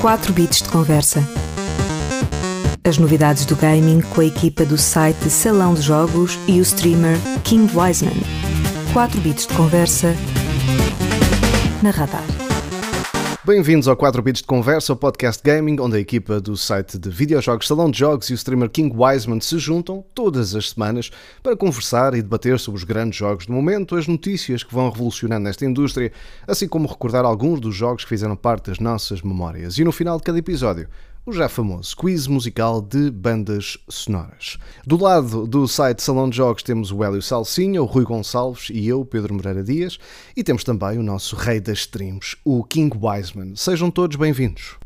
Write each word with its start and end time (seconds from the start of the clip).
4 0.00 0.32
bits 0.32 0.62
de 0.62 0.68
conversa. 0.68 1.20
As 2.84 2.98
novidades 2.98 3.44
do 3.44 3.56
gaming 3.56 4.00
com 4.00 4.20
a 4.20 4.24
equipa 4.24 4.64
do 4.64 4.78
site 4.78 5.28
Salão 5.28 5.74
de 5.74 5.82
Jogos 5.82 6.38
e 6.46 6.60
o 6.60 6.62
streamer 6.62 7.18
King 7.42 7.70
Wiseman. 7.76 8.22
4 8.92 9.20
bits 9.20 9.46
de 9.46 9.54
conversa 9.54 10.14
na 11.82 11.90
Radar. 11.90 12.37
Bem-vindos 13.48 13.88
ao 13.88 13.96
4 13.96 14.20
Bits 14.20 14.42
de 14.42 14.46
Conversa, 14.46 14.92
o 14.92 14.96
podcast 14.96 15.42
gaming, 15.42 15.80
onde 15.80 15.96
a 15.96 15.98
equipa 15.98 16.38
do 16.38 16.54
site 16.54 16.98
de 16.98 17.08
videojogos 17.08 17.66
Salão 17.66 17.90
de 17.90 17.98
Jogos 17.98 18.28
e 18.28 18.34
o 18.34 18.36
streamer 18.36 18.68
King 18.68 18.94
Wiseman 18.94 19.40
se 19.40 19.58
juntam 19.58 20.04
todas 20.14 20.54
as 20.54 20.68
semanas 20.68 21.10
para 21.42 21.56
conversar 21.56 22.12
e 22.12 22.20
debater 22.20 22.58
sobre 22.58 22.76
os 22.76 22.84
grandes 22.84 23.18
jogos 23.18 23.46
do 23.46 23.54
momento, 23.54 23.96
as 23.96 24.06
notícias 24.06 24.62
que 24.62 24.74
vão 24.74 24.90
revolucionando 24.90 25.44
nesta 25.44 25.64
indústria, 25.64 26.12
assim 26.46 26.68
como 26.68 26.86
recordar 26.86 27.24
alguns 27.24 27.58
dos 27.58 27.74
jogos 27.74 28.04
que 28.04 28.10
fizeram 28.10 28.36
parte 28.36 28.66
das 28.66 28.80
nossas 28.80 29.22
memórias. 29.22 29.78
E 29.78 29.82
no 29.82 29.92
final 29.92 30.18
de 30.18 30.24
cada 30.24 30.38
episódio, 30.38 30.86
o 31.28 31.32
já 31.32 31.46
famoso 31.46 31.94
quiz 31.94 32.26
musical 32.26 32.80
de 32.80 33.10
bandas 33.10 33.76
sonoras. 33.86 34.56
Do 34.86 34.96
lado 34.96 35.46
do 35.46 35.68
site 35.68 36.02
Salão 36.02 36.30
de 36.30 36.36
Jogos 36.38 36.62
temos 36.62 36.90
o 36.90 37.04
Hélio 37.04 37.20
Salsinha, 37.20 37.82
o 37.82 37.84
Rui 37.84 38.02
Gonçalves 38.04 38.70
e 38.72 38.88
eu, 38.88 39.04
Pedro 39.04 39.34
Moreira 39.34 39.62
Dias, 39.62 39.98
e 40.34 40.42
temos 40.42 40.64
também 40.64 40.96
o 40.96 41.02
nosso 41.02 41.36
rei 41.36 41.60
das 41.60 41.80
streams, 41.80 42.36
o 42.46 42.64
King 42.64 42.96
Wiseman. 42.98 43.54
Sejam 43.56 43.90
todos 43.90 44.16
bem-vindos. 44.16 44.76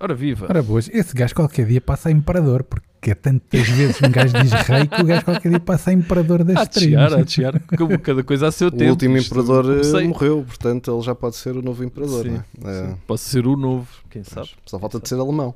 Ora 0.00 0.14
viva! 0.14 0.46
Ora 0.48 0.62
boas, 0.62 0.88
esse 0.90 1.12
gajo 1.14 1.34
qualquer 1.34 1.66
dia 1.66 1.82
passa 1.82 2.08
a 2.08 2.12
imperador, 2.12 2.64
porque 2.64 3.10
é 3.10 3.14
tantas 3.14 3.68
vezes 3.68 4.00
um 4.00 4.10
gajo 4.10 4.32
diz 4.42 4.52
rei 4.52 4.86
que 4.86 5.02
o 5.02 5.04
gajo 5.04 5.22
qualquer 5.26 5.50
dia 5.50 5.60
passa 5.60 5.90
a 5.90 5.92
imperador 5.92 6.42
das 6.44 6.56
há 6.56 6.62
streams. 6.62 7.24
de 7.26 7.30
chegar. 7.32 7.60
Como 7.76 7.98
Cada 7.98 8.24
coisa 8.24 8.46
a 8.46 8.52
seu 8.52 8.68
O 8.68 8.70
tempo. 8.70 8.92
último 8.92 9.18
Isto 9.18 9.34
imperador 9.34 9.64
eh, 9.66 9.82
comecei- 9.82 10.08
morreu, 10.08 10.42
portanto 10.46 10.90
ele 10.90 11.02
já 11.02 11.14
pode 11.14 11.36
ser 11.36 11.54
o 11.58 11.60
novo 11.60 11.84
imperador, 11.84 12.22
Sim, 12.24 12.40
não 12.58 12.70
é? 12.70 12.78
É, 12.84 12.86
sim. 12.88 12.96
Posso 13.06 13.24
ser 13.28 13.46
o 13.46 13.54
novo, 13.54 13.86
quem 14.08 14.24
sabe? 14.24 14.48
Só 14.64 14.78
falta 14.78 14.98
de 14.98 15.06
ser 15.06 15.16
alemão. 15.16 15.54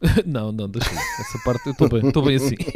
não, 0.26 0.52
não, 0.52 0.68
deixa 0.68 0.92
ir. 0.92 0.98
Essa 1.20 1.38
parte 1.44 1.66
eu 1.66 1.72
estou 1.72 1.88
bem, 1.88 2.06
estou 2.06 2.22
bem 2.22 2.36
assim. 2.36 2.56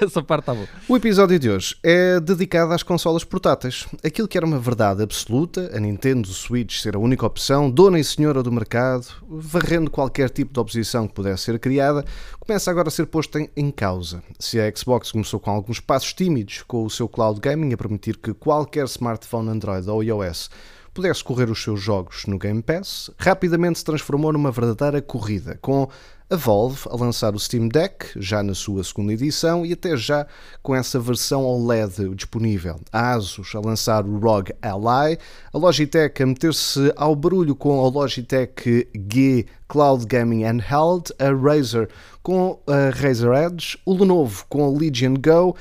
Essa 0.00 0.20
parte 0.22 0.42
está 0.42 0.54
boa. 0.54 0.66
O 0.88 0.96
episódio 0.96 1.38
de 1.38 1.48
hoje 1.48 1.76
é 1.80 2.18
dedicado 2.18 2.72
às 2.72 2.82
consolas 2.82 3.22
portáteis. 3.22 3.86
Aquilo 4.04 4.26
que 4.26 4.36
era 4.36 4.44
uma 4.44 4.58
verdade 4.58 5.02
absoluta, 5.04 5.70
a 5.72 5.78
Nintendo 5.78 6.26
Switch 6.28 6.80
ser 6.80 6.96
a 6.96 6.98
única 6.98 7.24
opção, 7.24 7.70
dona 7.70 8.00
e 8.00 8.04
senhora 8.04 8.42
do 8.42 8.50
mercado, 8.50 9.06
varrendo 9.28 9.90
qualquer 9.90 10.30
tipo 10.30 10.52
de 10.52 10.58
oposição 10.58 11.06
que 11.06 11.14
pudesse 11.14 11.44
ser 11.44 11.60
criada, 11.60 12.04
começa 12.40 12.70
agora 12.72 12.88
a 12.88 12.90
ser 12.90 13.06
posto 13.06 13.38
em, 13.38 13.48
em 13.56 13.70
causa. 13.70 14.20
Se 14.38 14.60
a 14.60 14.74
Xbox 14.74 15.12
começou 15.12 15.38
com 15.38 15.50
alguns 15.50 15.78
passos 15.78 16.12
tímidos 16.12 16.62
com 16.66 16.84
o 16.84 16.90
seu 16.90 17.08
cloud 17.08 17.40
gaming 17.40 17.72
a 17.72 17.76
permitir 17.76 18.16
que 18.16 18.34
qualquer 18.34 18.86
smartphone 18.86 19.48
Android 19.48 19.88
ou 19.88 20.02
iOS 20.02 20.50
pudesse 20.94 21.24
correr 21.24 21.50
os 21.50 21.62
seus 21.62 21.80
jogos 21.80 22.24
no 22.26 22.38
Game 22.38 22.62
Pass, 22.62 23.10
rapidamente 23.18 23.80
se 23.80 23.84
transformou 23.84 24.32
numa 24.32 24.52
verdadeira 24.52 25.02
corrida, 25.02 25.58
com 25.60 25.88
a 26.30 26.36
Valve 26.36 26.88
a 26.88 26.96
lançar 26.96 27.34
o 27.34 27.38
Steam 27.38 27.68
Deck, 27.68 28.06
já 28.16 28.42
na 28.42 28.54
sua 28.54 28.82
segunda 28.82 29.12
edição, 29.12 29.66
e 29.66 29.72
até 29.72 29.96
já 29.96 30.26
com 30.62 30.74
essa 30.74 30.98
versão 30.98 31.44
OLED 31.44 32.14
disponível. 32.14 32.80
A 32.92 33.12
Asus 33.12 33.54
a 33.54 33.60
lançar 33.60 34.06
o 34.06 34.18
ROG 34.18 34.52
Ally, 34.62 35.18
a 35.52 35.58
Logitech 35.58 36.22
a 36.22 36.26
meter-se 36.26 36.92
ao 36.96 37.14
barulho 37.14 37.54
com 37.54 37.84
a 37.84 37.88
Logitech 37.90 38.88
G 39.12 39.46
Cloud 39.68 40.06
Gaming 40.06 40.44
Handheld, 40.44 41.12
a 41.18 41.30
Razer 41.30 41.88
com 42.22 42.58
a 42.66 42.88
Razer 42.90 43.32
Edge, 43.32 43.78
o 43.84 43.94
Lenovo 43.94 44.46
com 44.48 44.64
a 44.64 44.70
Legion 44.70 45.14
Go, 45.14 45.54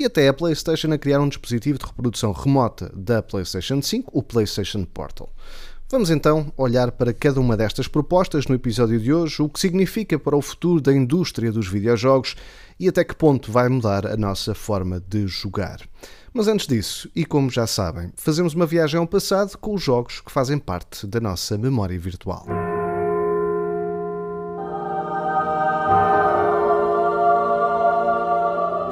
e 0.00 0.06
até 0.06 0.28
a 0.28 0.32
PlayStation 0.32 0.90
a 0.94 0.98
criar 0.98 1.20
um 1.20 1.28
dispositivo 1.28 1.78
de 1.78 1.84
reprodução 1.84 2.32
remota 2.32 2.90
da 2.94 3.22
PlayStation 3.22 3.82
5, 3.82 4.10
o 4.18 4.22
PlayStation 4.22 4.82
Portal. 4.86 5.30
Vamos 5.90 6.08
então 6.08 6.50
olhar 6.56 6.90
para 6.90 7.12
cada 7.12 7.38
uma 7.38 7.54
destas 7.54 7.86
propostas 7.86 8.46
no 8.46 8.54
episódio 8.54 8.98
de 8.98 9.12
hoje, 9.12 9.42
o 9.42 9.48
que 9.48 9.60
significa 9.60 10.18
para 10.18 10.36
o 10.36 10.40
futuro 10.40 10.80
da 10.80 10.90
indústria 10.90 11.52
dos 11.52 11.68
videojogos 11.68 12.34
e 12.78 12.88
até 12.88 13.04
que 13.04 13.14
ponto 13.14 13.52
vai 13.52 13.68
mudar 13.68 14.06
a 14.06 14.16
nossa 14.16 14.54
forma 14.54 15.02
de 15.06 15.26
jogar. 15.26 15.80
Mas 16.32 16.48
antes 16.48 16.66
disso, 16.66 17.10
e 17.14 17.26
como 17.26 17.50
já 17.50 17.66
sabem, 17.66 18.10
fazemos 18.16 18.54
uma 18.54 18.64
viagem 18.64 18.98
ao 18.98 19.06
passado 19.06 19.58
com 19.58 19.74
os 19.74 19.82
jogos 19.82 20.22
que 20.22 20.32
fazem 20.32 20.58
parte 20.58 21.06
da 21.06 21.20
nossa 21.20 21.58
memória 21.58 21.98
virtual. 21.98 22.46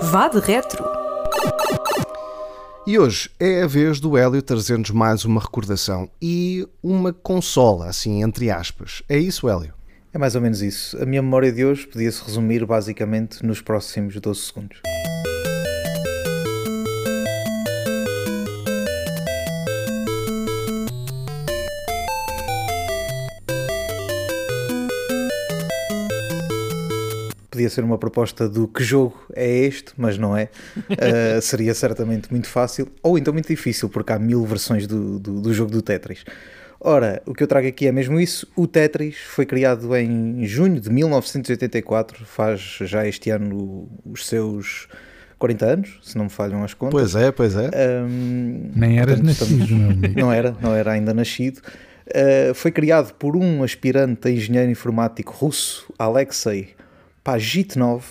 Vá 0.03 0.29
de 0.29 0.41
retro. 0.41 0.98
E 2.87 2.99
hoje 2.99 3.31
é 3.39 3.63
a 3.63 3.67
vez 3.67 4.01
do 4.01 4.17
Hélio 4.17 4.41
trazer-nos 4.41 4.91
mais 4.91 5.25
uma 5.25 5.41
recordação 5.41 6.09
e 6.23 6.67
uma 6.83 7.13
consola, 7.13 7.87
assim, 7.87 8.23
entre 8.23 8.51
aspas. 8.51 9.03
É 9.09 9.19
isso, 9.19 9.47
Hélio? 9.47 9.75
É 10.11 10.17
mais 10.17 10.35
ou 10.35 10.41
menos 10.41 10.63
isso. 10.63 10.97
A 11.03 11.05
minha 11.05 11.21
memória 11.21 11.53
de 11.53 11.67
hoje 11.67 11.87
podia-se 11.87 12.25
resumir 12.25 12.65
basicamente 12.65 13.45
nos 13.45 13.61
próximos 13.61 14.19
12 14.19 14.41
segundos. 14.41 14.81
Podia 27.69 27.75
ser 27.75 27.85
uma 27.85 27.99
proposta 27.99 28.49
do 28.49 28.67
que 28.67 28.83
jogo 28.83 29.15
é 29.35 29.47
este, 29.47 29.93
mas 29.97 30.17
não 30.17 30.35
é. 30.35 30.49
Uh, 30.89 31.41
seria 31.43 31.75
certamente 31.75 32.31
muito 32.31 32.49
fácil, 32.49 32.89
ou 33.03 33.19
então 33.19 33.33
muito 33.33 33.49
difícil, 33.49 33.91
porque 33.91 34.11
há 34.11 34.19
mil 34.19 34.43
versões 34.47 34.87
do, 34.87 35.19
do, 35.19 35.41
do 35.43 35.53
jogo 35.53 35.71
do 35.71 35.83
Tetris. 35.83 36.25
Ora, 36.81 37.21
o 37.27 37.35
que 37.35 37.43
eu 37.43 37.47
trago 37.47 37.67
aqui 37.69 37.87
é 37.87 37.93
mesmo 37.93 38.19
isso. 38.19 38.47
O 38.57 38.67
Tetris 38.67 39.17
foi 39.19 39.45
criado 39.45 39.95
em 39.97 40.47
junho 40.47 40.81
de 40.81 40.89
1984, 40.89 42.25
faz 42.25 42.61
já 42.81 43.07
este 43.07 43.29
ano 43.31 43.89
os 44.07 44.27
seus 44.27 44.89
40 45.39 45.67
anos, 45.67 45.99
se 46.03 46.17
não 46.17 46.25
me 46.25 46.31
falham 46.31 46.65
as 46.65 46.73
contas. 46.73 46.93
Pois 46.93 47.15
é, 47.15 47.31
pois 47.31 47.55
é. 47.55 47.69
Um, 48.03 48.71
Nem 48.75 48.99
eras 48.99 49.21
portanto, 49.21 49.27
nascido, 49.27 49.63
estamos- 49.63 49.71
meu 49.71 49.91
amigo. 49.91 50.21
Não 50.21 50.33
era, 50.33 50.57
não 50.63 50.75
era 50.75 50.93
ainda 50.93 51.13
nascido. 51.13 51.59
Uh, 52.07 52.55
foi 52.55 52.71
criado 52.71 53.13
por 53.15 53.37
um 53.37 53.63
aspirante 53.63 54.27
a 54.29 54.31
engenheiro 54.31 54.71
informático 54.71 55.35
russo, 55.35 55.93
Alexei 55.99 56.78
Pajitnov, 57.29 58.07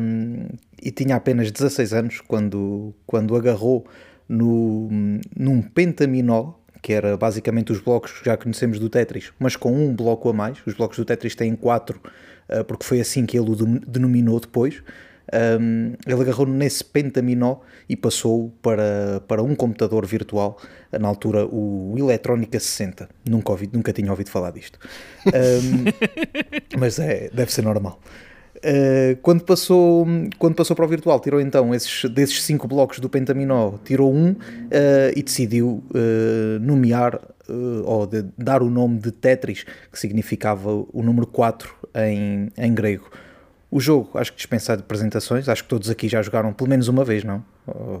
um, 0.00 0.46
e 0.80 0.90
tinha 0.90 1.16
apenas 1.16 1.52
16 1.52 1.92
anos 1.92 2.20
quando, 2.22 2.94
quando 3.06 3.36
agarrou 3.36 3.86
no, 4.26 4.88
num 5.36 5.60
pentaminó, 5.60 6.54
que 6.80 6.94
era 6.94 7.14
basicamente 7.14 7.72
os 7.72 7.78
blocos 7.78 8.10
que 8.12 8.24
já 8.24 8.34
conhecemos 8.34 8.78
do 8.78 8.88
Tetris, 8.88 9.34
mas 9.38 9.54
com 9.54 9.70
um 9.74 9.94
bloco 9.94 10.30
a 10.30 10.32
mais. 10.32 10.56
Os 10.66 10.72
blocos 10.72 10.96
do 10.96 11.04
Tetris 11.04 11.34
têm 11.34 11.54
quatro, 11.54 12.00
uh, 12.48 12.64
porque 12.64 12.86
foi 12.86 13.02
assim 13.02 13.26
que 13.26 13.38
ele 13.38 13.50
o 13.50 13.54
denominou 13.54 14.40
depois. 14.40 14.82
Um, 15.32 15.94
ele 16.06 16.20
agarrou 16.20 16.46
nesse 16.46 16.84
pentaminó 16.84 17.56
e 17.88 17.96
passou 17.96 18.52
para, 18.60 19.22
para 19.26 19.42
um 19.42 19.54
computador 19.54 20.04
virtual, 20.04 20.58
na 20.92 21.08
altura 21.08 21.46
o 21.46 21.94
Eletrónica 21.96 22.60
60. 22.60 23.08
Nunca, 23.28 23.52
ouvi, 23.52 23.70
nunca 23.72 23.92
tinha 23.92 24.10
ouvido 24.10 24.28
falar 24.28 24.50
disto. 24.50 24.78
Um, 25.26 25.84
mas 26.78 26.98
é, 26.98 27.30
deve 27.32 27.52
ser 27.52 27.62
normal. 27.62 27.98
Uh, 28.58 29.16
quando, 29.22 29.42
passou, 29.42 30.06
quando 30.38 30.54
passou 30.54 30.76
para 30.76 30.84
o 30.84 30.88
virtual, 30.88 31.18
tirou 31.18 31.40
então 31.40 31.74
esses, 31.74 32.08
desses 32.10 32.42
cinco 32.42 32.68
blocos 32.68 33.00
do 33.00 33.08
pentaminó, 33.08 33.72
tirou 33.84 34.14
um 34.14 34.32
uh, 34.32 34.36
e 35.16 35.22
decidiu 35.22 35.82
uh, 35.90 36.60
nomear 36.60 37.20
ou 37.84 38.06
de- 38.06 38.24
dar 38.38 38.62
o 38.62 38.70
nome 38.70 38.98
de 38.98 39.10
Tetris, 39.10 39.64
que 39.90 39.98
significava 39.98 40.70
o 40.70 41.02
número 41.02 41.26
4 41.26 41.74
em, 41.96 42.48
em 42.56 42.72
grego. 42.72 43.10
O 43.72 43.80
jogo, 43.80 44.18
acho 44.18 44.30
que 44.32 44.36
dispensado 44.36 44.82
de 44.82 44.84
apresentações, 44.84 45.48
acho 45.48 45.62
que 45.62 45.68
todos 45.70 45.88
aqui 45.88 46.06
já 46.06 46.20
jogaram 46.20 46.52
pelo 46.52 46.68
menos 46.68 46.88
uma 46.88 47.04
vez, 47.06 47.24
não? 47.24 47.42
Oh, 47.66 48.00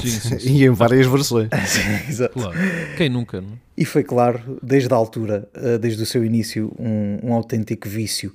Sim, 0.00 0.08
sim, 0.08 0.38
sim. 0.40 0.52
E 0.56 0.64
em 0.64 0.70
várias 0.70 1.06
versões. 1.06 1.50
sim, 1.68 2.10
exato. 2.10 2.32
Claro. 2.32 2.58
Quem 2.96 3.10
nunca, 3.10 3.38
não? 3.38 3.50
é? 3.50 3.56
E 3.76 3.84
foi 3.84 4.02
claro, 4.02 4.58
desde 4.62 4.92
a 4.92 4.96
altura, 4.96 5.46
uh, 5.54 5.78
desde 5.78 6.02
o 6.02 6.06
seu 6.06 6.24
início, 6.24 6.72
um, 6.78 7.18
um 7.22 7.34
autêntico 7.34 7.86
vício. 7.86 8.32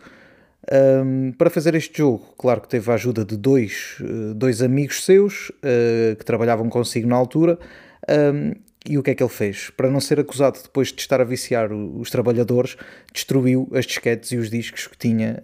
Um, 0.72 1.32
para 1.32 1.50
fazer 1.50 1.74
este 1.74 1.98
jogo, 1.98 2.24
claro 2.38 2.62
que 2.62 2.70
teve 2.70 2.90
a 2.90 2.94
ajuda 2.94 3.26
de 3.26 3.36
dois, 3.36 3.98
uh, 4.00 4.36
dois 4.36 4.62
amigos 4.62 5.04
seus 5.04 5.50
uh, 5.50 6.16
que 6.18 6.24
trabalhavam 6.24 6.70
consigo 6.70 7.08
na 7.08 7.16
altura. 7.16 7.58
Um, 8.08 8.54
e 8.88 8.98
o 8.98 9.04
que 9.04 9.12
é 9.12 9.16
que 9.16 9.24
ele 9.24 9.30
fez? 9.30 9.70
Para 9.70 9.90
não 9.90 10.02
ser 10.02 10.20
acusado 10.20 10.60
depois 10.62 10.90
de 10.92 11.00
estar 11.00 11.22
a 11.22 11.24
viciar 11.24 11.72
os 11.72 12.10
trabalhadores, 12.10 12.76
destruiu 13.14 13.70
as 13.74 13.86
disquetes 13.86 14.32
e 14.32 14.38
os 14.38 14.50
discos 14.50 14.88
que 14.88 14.98
tinha, 14.98 15.42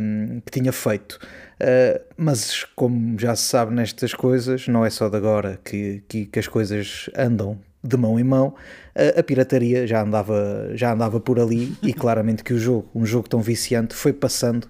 um, 0.00 0.40
que 0.40 0.60
tinha 0.60 0.72
feito. 0.72 1.18
Uh, 1.60 2.00
mas, 2.16 2.64
como 2.76 3.18
já 3.18 3.34
se 3.34 3.44
sabe 3.44 3.74
nestas 3.74 4.12
coisas, 4.12 4.68
não 4.68 4.84
é 4.84 4.90
só 4.90 5.08
de 5.08 5.16
agora 5.16 5.58
que, 5.64 6.02
que, 6.06 6.26
que 6.26 6.38
as 6.38 6.46
coisas 6.46 7.08
andam 7.16 7.58
de 7.84 7.96
mão 7.96 8.18
em 8.18 8.24
mão, 8.24 8.54
a, 8.94 9.20
a 9.20 9.22
pirataria 9.22 9.86
já 9.86 10.02
andava, 10.02 10.70
já 10.74 10.92
andava 10.92 11.18
por 11.18 11.40
ali 11.40 11.76
e 11.82 11.92
claramente 11.94 12.44
que 12.44 12.52
o 12.52 12.58
jogo, 12.58 12.88
um 12.94 13.04
jogo 13.04 13.28
tão 13.28 13.40
viciante, 13.40 13.94
foi 13.94 14.12
passando 14.12 14.68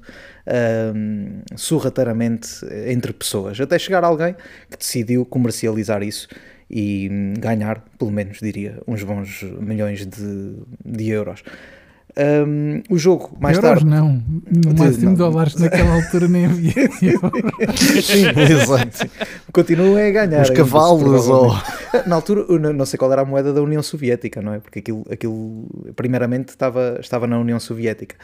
hum, 0.94 1.42
sorrateiramente 1.56 2.48
entre 2.86 3.12
pessoas, 3.12 3.60
até 3.60 3.78
chegar 3.78 4.04
alguém 4.04 4.34
que 4.70 4.78
decidiu 4.78 5.26
comercializar 5.26 6.02
isso 6.02 6.28
e 6.72 7.08
hum, 7.10 7.34
ganhar, 7.38 7.84
pelo 7.98 8.10
menos 8.10 8.38
diria, 8.40 8.80
uns 8.88 9.02
bons 9.02 9.44
milhões 9.60 10.06
de, 10.06 10.54
de 10.84 11.08
euros. 11.10 11.42
Um, 12.14 12.82
o 12.90 12.98
jogo, 12.98 13.34
mais 13.40 13.56
Euros 13.56 13.70
tarde. 13.80 13.86
não. 13.86 14.22
No 14.50 14.74
De- 14.74 14.80
máximo 14.82 15.04
não. 15.06 15.14
dólares 15.14 15.54
naquela 15.54 15.94
altura 15.94 16.28
nem 16.28 16.44
havia. 16.44 16.72
Sim, 18.02 18.26
Exato. 18.52 19.10
continuam 19.50 19.96
a 19.96 20.10
ganhar. 20.10 20.42
Os 20.42 20.50
cavalos 20.50 21.26
ou. 21.28 21.52
Na 22.06 22.16
altura, 22.16 22.44
não 22.58 22.84
sei 22.84 22.98
qual 22.98 23.10
era 23.12 23.22
a 23.22 23.24
moeda 23.24 23.52
da 23.54 23.62
União 23.62 23.82
Soviética, 23.82 24.42
não 24.42 24.52
é? 24.52 24.58
Porque 24.60 24.80
aquilo, 24.80 25.06
aquilo 25.10 25.66
primeiramente, 25.96 26.50
estava, 26.50 26.98
estava 27.00 27.26
na 27.26 27.38
União 27.38 27.58
Soviética. 27.58 28.14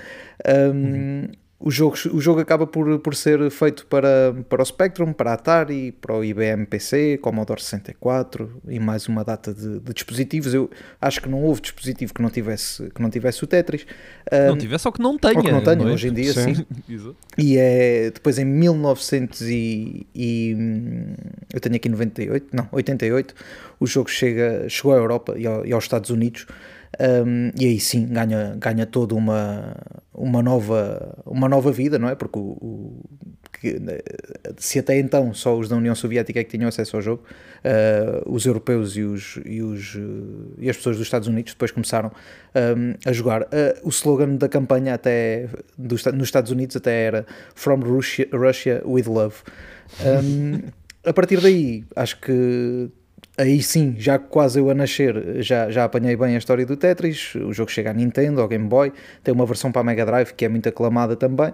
Um, 0.75 1.29
o, 1.61 1.71
jogo, 1.73 1.97
o 2.13 2.21
jogo 2.21 2.41
acaba 2.41 2.67
por, 2.69 3.01
por 3.01 3.15
ser 3.17 3.51
feito 3.51 3.85
para, 3.87 4.33
para 4.49 4.63
o 4.63 4.65
Spectrum, 4.65 5.13
para 5.13 5.33
a 5.33 5.35
Atari, 5.35 5.91
para 5.93 6.15
o 6.15 6.25
IBM 6.25 6.65
PC, 6.67 7.19
Commodore 7.21 7.61
64 7.61 8.61
e 8.69 8.79
mais 8.79 9.09
uma 9.09 9.25
data 9.25 9.53
de, 9.53 9.81
de 9.81 9.93
dispositivos. 9.93 10.55
Eu 10.55 10.71
acho 11.01 11.21
que 11.21 11.29
não 11.29 11.43
houve 11.43 11.61
dispositivo 11.61 12.15
que 12.15 12.23
não 12.23 12.31
tivesse, 12.31 12.89
que 12.91 13.03
não 13.03 13.11
tivesse 13.11 13.43
o 13.43 13.47
Tetris. 13.47 13.85
Não 14.31 14.55
Um, 14.55 14.57
tivesse 14.59 14.87
ou 14.87 14.93
que 14.93 15.01
não 15.03 15.19
tenha. 15.19 15.37
ou 15.37 15.43
que 15.43 15.51
não 15.51 15.61
tenha, 15.63 15.83
é? 15.83 15.93
hoje 15.93 16.09
em 16.09 16.13
dia 16.13 16.33
Sim. 16.33 16.55
sim. 16.55 16.67
E 17.37 17.57
é 17.59 18.11
depois 18.13 18.39
em 18.39 18.45
1900 18.45 19.41
e, 19.43 20.07
e, 20.15 20.55
hum, 20.57 21.15
eu 21.53 21.61
tenho 21.61 21.75
aqui 21.77 21.89
98, 21.89 22.47
não, 22.53 22.69
88, 22.73 23.35
o 23.81 23.87
jogo 23.87 24.09
chega, 24.11 24.69
chegou 24.69 24.93
à 24.93 24.97
Europa 24.97 25.35
e, 25.37 25.47
ao- 25.47 25.65
e 25.67 25.73
aos 25.73 25.85
Estados 25.85 26.11
Unidos. 26.11 26.47
Hum, 27.27 27.51
e 27.59 27.67
aí 27.67 27.81
sim 27.81 28.07
ganha, 28.07 28.55
ganha 28.59 28.87
toda 28.87 29.15
uma, 29.15 29.75
uma, 30.13 30.43
nova, 30.43 31.19
uma 31.27 31.49
nova 31.49 31.71
vida, 31.73 31.99
não 31.99 32.09
é? 32.09 32.15
Porque 32.15 32.39
o, 32.39 32.43
o- 32.43 33.05
que, 33.61 33.77
se 34.57 34.79
até 34.79 34.99
então 34.99 35.33
só 35.35 35.57
os 35.59 35.69
da 35.69 35.77
União 35.77 35.95
Soviética 35.95 36.39
é 36.39 36.45
que 36.45 36.51
tinham 36.57 36.69
acesso 36.69 36.97
ao 36.97 37.03
jogo, 37.03 37.25
eh, 37.65 38.23
os 38.27 38.47
europeus 38.47 38.97
e, 38.97 39.03
os, 39.03 39.39
e, 39.45 39.63
os, 39.63 39.97
e 40.59 40.71
as 40.71 40.77
pessoas 40.77 40.97
dos 40.97 41.07
Estados 41.07 41.27
Unidos 41.29 41.55
depois 41.55 41.71
começaram 41.73 42.11
hum, 42.55 42.95
a 43.05 43.13
jogar. 43.13 43.49
Eh, 43.51 43.81
o 43.83 43.89
slogan 43.89 44.37
da 44.37 44.49
campanha 44.49 44.95
até 44.95 45.49
dos, 45.77 46.05
nos 46.05 46.29
Estados 46.29 46.53
Unidos 46.53 46.77
até 46.77 47.03
era 47.05 47.27
From 47.55 47.81
Russia, 47.81 48.29
Russia 48.33 48.81
with 48.85 49.07
Love. 49.07 49.37
Hum, 50.05 50.61
a 51.05 51.13
partir 51.13 51.41
daí, 51.41 51.85
acho 51.97 52.21
que 52.21 52.91
aí 53.39 53.63
sim, 53.63 53.95
já 53.97 54.19
quase 54.19 54.59
eu 54.59 54.69
a 54.69 54.75
nascer, 54.75 55.43
já, 55.43 55.71
já 55.71 55.85
apanhei 55.85 56.17
bem 56.17 56.35
a 56.35 56.39
história 56.39 56.67
do 56.67 56.77
Tetris. 56.77 57.35
O 57.37 57.53
jogo 57.53 57.71
chega 57.71 57.91
à 57.91 57.95
Nintendo, 57.95 58.41
ao 58.41 58.49
Game 58.49 58.69
Boy, 58.69 58.93
tem 59.23 59.33
uma 59.33 59.47
versão 59.47 59.71
para 59.73 59.81
a 59.81 59.85
Mega 59.85 60.05
Drive 60.05 60.33
que 60.33 60.45
é 60.45 60.49
muito 60.49 60.69
aclamada 60.69 61.17
também. 61.17 61.53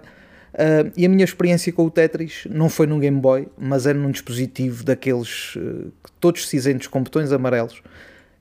Ah, 0.57 0.89
e 0.95 1.05
a 1.05 1.09
minha 1.09 1.23
experiência 1.23 1.71
com 1.71 1.85
o 1.85 1.91
Tetris 1.91 2.47
não 2.49 2.69
foi 2.69 2.87
num 2.87 2.99
Game 2.99 3.19
Boy, 3.19 3.47
mas 3.57 3.85
era 3.85 3.97
num 3.97 4.11
dispositivo 4.11 4.83
daqueles 4.83 5.53
eh, 5.57 5.87
todos 6.19 6.47
cinzentos 6.47 6.87
com 6.87 7.03
botões 7.03 7.31
amarelos 7.31 7.81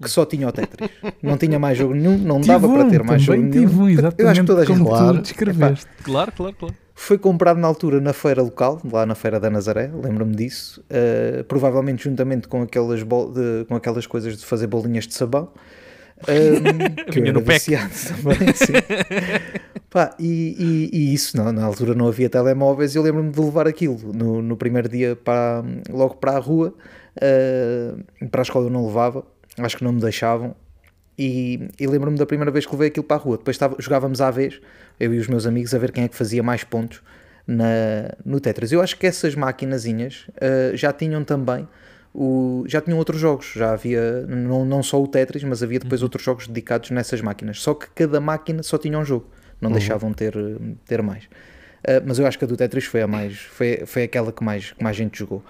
que 0.01 0.11
só 0.11 0.25
tinha 0.25 0.49
o 0.49 0.53
Tetris. 0.53 0.91
Não 1.23 1.37
tinha 1.37 1.59
mais 1.59 1.79
jogo 1.79 1.95
nenhum, 1.95 2.19
não 2.19 2.41
dava 2.41 2.67
Tive 2.67 2.79
para 2.79 2.87
um, 2.87 2.91
ter 2.91 3.03
mais 3.03 3.23
jogo 3.23 3.43
nenhum. 3.43 3.51
tive 3.51 3.81
um, 3.81 3.89
exatamente 3.89 4.21
Eu 4.21 4.29
acho 4.29 4.41
que 4.41 4.47
toda 4.47 4.63
a 4.63 4.65
gente 4.65 4.85
claro. 4.85 5.23
descreveste. 5.23 5.87
Claro, 6.03 6.33
claro, 6.33 6.55
claro. 6.59 6.75
Foi 6.95 7.19
comprado 7.19 7.59
na 7.59 7.67
altura 7.67 8.01
na 8.01 8.13
feira 8.13 8.41
local, 8.43 8.81
lá 8.93 9.05
na 9.05 9.15
feira 9.15 9.41
da 9.41 9.51
Nazaré, 9.51 9.91
lembro-me 9.93 10.35
disso, 10.37 10.83
uh, 10.91 11.43
provavelmente 11.45 12.05
juntamente 12.05 12.47
com 12.49 12.63
aquelas, 12.63 13.01
de- 13.01 13.65
com 13.69 13.75
aquelas 13.75 14.07
coisas 14.07 14.37
de 14.39 14.45
fazer 14.45 14.67
bolinhas 14.69 15.07
de 15.07 15.15
sabão. 15.15 15.49
Um, 16.27 17.11
que 17.11 17.19
eu 17.19 17.27
era 17.27 17.41
viciado 17.41 17.91
também, 18.23 18.55
sim. 18.55 18.73
Pá, 19.91 20.15
e, 20.19 20.91
e- 20.93 20.97
e 20.97 21.13
isso, 21.13 21.37
não, 21.37 21.53
na 21.53 21.65
altura 21.65 21.93
não 21.95 22.07
havia 22.07 22.31
telemóveis 22.31 22.95
e 22.95 22.99
eu 22.99 23.03
lembro-me 23.03 23.31
de 23.31 23.41
levar 23.41 23.67
aquilo 23.67 23.99
no, 24.15 24.41
no 24.41 24.57
primeiro 24.57 24.89
dia 24.89 25.17
para, 25.17 25.63
logo 25.91 26.15
para 26.15 26.37
a 26.37 26.39
rua, 26.39 26.73
uh, 27.17 28.29
para 28.29 28.41
a 28.41 28.45
escola 28.45 28.67
eu 28.67 28.71
não 28.71 28.87
levava, 28.87 29.25
acho 29.59 29.77
que 29.77 29.85
não 29.85 29.93
me 29.93 30.01
deixavam, 30.01 30.55
e, 31.19 31.69
e 31.79 31.87
lembro-me 31.87 32.19
da 32.19 32.27
primeira 32.27 32.51
vez 32.51 32.67
que 32.67 32.73
levei 32.73 32.89
aquilo 32.89 33.05
para 33.05 33.17
a 33.17 33.21
rua. 33.21 33.39
Depois 33.39 33.55
estava, 33.55 33.77
jogávamos 33.79 34.21
à 34.21 34.31
vez, 34.31 34.61
eu 34.99 35.15
e 35.15 35.19
os 35.19 35.29
meus 35.29 35.47
amigos, 35.47 35.75
a 35.75 35.79
ver 35.79 35.93
quem 35.93 36.05
é 36.05 36.09
que 36.09 36.17
fazia 36.17 36.43
mais 36.43 36.65
pontos 36.65 37.03
na, 37.47 38.15
no 38.25 38.41
Tetris. 38.41 38.73
Eu 38.73 38.81
acho 38.81 38.97
que 38.99 39.07
essas 39.07 39.35
maquinazinhas 39.35 40.27
uh, 40.29 40.77
já 40.77 40.93
tinham 40.93 41.25
também. 41.25 41.69
O, 42.13 42.65
já 42.69 42.81
tinham 42.81 42.97
outros 42.99 43.19
jogos, 43.19 43.53
já 43.57 43.73
havia 43.73 44.25
não, 44.27 44.65
não 44.65 44.83
só 44.85 45.03
o 45.03 45.09
Tetris, 45.09 45.43
mas 45.43 45.65
havia 45.65 45.81
depois 45.81 46.01
outros 46.01 46.23
jogos 46.23 46.47
dedicados 46.47 46.91
nessas 46.91 47.21
máquinas. 47.21 47.61
Só 47.61 47.75
que 47.75 47.89
cada 47.91 48.21
máquina 48.21 48.63
só 48.63 48.79
tinha 48.79 48.97
um 48.99 49.05
jogo, 49.05 49.29
não 49.61 49.71
deixavam 49.73 50.13
ter, 50.13 50.35
ter 50.87 51.03
mais. 51.03 51.25
Uh, 51.25 52.01
mas 52.07 52.19
eu 52.19 52.27
acho 52.27 52.39
que 52.39 52.45
a 52.45 52.49
do 52.49 52.57
Tetris 52.57 52.85
foi 52.85 53.03
a 53.03 53.07
mais, 53.07 53.39
foi, 53.39 53.83
foi 53.85 54.05
aquela 54.05 54.33
que 54.33 54.43
mais, 54.43 54.73
que 54.73 54.83
mais 54.83 54.97
gente 54.97 55.19
jogou. 55.19 55.45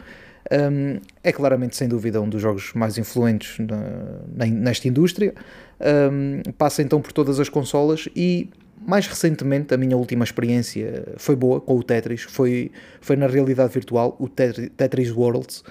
Um, 0.52 1.00
é 1.22 1.32
claramente, 1.32 1.74
sem 1.74 1.88
dúvida, 1.88 2.20
um 2.20 2.28
dos 2.28 2.42
jogos 2.42 2.72
mais 2.74 2.98
influentes 2.98 3.58
na- 3.58 4.46
nesta 4.46 4.86
indústria. 4.88 5.34
Um, 5.80 6.42
passa 6.52 6.82
então 6.82 7.00
por 7.00 7.12
todas 7.12 7.40
as 7.40 7.48
consolas 7.48 8.08
e, 8.14 8.50
mais 8.86 9.06
recentemente, 9.06 9.72
a 9.72 9.76
minha 9.78 9.96
última 9.96 10.22
experiência 10.22 11.14
foi 11.16 11.34
boa 11.34 11.60
com 11.60 11.76
o 11.78 11.82
Tetris. 11.82 12.22
Foi, 12.22 12.70
foi 13.00 13.16
na 13.16 13.26
realidade 13.26 13.72
virtual, 13.72 14.16
o 14.18 14.28
Tetri- 14.28 14.68
Tetris 14.68 15.10
Worlds. 15.10 15.64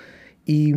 E, 0.47 0.73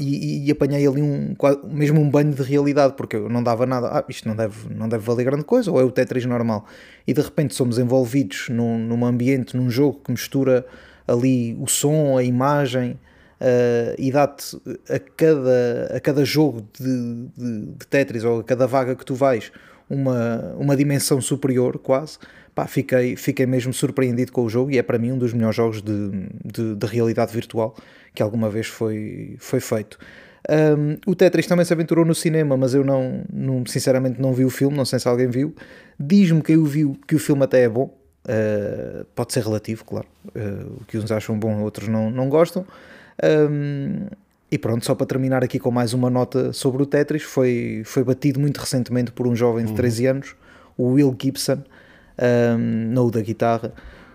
e, 0.00 0.46
e 0.46 0.50
apanhei 0.50 0.86
ali 0.86 1.02
um, 1.02 1.34
mesmo 1.70 2.00
um 2.00 2.10
banho 2.10 2.32
de 2.32 2.42
realidade, 2.42 2.94
porque 2.96 3.16
eu 3.16 3.28
não 3.28 3.42
dava 3.42 3.66
nada, 3.66 3.88
ah, 3.98 4.04
isto 4.08 4.26
não 4.26 4.34
deve, 4.34 4.74
não 4.74 4.88
deve 4.88 5.04
valer 5.04 5.24
grande 5.24 5.44
coisa, 5.44 5.70
ou 5.70 5.80
é 5.80 5.84
o 5.84 5.90
Tetris 5.92 6.24
normal. 6.24 6.66
E 7.06 7.12
de 7.12 7.20
repente 7.20 7.54
somos 7.54 7.78
envolvidos 7.78 8.48
num, 8.48 8.78
num 8.78 9.04
ambiente, 9.04 9.56
num 9.56 9.70
jogo 9.70 10.00
que 10.04 10.10
mistura 10.10 10.64
ali 11.08 11.56
o 11.60 11.66
som, 11.66 12.16
a 12.18 12.22
imagem, 12.22 12.98
eh, 13.40 13.94
e 13.98 14.12
dá-te 14.12 14.56
a 14.88 14.98
cada, 14.98 15.92
a 15.96 16.00
cada 16.00 16.24
jogo 16.24 16.66
de, 16.78 17.28
de, 17.36 17.66
de 17.78 17.86
Tetris, 17.88 18.24
ou 18.24 18.40
a 18.40 18.44
cada 18.44 18.66
vaga 18.66 18.94
que 18.94 19.04
tu 19.04 19.14
vais, 19.14 19.50
uma, 19.88 20.54
uma 20.58 20.76
dimensão 20.76 21.20
superior, 21.20 21.78
quase. 21.78 22.18
Pá, 22.54 22.66
fiquei, 22.66 23.16
fiquei 23.16 23.46
mesmo 23.46 23.72
surpreendido 23.72 24.32
com 24.32 24.42
o 24.44 24.48
jogo 24.48 24.70
e 24.72 24.78
é 24.78 24.82
para 24.82 24.98
mim 24.98 25.12
um 25.12 25.18
dos 25.18 25.32
melhores 25.32 25.56
jogos 25.56 25.80
de, 25.80 26.10
de, 26.44 26.74
de 26.74 26.86
realidade 26.86 27.32
virtual 27.32 27.74
que 28.14 28.22
alguma 28.22 28.50
vez 28.50 28.66
foi, 28.66 29.36
foi 29.38 29.60
feito. 29.60 29.96
Um, 30.50 30.96
o 31.06 31.14
Tetris 31.14 31.46
também 31.46 31.64
se 31.64 31.72
aventurou 31.72 32.04
no 32.04 32.14
cinema, 32.14 32.56
mas 32.56 32.74
eu 32.74 32.82
não, 32.84 33.22
não- 33.32 33.66
sinceramente 33.66 34.20
não 34.20 34.32
vi 34.32 34.44
o 34.44 34.50
filme, 34.50 34.76
não 34.76 34.84
sei 34.84 34.98
se 34.98 35.06
alguém 35.06 35.28
viu. 35.28 35.54
Diz-me 36.00 36.42
quem 36.42 36.56
o 36.56 36.64
viu 36.64 36.96
que 37.06 37.14
o 37.14 37.18
filme 37.18 37.44
até 37.44 37.62
é 37.62 37.68
bom. 37.68 37.96
Uh, 38.28 39.06
pode 39.14 39.32
ser 39.32 39.42
relativo, 39.42 39.84
claro. 39.84 40.06
Uh, 40.26 40.80
o 40.80 40.84
que 40.84 40.98
uns 40.98 41.10
acham 41.10 41.38
bom, 41.38 41.62
outros 41.62 41.88
não, 41.88 42.10
não 42.10 42.28
gostam. 42.28 42.66
Um, 43.50 44.06
e 44.50 44.58
pronto, 44.58 44.84
só 44.84 44.94
para 44.94 45.06
terminar 45.06 45.42
aqui 45.42 45.58
com 45.58 45.70
mais 45.70 45.94
uma 45.94 46.10
nota 46.10 46.52
sobre 46.52 46.82
o 46.82 46.86
Tetris, 46.86 47.22
foi, 47.22 47.82
foi 47.84 48.04
batido 48.04 48.38
muito 48.38 48.58
recentemente 48.58 49.12
por 49.12 49.26
um 49.26 49.34
jovem 49.34 49.64
de 49.64 49.74
13 49.74 50.06
anos, 50.06 50.36
o 50.76 50.92
Will 50.92 51.14
Gibson, 51.20 51.62
um, 52.18 52.92
no 52.92 53.10
da 53.10 53.20
guitarra, 53.20 53.72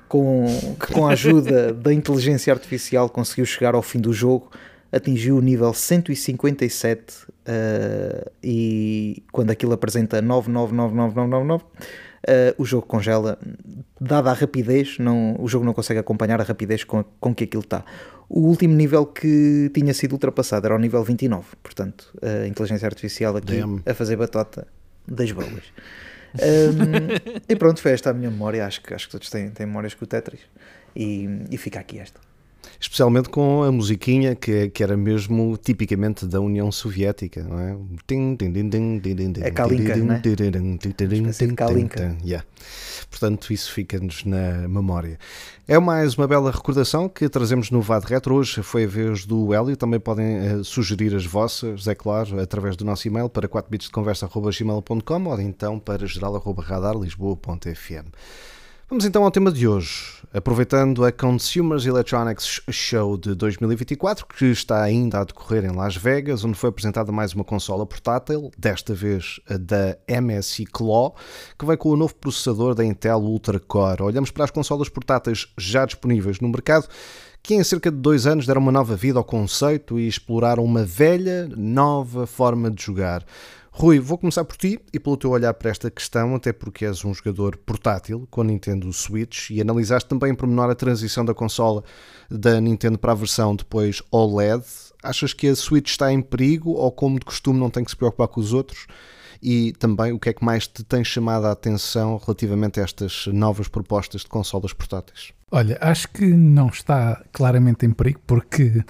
com, 0.08 0.46
que 0.80 0.94
com 0.94 1.08
a 1.08 1.12
ajuda 1.12 1.74
da 1.74 1.94
inteligência 1.94 2.54
artificial 2.54 3.10
conseguiu 3.10 3.46
chegar 3.46 3.76
ao 3.76 3.82
fim 3.82 4.00
do 4.00 4.14
jogo, 4.14 4.50
atingiu 4.92 5.38
o 5.38 5.42
nível 5.42 5.74
157 5.74 7.26
uh, 7.28 8.32
e 8.44 9.24
quando 9.32 9.52
aquilo 9.52 9.74
apresenta 9.74 10.22
999999, 10.22 11.64
uh, 12.28 12.62
o 12.62 12.66
jogo 12.66 12.86
congela, 12.86 13.38
dada 14.00 14.32
a 14.32 14.34
rapidez, 14.34 14.98
não, 15.00 15.36
o 15.40 15.48
jogo 15.48 15.66
não 15.66 15.74
consegue 15.74 16.00
acompanhar 16.00 16.40
a 16.42 16.44
rapidez 16.44 16.84
com, 16.84 17.04
com 17.20 17.34
que 17.34 17.44
aquilo 17.44 17.64
está. 17.64 17.84
O 18.30 18.42
último 18.42 18.74
nível 18.74 19.06
que 19.06 19.70
tinha 19.74 19.94
sido 19.94 20.14
ultrapassado 20.14 20.66
era 20.66 20.76
o 20.76 20.80
nível 20.80 21.04
29, 21.04 21.46
portanto, 21.62 22.14
a 22.22 22.48
inteligência 22.48 22.88
artificial 22.88 23.36
aqui 23.38 23.60
Damn. 23.60 23.82
a 23.86 23.94
fazer 23.94 24.16
batota 24.16 24.68
das 25.08 25.32
bolas. 25.32 25.64
Um, 26.36 27.14
e 27.48 27.56
pronto, 27.56 27.82
foi 27.82 27.92
esta 27.92 28.10
a 28.10 28.14
minha 28.14 28.32
memória. 28.32 28.66
Acho 28.66 28.82
que, 28.82 28.94
acho 28.94 29.06
que 29.06 29.12
todos 29.12 29.30
têm, 29.30 29.50
têm 29.50 29.66
memórias 29.66 29.94
com 29.94 30.06
o 30.06 30.08
Tetris. 30.08 30.42
E, 30.96 31.28
e 31.52 31.58
fica 31.58 31.80
aqui 31.80 32.00
esta. 32.00 32.20
Especialmente 32.84 33.30
com 33.30 33.64
a 33.64 33.72
musiquinha 33.72 34.36
que, 34.36 34.70
que 34.70 34.84
era 34.84 34.98
mesmo 34.98 35.56
tipicamente 35.56 36.26
da 36.26 36.42
União 36.42 36.70
Soviética, 36.70 37.42
não 37.42 37.58
é? 37.58 37.78
É 39.42 39.52
Kalinka, 39.52 39.96
não 39.96 40.16
é? 40.16 40.20
espécie 41.30 41.48
de 41.48 41.56
Kalinka. 41.56 42.18
yeah. 42.26 42.46
Portanto, 43.10 43.54
isso 43.54 43.72
fica-nos 43.72 44.26
na 44.26 44.68
memória. 44.68 45.18
É 45.66 45.80
mais 45.80 46.18
uma 46.18 46.28
bela 46.28 46.52
recordação 46.52 47.08
que 47.08 47.30
trazemos 47.30 47.72
no 47.72 47.82
VAD 47.82 48.06
Retro. 48.06 48.36
Hoje 48.36 48.62
foi 48.62 48.84
a 48.84 48.88
vez 48.88 49.26
do 49.26 49.54
Hélio. 49.54 49.78
Também 49.78 50.02
podem 50.02 50.36
eh, 50.36 50.60
sugerir 50.62 51.16
as 51.16 51.26
vossas, 51.26 51.88
é 51.88 51.96
claro, 51.96 52.38
através 52.38 52.76
do 52.76 52.84
nosso 52.84 53.08
e-mail 53.08 53.30
para 53.30 53.48
4bitsdeconversa.gmail.com 53.48 55.24
ou 55.24 55.40
então 55.40 55.80
para 55.80 56.06
geral.radarlisboa.fm. 56.06 58.10
Vamos 58.94 59.06
então 59.06 59.24
ao 59.24 59.32
tema 59.32 59.52
de 59.52 59.68
hoje. 59.68 60.22
Aproveitando 60.32 61.04
a 61.04 61.12
Consumers 61.12 61.84
Electronics 61.84 62.62
Show 62.70 63.18
de 63.18 63.34
2024, 63.34 64.24
que 64.28 64.46
está 64.46 64.84
ainda 64.84 65.20
a 65.20 65.24
decorrer 65.24 65.66
em 65.66 65.76
Las 65.76 65.96
Vegas, 65.96 66.46
onde 66.46 66.56
foi 66.56 66.70
apresentada 66.70 67.12
mais 67.12 67.34
uma 67.34 67.44
consola 67.44 67.88
portátil, 67.88 68.52
desta 68.56 68.94
vez 68.94 69.40
da 69.50 69.98
MSI 70.08 70.66
Claw, 70.66 71.16
que 71.58 71.66
vem 71.66 71.76
com 71.76 71.90
o 71.90 71.98
novo 71.98 72.14
processador 72.14 72.76
da 72.76 72.86
Intel 72.86 73.18
Ultra 73.18 73.60
Core. 73.60 74.04
Olhamos 74.04 74.30
para 74.30 74.44
as 74.44 74.52
consolas 74.52 74.90
portáteis 74.90 75.52
já 75.58 75.86
disponíveis 75.86 76.40
no 76.40 76.48
mercado, 76.48 76.88
que 77.42 77.56
em 77.56 77.64
cerca 77.64 77.90
de 77.90 77.98
dois 77.98 78.28
anos 78.28 78.46
deram 78.46 78.62
uma 78.62 78.72
nova 78.72 78.96
vida 78.96 79.18
ao 79.18 79.26
conceito 79.26 79.98
e 79.98 80.08
exploraram 80.08 80.64
uma 80.64 80.86
velha, 80.86 81.50
nova 81.58 82.28
forma 82.28 82.70
de 82.70 82.84
jogar. 82.84 83.26
Rui, 83.76 84.00
vou 84.00 84.20
começar 84.20 84.46
por 84.46 84.56
ti 84.56 84.80
e 84.94 85.00
pelo 85.00 85.18
teu 85.18 85.32
olhar 85.32 85.52
para 85.56 85.72
esta 85.72 85.90
questão, 85.90 86.36
até 86.36 86.54
porque 86.54 86.86
és 86.86 87.04
um 87.04 87.12
jogador 87.12 87.58
portátil 87.58 88.28
com 88.30 88.42
a 88.42 88.44
Nintendo 88.44 88.94
Switch 88.94 89.50
e 89.50 89.60
analisaste 89.60 90.08
também 90.08 90.32
em 90.32 90.36
pormenor 90.36 90.70
a 90.70 90.76
transição 90.76 91.26
da 91.26 91.34
consola 91.34 91.84
da 92.30 92.62
Nintendo 92.62 93.00
para 93.00 93.14
a 93.14 93.16
versão 93.16 93.56
depois 93.56 94.04
OLED. 94.12 94.64
Achas 95.02 95.34
que 95.34 95.48
a 95.48 95.56
Switch 95.56 95.90
está 95.90 96.14
em 96.14 96.22
perigo 96.22 96.70
ou, 96.74 96.92
como 96.92 97.18
de 97.18 97.26
costume, 97.26 97.60
não 97.60 97.72
tem 97.72 97.84
que 97.84 97.90
se 97.90 97.98
preocupar 97.98 98.28
com 98.28 98.40
os 98.40 98.54
outros? 98.54 98.86
E 99.42 99.74
também 99.74 100.14
o 100.14 100.20
que 100.20 100.30
é 100.30 100.34
que 100.34 100.46
mais 100.46 100.68
te 100.68 100.84
tem 100.84 101.04
chamado 101.04 101.48
a 101.48 101.52
atenção 101.52 102.22
relativamente 102.24 102.80
a 102.80 102.84
estas 102.84 103.26
novas 103.26 103.68
propostas 103.68 104.22
de 104.22 104.28
consolas 104.28 104.72
portáteis? 104.72 105.34
Olha, 105.52 105.80
acho 105.82 106.08
que 106.10 106.26
não 106.26 106.68
está 106.68 107.24
claramente 107.34 107.88
em 107.88 107.92
perigo 107.92 108.22
porque 108.28 108.86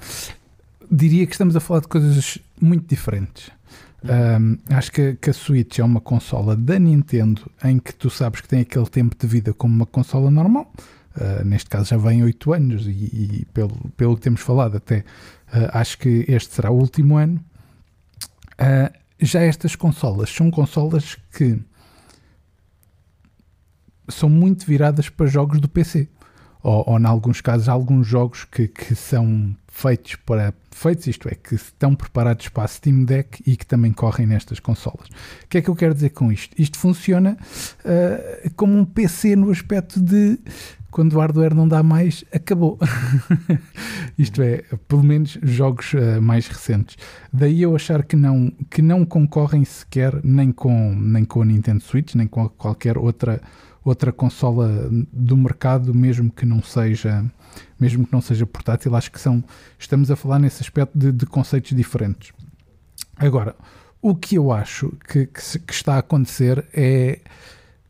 diria 0.92 1.25
que 1.25 1.32
estamos 1.32 1.56
a 1.56 1.62
falar 1.62 1.80
de 1.80 1.88
coisas 1.88 2.38
muito 2.62 2.86
diferentes. 2.86 3.50
Um, 4.03 4.57
acho 4.75 4.91
que, 4.91 5.15
que, 5.15 5.29
a 5.29 5.33
Switch 5.33 5.79
é 5.79 5.83
uma 5.83 6.01
consola 6.01 6.57
da 6.57 6.77
Nintendo 6.77 7.50
em 7.63 7.79
que 7.79 7.93
tu 7.95 8.10
sabes 8.10 8.41
que 8.41 8.48
tem 8.48 8.60
aquele 8.62 8.86
tempo 8.88 9.15
de 9.17 9.25
vida 9.25 9.53
como 9.53 9.74
uma 9.74 9.86
consola 9.86 10.29
normal. 10.29 10.72
Uh, 11.15 11.45
neste 11.45 11.69
caso 11.69 11.89
já 11.89 11.98
vem 11.98 12.24
8 12.24 12.53
anos 12.53 12.88
e, 12.88 12.89
e, 12.89 13.48
pelo, 13.53 13.75
pelo 13.95 14.15
que 14.15 14.22
temos 14.22 14.41
falado 14.41 14.77
até 14.77 15.00
uh, 15.00 15.69
acho 15.74 15.98
que 16.00 16.25
este 16.27 16.53
será 16.53 16.69
o 16.69 16.77
último 16.77 17.15
ano. 17.17 17.43
Uh, 18.53 18.93
já 19.19 19.41
estas 19.41 19.75
consolas 19.75 20.29
são 20.29 20.51
consolas 20.51 21.17
que 21.31 21.60
são 24.10 24.29
muito 24.29 24.65
viradas 24.65 25.07
para 25.07 25.27
jogos 25.27 25.62
do 25.62 25.69
PC. 25.69 26.10
Ou, 26.62 26.83
ou 26.88 27.00
em 27.00 27.05
alguns 27.05 27.41
casos, 27.41 27.69
alguns 27.69 28.07
jogos 28.07 28.45
que, 28.45 28.67
que 28.67 28.95
são 28.95 29.55
feitos 29.74 30.15
para 30.18 30.53
feitos, 30.70 31.08
isto 31.08 31.27
é, 31.27 31.36
que 31.36 31.56
estão 31.56 31.96
preparados 31.96 32.48
para 32.48 32.63
a 32.63 32.68
Steam 32.68 33.03
Deck 33.03 33.42
e 33.46 33.58
que 33.58 33.65
também 33.65 33.92
correm 33.92 34.27
nestas 34.27 34.60
consolas. 34.60 35.08
O 35.08 35.48
que 35.50 35.58
é 35.58 35.62
que 35.62 35.70
eu 35.70 35.75
quero 35.75 35.96
dizer 35.96 36.12
com 36.12 36.32
isto? 36.32 36.56
Isto 36.62 36.77
funciona 36.77 37.36
uh, 37.80 38.51
como 38.56 38.77
um 38.77 38.86
PC 38.86 39.36
no 39.36 39.50
aspecto 39.50 40.00
de 40.00 40.38
quando 40.92 41.13
o 41.13 41.20
hardware 41.20 41.56
não 41.56 41.68
dá 41.68 41.82
mais, 41.82 42.24
acabou. 42.32 42.77
Isto 44.15 44.44
é, 44.44 44.63
pelo 44.88 45.03
menos 45.03 45.39
jogos 45.42 45.92
uh, 45.94 46.22
mais 46.22 46.48
recentes. 46.48 46.96
Daí 47.34 47.63
eu 47.63 47.75
achar 47.75 48.03
que 48.03 48.15
não, 48.15 48.51
que 48.70 48.82
não 48.82 49.03
concorrem 49.03 49.65
sequer 49.65 50.24
nem 50.24 50.51
com, 50.51 50.94
nem 50.96 51.25
com 51.25 51.42
a 51.42 51.46
Nintendo 51.46 51.84
Switch, 51.84 52.13
nem 52.13 52.27
com 52.27 52.48
qualquer 52.48 52.96
outra, 52.96 53.42
outra 53.84 54.12
consola 54.12 54.90
do 55.12 55.36
mercado, 55.38 55.94
mesmo 55.94 56.32
que 56.32 56.46
não 56.46 56.62
seja 56.62 57.24
mesmo 57.80 58.06
que 58.06 58.13
não 58.13 58.22
seja 58.22 58.48
portátil, 58.48 58.96
acho 58.96 59.12
que 59.12 59.20
são, 59.20 59.44
estamos 59.78 60.10
a 60.10 60.16
falar 60.16 60.40
nesse 60.40 60.63
aspecto 60.63 60.98
de, 60.98 61.12
de 61.12 61.25
conceitos 61.25 61.75
diferentes. 61.75 62.32
Agora, 63.16 63.56
o 64.02 64.16
que 64.16 64.36
eu 64.36 64.52
acho 64.52 64.92
que, 65.08 65.28
que, 65.28 65.60
que 65.60 65.74
está 65.74 65.96
a 65.96 66.00
acontecer 66.00 66.66
é, 66.74 67.20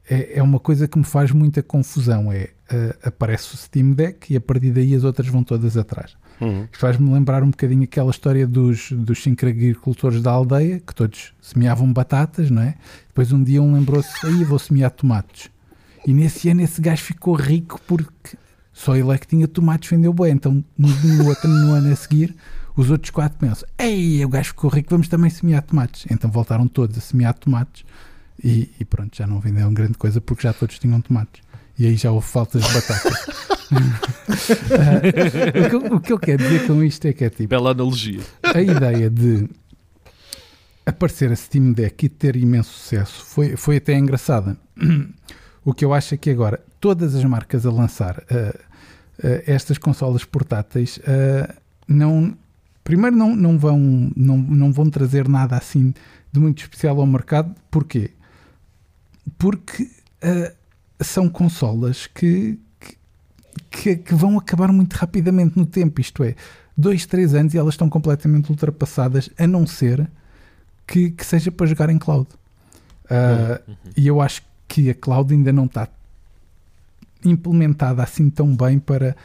é, 0.09 0.37
é, 0.39 0.43
uma 0.43 0.59
coisa 0.59 0.87
que 0.87 0.97
me 0.97 1.05
faz 1.05 1.31
muita 1.31 1.63
confusão. 1.63 2.31
É 2.31 2.49
uh, 2.71 3.07
aparece 3.07 3.53
o 3.53 3.57
Steam 3.57 3.91
Deck 3.91 4.33
e 4.33 4.37
a 4.37 4.41
partir 4.41 4.71
daí 4.71 4.95
as 4.95 5.03
outras 5.03 5.27
vão 5.27 5.43
todas 5.43 5.77
atrás. 5.77 6.15
Uhum. 6.41 6.67
Faz-me 6.71 7.11
lembrar 7.13 7.43
um 7.43 7.51
bocadinho 7.51 7.83
aquela 7.83 8.11
história 8.11 8.47
dos, 8.47 8.91
dos 8.91 9.21
cinco 9.21 9.45
agricultores 9.45 10.21
da 10.21 10.31
aldeia, 10.31 10.79
que 10.79 10.93
todos 10.93 11.33
semeavam 11.41 11.91
batatas, 11.91 12.49
não 12.49 12.61
é? 12.61 12.75
Depois 13.07 13.31
um 13.31 13.43
dia 13.43 13.61
um 13.61 13.73
lembrou-se, 13.73 14.25
aí 14.25 14.43
vou 14.43 14.59
semear 14.59 14.91
tomates. 14.91 15.49
E 16.05 16.13
nesse 16.13 16.49
ano 16.49 16.61
esse 16.61 16.81
gajo 16.81 17.03
ficou 17.03 17.35
rico 17.35 17.79
porque 17.87 18.37
só 18.73 18.95
ele 18.95 19.11
é 19.11 19.17
que 19.17 19.27
tinha 19.27 19.47
tomates, 19.47 19.89
vendeu 19.89 20.13
bem. 20.13 20.31
Então 20.31 20.63
no, 20.77 20.87
no 20.87 21.27
outro 21.27 21.49
no 21.49 21.73
ano 21.73 21.91
a 21.91 21.95
seguir, 21.95 22.35
os 22.75 22.89
outros 22.89 23.11
quatro 23.11 23.37
pensam: 23.37 23.67
Ei, 23.77 24.23
o 24.25 24.29
gajo 24.29 24.49
ficou 24.49 24.69
rico, 24.69 24.89
vamos 24.89 25.07
também 25.07 25.29
semear 25.29 25.61
tomates. 25.61 26.05
Então 26.09 26.29
voltaram 26.29 26.67
todos 26.67 26.97
a 26.97 27.01
semear 27.01 27.33
tomates 27.33 27.85
e, 28.43 28.69
e 28.79 28.85
pronto, 28.85 29.15
já 29.15 29.27
não 29.27 29.39
venderam 29.39 29.73
grande 29.73 29.97
coisa 29.97 30.19
porque 30.19 30.43
já 30.43 30.53
todos 30.53 30.79
tinham 30.79 30.99
tomates. 31.01 31.41
E 31.77 31.87
aí 31.87 31.95
já 31.95 32.11
houve 32.11 32.27
faltas 32.27 32.63
de 32.63 32.73
batatas. 32.73 33.27
uh, 33.71 33.77
o, 35.65 35.69
que, 35.69 35.75
o, 35.95 35.99
que, 35.99 36.13
eu 36.13 36.19
quero 36.19 36.43
dizer 36.43 36.67
com 36.67 36.83
isto 36.83 37.07
é 37.07 37.13
que 37.13 37.23
é 37.23 37.29
tipo. 37.29 37.47
Bela 37.47 37.71
analogia. 37.71 38.21
A 38.43 38.61
ideia 38.61 39.09
de 39.09 39.49
aparecer 40.85 41.31
a 41.31 41.35
Steam 41.35 41.71
Deck 41.71 42.05
e 42.05 42.09
ter 42.09 42.35
imenso 42.35 42.71
sucesso 42.71 43.25
foi, 43.25 43.55
foi 43.55 43.77
até 43.77 43.97
engraçada. 43.97 44.57
O 45.65 45.73
que 45.73 45.85
eu 45.85 45.93
acho 45.93 46.13
é 46.13 46.17
que 46.17 46.29
agora 46.29 46.61
todas 46.79 47.15
as 47.15 47.23
marcas 47.23 47.65
a 47.65 47.71
lançar 47.71 48.17
uh, 48.17 48.57
uh, 48.57 49.43
estas 49.47 49.77
consolas 49.77 50.25
portáteis 50.25 50.97
uh, 50.97 51.53
não 51.87 52.35
primeiro 52.83 53.15
não, 53.15 53.35
não, 53.35 53.57
vão, 53.57 53.79
não, 54.15 54.37
não 54.37 54.73
vão 54.73 54.89
trazer 54.89 55.27
nada 55.29 55.55
assim 55.55 55.93
de 56.31 56.39
muito 56.39 56.63
especial 56.63 56.99
ao 56.99 57.07
mercado. 57.07 57.55
Porquê? 57.71 58.11
Porque 59.37 59.89
são 61.01 61.29
consolas 61.29 62.07
que, 62.07 62.59
que, 63.69 63.95
que, 63.97 64.15
vão 64.15 64.37
acabar 64.37 64.71
muito 64.71 64.93
rapidamente 64.93 65.57
no 65.57 65.65
tempo. 65.65 66.01
Isto 66.01 66.23
é, 66.23 66.35
dois, 66.77 67.05
três 67.05 67.33
anos 67.33 67.53
e 67.53 67.57
elas 67.57 67.73
estão 67.73 67.89
completamente 67.89 68.49
ultrapassadas, 68.49 69.29
a 69.37 69.47
não 69.47 69.67
ser 69.67 70.09
que, 70.87 71.11
que 71.11 71.25
seja 71.25 71.51
para 71.51 71.67
jogar 71.67 71.89
em 71.89 71.97
cloud. 71.97 72.27
Uh, 73.05 73.69
uhum. 73.69 73.75
E 73.95 74.07
eu 74.07 74.21
acho 74.21 74.41
que 74.73 74.89
a 74.89 74.95
cloud 74.95 75.31
ainda 75.31 75.53
não 75.53 75.65
está 75.65 75.87
implementada 77.23 78.01
assim 78.01 78.27
tão 78.27 78.55
bem 78.55 78.79
para, 78.79 79.15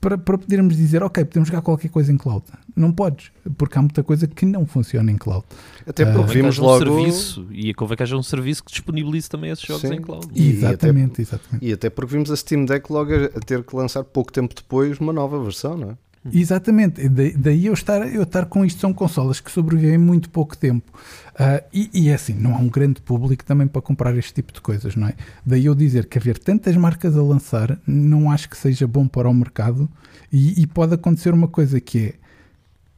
para, 0.00 0.16
para 0.16 0.38
podermos 0.38 0.76
dizer, 0.76 1.02
ok, 1.02 1.24
podemos 1.24 1.48
jogar 1.48 1.62
qualquer 1.62 1.88
coisa 1.88 2.12
em 2.12 2.16
cloud. 2.16 2.44
Não 2.76 2.92
podes, 2.92 3.32
porque 3.58 3.76
há 3.76 3.82
muita 3.82 4.04
coisa 4.04 4.28
que 4.28 4.46
não 4.46 4.64
funciona 4.64 5.10
em 5.10 5.16
cloud. 5.16 5.44
Até 5.84 6.04
porque 6.04 6.30
uh, 6.30 6.42
vimos 6.42 6.58
logo... 6.58 6.84
Um 6.84 6.96
serviço, 6.96 7.48
e 7.50 7.74
convém 7.74 7.96
que 7.96 8.04
haja 8.04 8.16
um 8.16 8.22
serviço 8.22 8.62
que 8.62 8.70
disponibilize 8.70 9.28
também 9.28 9.50
esses 9.50 9.64
jogos 9.64 9.82
Sim. 9.82 9.96
em 9.96 10.00
cloud. 10.00 10.28
Exatamente, 10.32 11.10
e 11.10 11.12
até, 11.12 11.22
exatamente. 11.22 11.66
E 11.66 11.72
até 11.72 11.90
porque 11.90 12.12
vimos 12.12 12.30
a 12.30 12.36
Steam 12.36 12.64
Deck 12.66 12.92
logo 12.92 13.12
a 13.12 13.40
ter 13.40 13.64
que 13.64 13.74
lançar 13.74 14.04
pouco 14.04 14.32
tempo 14.32 14.54
depois 14.54 15.00
uma 15.00 15.12
nova 15.12 15.42
versão, 15.42 15.76
não 15.76 15.90
é? 15.90 15.96
Uhum. 16.22 16.32
Exatamente, 16.34 17.08
daí 17.08 17.64
eu 17.64 17.72
estar, 17.72 18.06
eu 18.12 18.24
estar 18.24 18.44
com 18.44 18.62
isto, 18.62 18.78
são 18.78 18.92
consolas 18.92 19.40
que 19.40 19.50
sobrevivem 19.50 19.96
muito 19.96 20.28
pouco 20.28 20.56
tempo. 20.56 20.92
Uh, 21.30 21.64
e, 21.72 21.90
e, 21.94 22.08
é 22.10 22.14
assim, 22.14 22.34
não 22.34 22.54
há 22.54 22.58
um 22.58 22.68
grande 22.68 23.00
público 23.00 23.42
também 23.42 23.66
para 23.66 23.80
comprar 23.80 24.14
este 24.14 24.34
tipo 24.34 24.52
de 24.52 24.60
coisas, 24.60 24.94
não 24.94 25.08
é? 25.08 25.14
Daí 25.46 25.64
eu 25.64 25.74
dizer 25.74 26.06
que 26.06 26.18
haver 26.18 26.38
tantas 26.38 26.76
marcas 26.76 27.16
a 27.16 27.22
lançar, 27.22 27.78
não 27.86 28.30
acho 28.30 28.50
que 28.50 28.56
seja 28.56 28.86
bom 28.86 29.08
para 29.08 29.30
o 29.30 29.32
mercado 29.32 29.88
e, 30.30 30.60
e 30.60 30.66
pode 30.66 30.92
acontecer 30.92 31.32
uma 31.32 31.48
coisa 31.48 31.80
que 31.80 32.14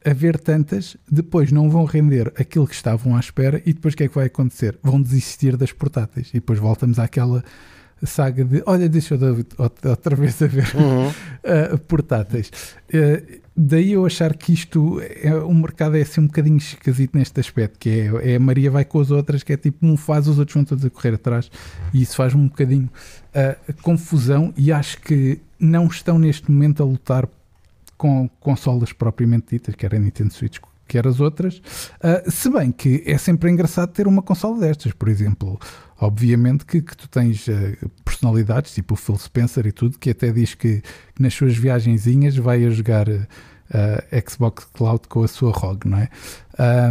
é 0.03 0.11
haver 0.11 0.37
tantas, 0.37 0.97
depois 1.09 1.49
não 1.49 1.69
vão 1.69 1.85
render 1.85 2.33
aquilo 2.37 2.67
que 2.67 2.75
estavam 2.75 3.15
à 3.15 3.19
espera 3.21 3.61
e 3.65 3.71
depois 3.71 3.93
o 3.93 3.97
que 3.97 4.03
é 4.03 4.07
que 4.09 4.15
vai 4.15 4.25
acontecer? 4.25 4.77
Vão 4.83 5.01
desistir 5.01 5.55
das 5.55 5.71
portáteis 5.71 6.27
e 6.29 6.33
depois 6.33 6.59
voltamos 6.59 6.99
àquela 6.99 7.41
saga 8.05 8.43
de 8.43 8.63
olha, 8.65 8.89
deixa 8.89 9.15
eu 9.15 9.45
outra 9.57 10.15
vez 10.15 10.41
a 10.41 10.47
ver 10.47 10.71
uhum. 10.75 11.07
uh, 11.07 11.77
portáteis. 11.87 12.51
Uh, 12.93 13.41
daí 13.55 13.93
eu 13.93 14.05
achar 14.05 14.35
que 14.35 14.53
isto 14.53 14.99
é, 15.01 15.33
o 15.35 15.53
mercado 15.53 15.95
é 15.95 16.01
assim 16.01 16.21
um 16.21 16.27
bocadinho 16.27 16.57
esquisito 16.57 17.17
neste 17.17 17.39
aspecto, 17.39 17.77
que 17.79 17.89
é, 17.89 18.31
é, 18.31 18.35
a 18.35 18.39
Maria 18.39 18.71
vai 18.71 18.83
com 18.83 18.99
as 18.99 19.11
outras, 19.11 19.43
que 19.43 19.53
é 19.53 19.57
tipo 19.57 19.85
um 19.85 19.95
faz, 19.95 20.27
os 20.27 20.39
outros 20.39 20.55
vão 20.55 20.65
todos 20.65 20.83
a 20.83 20.89
correr 20.89 21.15
atrás, 21.15 21.51
e 21.93 22.01
isso 22.01 22.15
faz 22.15 22.33
um 22.33 22.47
bocadinho 22.47 22.89
uh, 23.29 23.73
confusão 23.81 24.53
e 24.57 24.71
acho 24.71 24.99
que 25.01 25.39
não 25.59 25.87
estão 25.87 26.17
neste 26.17 26.51
momento 26.51 26.81
a 26.81 26.85
lutar 26.85 27.27
com 27.97 28.27
consolas 28.39 28.91
propriamente 28.91 29.47
ditas, 29.51 29.75
quer 29.75 29.95
a 29.95 29.99
Nintendo 29.99 30.33
Switch, 30.33 30.57
quer 30.87 31.07
as 31.07 31.19
outras, 31.19 31.57
uh, 31.57 32.29
se 32.29 32.49
bem 32.49 32.71
que 32.71 33.03
é 33.05 33.17
sempre 33.17 33.49
engraçado 33.49 33.91
ter 33.91 34.07
uma 34.07 34.21
consola 34.21 34.59
destas, 34.59 34.91
por 34.91 35.07
exemplo, 35.07 35.59
Obviamente 36.03 36.65
que, 36.65 36.81
que 36.81 36.97
tu 36.97 37.07
tens 37.07 37.47
uh, 37.47 37.89
personalidades, 38.03 38.73
tipo 38.73 38.93
o 38.93 38.97
Phil 38.97 39.17
Spencer 39.17 39.65
e 39.65 39.71
tudo, 39.71 39.97
que 39.97 40.09
até 40.09 40.31
diz 40.31 40.53
que, 40.53 40.81
que 41.15 41.21
nas 41.21 41.33
suas 41.33 41.55
viagenzinhas 41.55 42.35
vai 42.35 42.65
a 42.65 42.69
jogar 42.69 43.07
uh, 43.07 44.29
Xbox 44.29 44.65
Cloud 44.73 45.07
com 45.07 45.23
a 45.23 45.27
sua 45.27 45.51
ROG, 45.51 45.85
não 45.85 45.97
é? 45.97 46.09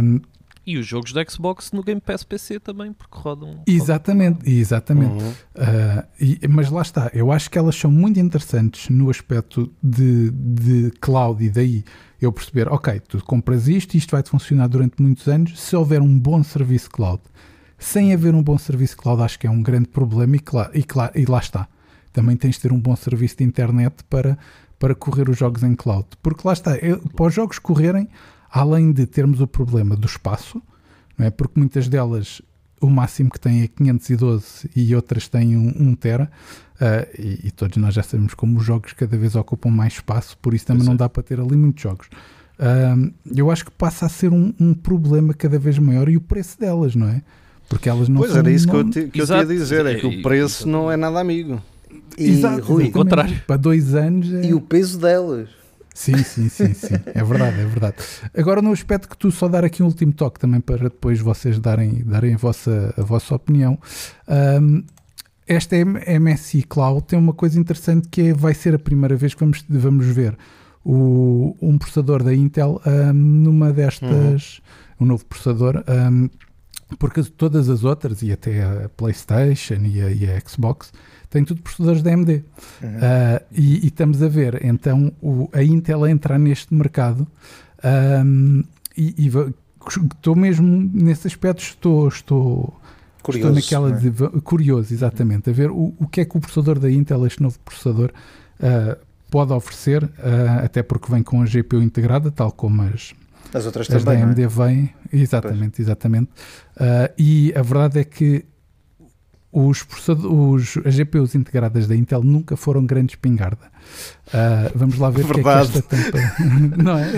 Um, 0.01 0.19
e 0.65 0.77
os 0.77 0.87
jogos 0.87 1.11
da 1.11 1.23
Xbox 1.27 1.73
no 1.73 1.83
Game 1.83 1.99
Pass 1.99 2.23
PC 2.23 2.59
também, 2.59 2.93
porque 2.93 3.17
rodam. 3.17 3.61
Exatamente, 3.67 4.49
exatamente. 4.49 5.21
Uhum. 5.21 5.29
Uh, 5.29 6.03
e, 6.19 6.39
mas 6.47 6.69
lá 6.69 6.81
está, 6.81 7.11
eu 7.13 7.31
acho 7.33 7.51
que 7.51 7.57
elas 7.57 7.75
são 7.75 7.91
muito 7.91 8.19
interessantes 8.19 8.89
no 8.89 9.09
aspecto 9.09 9.71
de, 9.83 10.31
de 10.31 10.91
cloud 11.01 11.43
e 11.43 11.49
daí 11.49 11.83
eu 12.21 12.31
perceber, 12.31 12.69
ok, 12.69 13.01
tu 13.01 13.23
compras 13.25 13.67
isto 13.67 13.95
e 13.95 13.97
isto 13.97 14.11
vai-te 14.11 14.29
funcionar 14.29 14.67
durante 14.67 15.01
muitos 15.01 15.27
anos 15.27 15.59
se 15.59 15.75
houver 15.75 16.01
um 16.01 16.17
bom 16.17 16.41
serviço 16.43 16.89
cloud 16.89 17.21
sem 17.83 18.13
haver 18.13 18.33
um 18.33 18.41
bom 18.41 18.57
serviço 18.57 18.95
cloud, 18.95 19.21
acho 19.21 19.37
que 19.37 19.45
é 19.45 19.49
um 19.49 19.61
grande 19.61 19.87
problema 19.87 20.35
e, 20.35 20.39
claro, 20.39 20.71
e, 20.73 20.83
claro, 20.83 21.11
e 21.15 21.25
lá 21.25 21.39
está. 21.39 21.67
Também 22.11 22.37
tens 22.37 22.55
de 22.55 22.61
ter 22.61 22.71
um 22.71 22.79
bom 22.79 22.95
serviço 22.95 23.37
de 23.37 23.43
internet 23.43 24.03
para, 24.09 24.37
para 24.79 24.95
correr 24.95 25.29
os 25.29 25.37
jogos 25.37 25.63
em 25.63 25.75
cloud. 25.75 26.07
Porque 26.21 26.47
lá 26.47 26.53
está, 26.53 26.77
eu, 26.77 26.99
para 26.99 27.25
os 27.25 27.33
jogos 27.33 27.59
correrem, 27.59 28.07
além 28.49 28.91
de 28.91 29.05
termos 29.05 29.41
o 29.41 29.47
problema 29.47 29.95
do 29.95 30.07
espaço, 30.07 30.61
não 31.17 31.25
é? 31.25 31.29
porque 31.29 31.59
muitas 31.59 31.87
delas 31.87 32.41
o 32.79 32.89
máximo 32.89 33.29
que 33.29 33.39
têm 33.39 33.63
é 33.63 33.67
512 33.67 34.69
e 34.75 34.95
outras 34.95 35.27
têm 35.27 35.55
1 35.55 35.59
um, 35.59 35.89
um 35.89 35.95
tera, 35.95 36.29
uh, 36.75 37.21
e, 37.21 37.47
e, 37.47 37.51
todos 37.51 37.77
nós 37.77 37.93
já 37.93 38.03
sabemos 38.03 38.33
como 38.33 38.59
os 38.59 38.65
jogos 38.65 38.93
cada 38.93 39.17
vez 39.17 39.35
ocupam 39.35 39.69
mais 39.69 39.93
espaço, 39.93 40.37
por 40.39 40.53
isso 40.53 40.65
também 40.65 40.85
não 40.85 40.93
é. 40.93 40.97
dá 40.97 41.09
para 41.09 41.23
ter 41.23 41.39
ali 41.39 41.55
muitos 41.55 41.81
jogos. 41.81 42.09
um, 42.59 43.11
eu 43.35 43.49
acho 43.49 43.65
que 43.65 43.71
passa 43.71 44.05
a 44.05 44.09
ser 44.09 44.31
um, 44.33 44.53
um, 44.59 44.73
problema 44.73 45.33
cada 45.33 45.57
vez 45.57 45.79
maior 45.79 46.09
e 46.09 46.17
o 46.17 46.21
preço 46.21 46.59
delas, 46.59 46.95
não 46.95 47.07
é? 47.07 47.21
Porque 47.69 47.89
elas 47.89 48.07
não 48.07 48.17
Pois 48.17 48.31
são, 48.31 48.39
era 48.39 48.51
isso 48.51 48.67
não... 48.67 48.73
que 48.73 48.79
eu, 48.79 48.89
te, 48.89 49.11
que 49.11 49.21
eu 49.21 49.25
te 49.25 49.33
ia 49.33 49.45
dizer, 49.45 49.85
é 49.85 49.95
que 49.95 50.05
o 50.05 50.21
preço 50.21 50.67
não 50.67 50.91
é 50.91 50.97
nada 50.97 51.19
amigo. 51.19 51.61
E, 52.17 52.29
Exato, 52.29 52.61
Rui, 52.63 52.91
contrário. 52.91 53.41
Para 53.47 53.57
dois 53.57 53.95
anos. 53.95 54.31
É... 54.31 54.45
E 54.45 54.53
o 54.53 54.61
peso 54.61 54.99
delas. 54.99 55.49
Sim, 55.93 56.17
sim, 56.23 56.49
sim, 56.49 56.73
sim. 56.73 56.95
É 57.05 57.23
verdade, 57.23 57.59
é 57.59 57.65
verdade. 57.65 57.95
Agora, 58.35 58.61
no 58.61 58.71
aspecto 58.71 59.07
que 59.07 59.17
tu 59.17 59.31
só 59.31 59.47
dar 59.47 59.63
aqui 59.63 59.83
um 59.83 59.85
último 59.85 60.11
toque 60.11 60.39
também 60.39 60.59
para 60.59 60.89
depois 60.89 61.19
vocês 61.19 61.59
darem, 61.59 62.03
darem 62.03 62.33
a, 62.33 62.37
vossa, 62.37 62.93
a 62.97 63.01
vossa 63.03 63.35
opinião. 63.35 63.77
Um, 64.27 64.83
esta 65.47 65.75
MSI 65.75 66.63
Cloud 66.63 67.03
tem 67.05 67.19
uma 67.19 67.33
coisa 67.33 67.59
interessante 67.59 68.07
que 68.09 68.21
é, 68.21 68.33
vai 68.33 68.53
ser 68.53 68.73
a 68.73 68.79
primeira 68.79 69.15
vez 69.15 69.33
que 69.33 69.39
vamos, 69.41 69.63
vamos 69.69 70.05
ver 70.07 70.35
o, 70.83 71.55
um 71.61 71.77
processador 71.77 72.23
da 72.23 72.33
Intel 72.33 72.81
um, 72.85 73.13
numa 73.13 73.71
destas, 73.71 74.59
uhum. 74.99 75.05
um 75.05 75.05
novo 75.05 75.25
processador, 75.25 75.83
um, 75.87 76.29
porque 76.97 77.23
todas 77.23 77.69
as 77.69 77.83
outras, 77.83 78.21
e 78.21 78.31
até 78.31 78.63
a 78.63 78.89
PlayStation 78.89 79.79
e 79.85 80.01
a, 80.01 80.11
e 80.11 80.29
a 80.29 80.39
Xbox, 80.39 80.91
têm 81.29 81.43
tudo 81.43 81.61
processadores 81.61 82.01
da 82.01 82.13
AMD. 82.13 82.29
Uhum. 82.29 82.89
Uh, 82.89 83.45
e, 83.51 83.85
e, 83.85 83.87
estamos 83.87 84.21
a 84.21 84.27
ver 84.27 84.63
então 84.65 85.11
o, 85.21 85.49
a 85.53 85.63
Intel 85.63 86.03
a 86.03 86.11
entrar 86.11 86.37
neste 86.37 86.73
mercado 86.73 87.27
um, 88.25 88.63
e, 88.97 89.15
e 89.17 89.31
estou 89.87 90.35
mesmo 90.35 90.89
nesse 90.93 91.27
aspecto, 91.27 91.61
estou, 91.61 92.07
estou 92.07 92.79
Curioso, 93.23 93.57
Estou 93.57 93.79
naquela 93.79 93.97
é? 93.97 93.99
de, 93.99 94.41
curioso, 94.41 94.93
exatamente, 94.93 95.49
a 95.49 95.53
ver 95.53 95.71
o, 95.71 95.93
o 95.97 96.07
que 96.09 96.19
é 96.19 96.25
que 96.25 96.35
o 96.35 96.41
processador 96.41 96.77
da 96.77 96.91
Intel, 96.91 97.25
este 97.25 97.41
novo 97.41 97.57
processador, 97.59 98.11
uh, 98.59 98.97
pode 99.31 99.53
oferecer, 99.53 100.03
uh, 100.03 100.09
até 100.65 100.83
porque 100.83 101.09
vem 101.09 101.23
com 101.23 101.41
a 101.41 101.45
GPU 101.45 101.81
integrada, 101.81 102.29
tal 102.29 102.51
como 102.51 102.81
as, 102.81 103.13
as 103.53 103.65
outras 103.65 103.89
as 103.89 104.03
também, 104.03 104.19
da 104.19 104.25
AMD 104.25 104.41
é? 104.41 104.47
vêm. 104.47 104.89
Exatamente, 105.11 105.75
pois. 105.77 105.79
exatamente. 105.79 106.29
Uh, 106.75 107.13
e 107.17 107.53
a 107.55 107.61
verdade 107.61 107.99
é 107.99 108.03
que 108.03 108.45
os, 109.53 109.85
os, 110.07 110.77
as 110.83 110.95
GPUs 110.95 111.35
integradas 111.35 111.87
da 111.87 111.95
Intel 111.95 112.23
nunca 112.23 112.57
foram 112.57 112.83
grande 112.83 113.13
espingarda. 113.13 113.71
Uh, 114.27 114.71
vamos 114.73 114.97
lá 114.97 115.11
ver 115.11 115.25
o 115.25 115.27
que 115.29 115.39
é 115.39 115.43
que 115.43 115.49
esta 115.49 115.81
tem 115.83 116.11
para... 116.11 116.35
Não 116.83 116.97
é? 116.97 117.11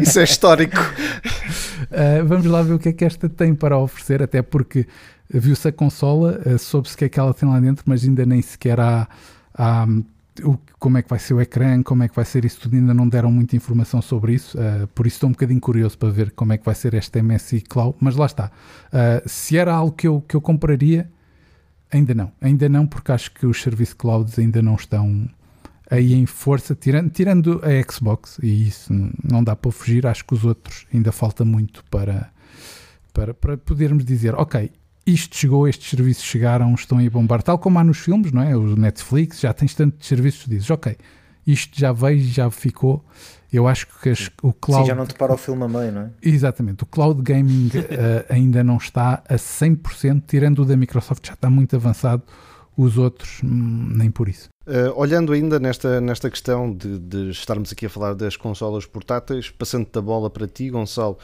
Isso 0.00 0.18
é 0.18 0.24
histórico. 0.24 0.78
Uh, 0.78 2.24
vamos 2.26 2.46
lá 2.46 2.62
ver 2.62 2.72
o 2.72 2.78
que 2.78 2.88
é 2.88 2.92
que 2.92 3.04
esta 3.04 3.28
tem 3.28 3.54
para 3.54 3.76
oferecer, 3.76 4.22
até 4.22 4.40
porque 4.40 4.86
viu-se 5.28 5.68
a 5.68 5.72
consola, 5.72 6.40
uh, 6.46 6.58
soube-se 6.58 6.94
o 6.94 6.98
que 6.98 7.04
é 7.04 7.08
que 7.10 7.20
ela 7.20 7.34
tem 7.34 7.46
lá 7.46 7.60
dentro, 7.60 7.84
mas 7.86 8.02
ainda 8.04 8.24
nem 8.24 8.40
sequer 8.40 8.80
há, 8.80 9.06
há 9.54 9.86
o, 10.42 10.56
como 10.78 10.98
é 10.98 11.02
que 11.02 11.10
vai 11.10 11.18
ser 11.18 11.34
o 11.34 11.40
ecrã, 11.40 11.82
como 11.82 12.02
é 12.02 12.08
que 12.08 12.16
vai 12.16 12.24
ser 12.24 12.44
isso 12.44 12.60
tudo, 12.60 12.76
ainda 12.76 12.94
não 12.94 13.08
deram 13.08 13.30
muita 13.30 13.54
informação 13.54 14.00
sobre 14.00 14.34
isso, 14.34 14.58
uh, 14.58 14.86
por 14.88 15.06
isso 15.06 15.16
estou 15.16 15.28
um 15.28 15.32
bocadinho 15.32 15.60
curioso 15.60 15.98
para 15.98 16.08
ver 16.10 16.30
como 16.32 16.52
é 16.52 16.58
que 16.58 16.64
vai 16.64 16.74
ser 16.74 16.94
esta 16.94 17.22
MSI 17.22 17.60
Cloud, 17.62 17.96
mas 18.00 18.16
lá 18.16 18.26
está. 18.26 18.50
Uh, 18.88 19.28
se 19.28 19.58
era 19.58 19.74
algo 19.74 19.92
que 19.92 20.08
eu, 20.08 20.22
que 20.22 20.34
eu 20.34 20.40
compraria, 20.40 21.10
ainda 21.90 22.14
não, 22.14 22.32
ainda 22.40 22.68
não, 22.68 22.86
porque 22.86 23.12
acho 23.12 23.32
que 23.32 23.46
os 23.46 23.60
serviços 23.60 23.94
clouds 23.94 24.38
ainda 24.38 24.62
não 24.62 24.74
estão 24.74 25.28
aí 25.90 26.14
em 26.14 26.24
força, 26.24 26.74
tirando, 26.74 27.10
tirando 27.10 27.60
a 27.62 27.92
Xbox, 27.92 28.38
e 28.42 28.68
isso 28.68 28.92
não 29.22 29.44
dá 29.44 29.54
para 29.54 29.70
fugir, 29.70 30.06
acho 30.06 30.24
que 30.24 30.32
os 30.32 30.44
outros 30.44 30.86
ainda 30.92 31.12
falta 31.12 31.44
muito 31.44 31.84
para, 31.90 32.30
para, 33.12 33.34
para 33.34 33.58
podermos 33.58 34.02
dizer, 34.02 34.34
ok, 34.34 34.70
isto 35.06 35.36
chegou, 35.36 35.66
estes 35.66 35.90
serviços 35.90 36.24
chegaram, 36.24 36.74
estão 36.74 36.98
aí 36.98 37.06
a 37.06 37.10
bombar, 37.10 37.42
tal 37.42 37.58
como 37.58 37.78
há 37.78 37.84
nos 37.84 37.98
filmes, 37.98 38.32
não 38.32 38.42
é? 38.42 38.56
O 38.56 38.76
Netflix, 38.76 39.40
já 39.40 39.52
tens 39.52 39.74
tantos 39.74 40.06
serviços, 40.06 40.46
dizes, 40.46 40.70
ok, 40.70 40.96
isto 41.46 41.78
já 41.78 41.92
veio, 41.92 42.20
já 42.20 42.50
ficou. 42.50 43.04
Eu 43.52 43.68
acho 43.68 43.86
que 44.00 44.08
as, 44.08 44.30
o 44.42 44.52
cloud. 44.52 44.84
Sim, 44.84 44.88
já 44.88 44.94
não 44.94 45.04
te 45.04 45.14
para 45.14 45.34
o 45.34 45.36
filme 45.36 45.64
a 45.64 45.68
meio, 45.68 45.92
não 45.92 46.02
é? 46.02 46.10
Exatamente, 46.22 46.84
o 46.84 46.86
cloud 46.86 47.20
gaming 47.20 47.68
uh, 47.68 48.24
ainda 48.32 48.64
não 48.64 48.78
está 48.78 49.22
a 49.28 49.34
100%, 49.34 50.22
tirando 50.26 50.62
o 50.62 50.64
da 50.64 50.76
Microsoft, 50.76 51.26
já 51.26 51.34
está 51.34 51.50
muito 51.50 51.76
avançado, 51.76 52.22
os 52.76 52.96
outros, 52.96 53.40
hum, 53.44 53.92
nem 53.94 54.10
por 54.10 54.28
isso. 54.28 54.48
Uh, 54.66 54.92
olhando 54.94 55.32
ainda 55.32 55.58
nesta, 55.58 56.00
nesta 56.00 56.30
questão 56.30 56.72
de, 56.72 56.98
de, 56.98 57.30
estarmos 57.30 57.72
aqui 57.72 57.86
a 57.86 57.90
falar 57.90 58.14
das 58.14 58.36
consolas 58.36 58.86
portáteis, 58.86 59.50
passando 59.50 59.88
da 59.92 60.00
bola 60.00 60.30
para 60.30 60.46
ti, 60.46 60.70
Gonçalo, 60.70 61.18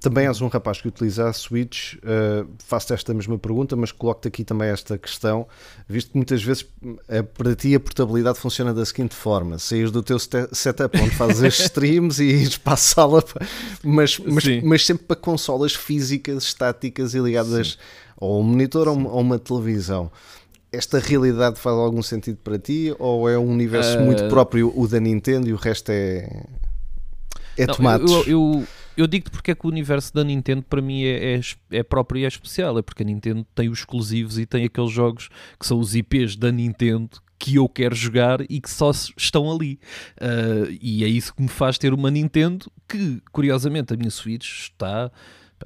também 0.00 0.26
és 0.26 0.40
um 0.40 0.48
rapaz 0.48 0.80
que 0.80 0.88
utiliza 0.88 1.28
a 1.28 1.32
Switch, 1.32 1.94
uh, 1.96 2.48
faço 2.58 2.94
esta 2.94 3.12
mesma 3.12 3.38
pergunta, 3.38 3.76
mas 3.76 3.92
coloco-te 3.92 4.28
aqui 4.28 4.44
também 4.44 4.70
esta 4.70 4.96
questão, 4.96 5.46
visto 5.86 6.12
que 6.12 6.16
muitas 6.16 6.42
vezes 6.42 6.62
uh, 6.62 7.22
para 7.36 7.54
ti 7.54 7.74
a 7.74 7.80
portabilidade 7.80 8.38
funciona 8.38 8.72
da 8.72 8.84
seguinte 8.84 9.14
forma: 9.14 9.58
saís 9.58 9.90
do 9.90 10.02
teu 10.02 10.18
setup 10.18 10.98
onde 10.98 11.10
fazes 11.10 11.60
streams 11.60 12.18
e 12.18 12.28
ires 12.30 12.56
para 12.56 12.72
a 12.72 12.76
sala, 12.76 13.22
mas, 13.84 14.18
mas, 14.18 14.44
mas, 14.62 14.86
sempre 14.86 15.04
para 15.04 15.16
consolas 15.16 15.74
físicas, 15.74 16.44
estáticas 16.44 17.12
e 17.14 17.18
ligadas 17.18 17.72
Sim. 17.72 17.78
ou 18.16 18.38
a 18.38 18.40
um 18.40 18.42
monitor 18.42 18.88
ou, 18.88 18.98
ou 19.04 19.20
uma 19.20 19.38
televisão. 19.38 20.10
Esta 20.72 20.98
realidade 20.98 21.58
faz 21.58 21.76
algum 21.76 22.02
sentido 22.02 22.38
para 22.42 22.58
ti 22.58 22.94
ou 22.98 23.28
é 23.28 23.36
um 23.36 23.50
universo 23.50 23.98
uh... 23.98 24.02
muito 24.02 24.26
próprio 24.28 24.72
o 24.74 24.86
da 24.88 25.00
Nintendo 25.00 25.48
e 25.48 25.52
o 25.52 25.56
resto 25.56 25.90
é 25.90 26.46
é 27.58 27.66
não, 27.66 27.74
tomates? 27.74 28.10
Eu, 28.10 28.18
eu, 28.18 28.26
eu 28.26 28.66
digo-te 29.06 29.30
porque 29.30 29.50
é 29.50 29.54
que 29.54 29.66
o 29.66 29.68
universo 29.68 30.12
da 30.12 30.24
Nintendo 30.24 30.62
para 30.62 30.80
mim 30.80 31.04
é, 31.04 31.34
é, 31.36 31.40
é, 31.70 31.82
próprio 31.82 32.20
e 32.20 32.24
é 32.24 32.28
especial. 32.28 32.78
É 32.78 32.82
porque 32.82 33.02
a 33.02 33.06
Nintendo 33.06 33.46
tem 33.54 33.68
os 33.68 33.80
exclusivos 33.80 34.38
e 34.38 34.46
tem 34.46 34.64
aqueles 34.64 34.90
jogos 34.90 35.28
que 35.58 35.66
são 35.66 35.78
os 35.78 35.94
IPs 35.94 36.36
da 36.36 36.50
Nintendo 36.50 37.10
que 37.38 37.56
eu 37.56 37.68
quero 37.68 37.94
jogar 37.94 38.42
e 38.50 38.60
que 38.60 38.70
só 38.70 38.90
estão 39.16 39.50
ali. 39.50 39.80
Uh, 40.20 40.76
e 40.80 41.02
é 41.04 41.08
isso 41.08 41.34
que 41.34 41.40
me 41.40 41.48
faz 41.48 41.78
ter 41.78 41.94
uma 41.94 42.10
Nintendo 42.10 42.70
que, 42.86 43.22
curiosamente, 43.32 43.94
a 43.94 43.96
minha 43.96 44.10
Switch 44.10 44.64
está 44.64 45.10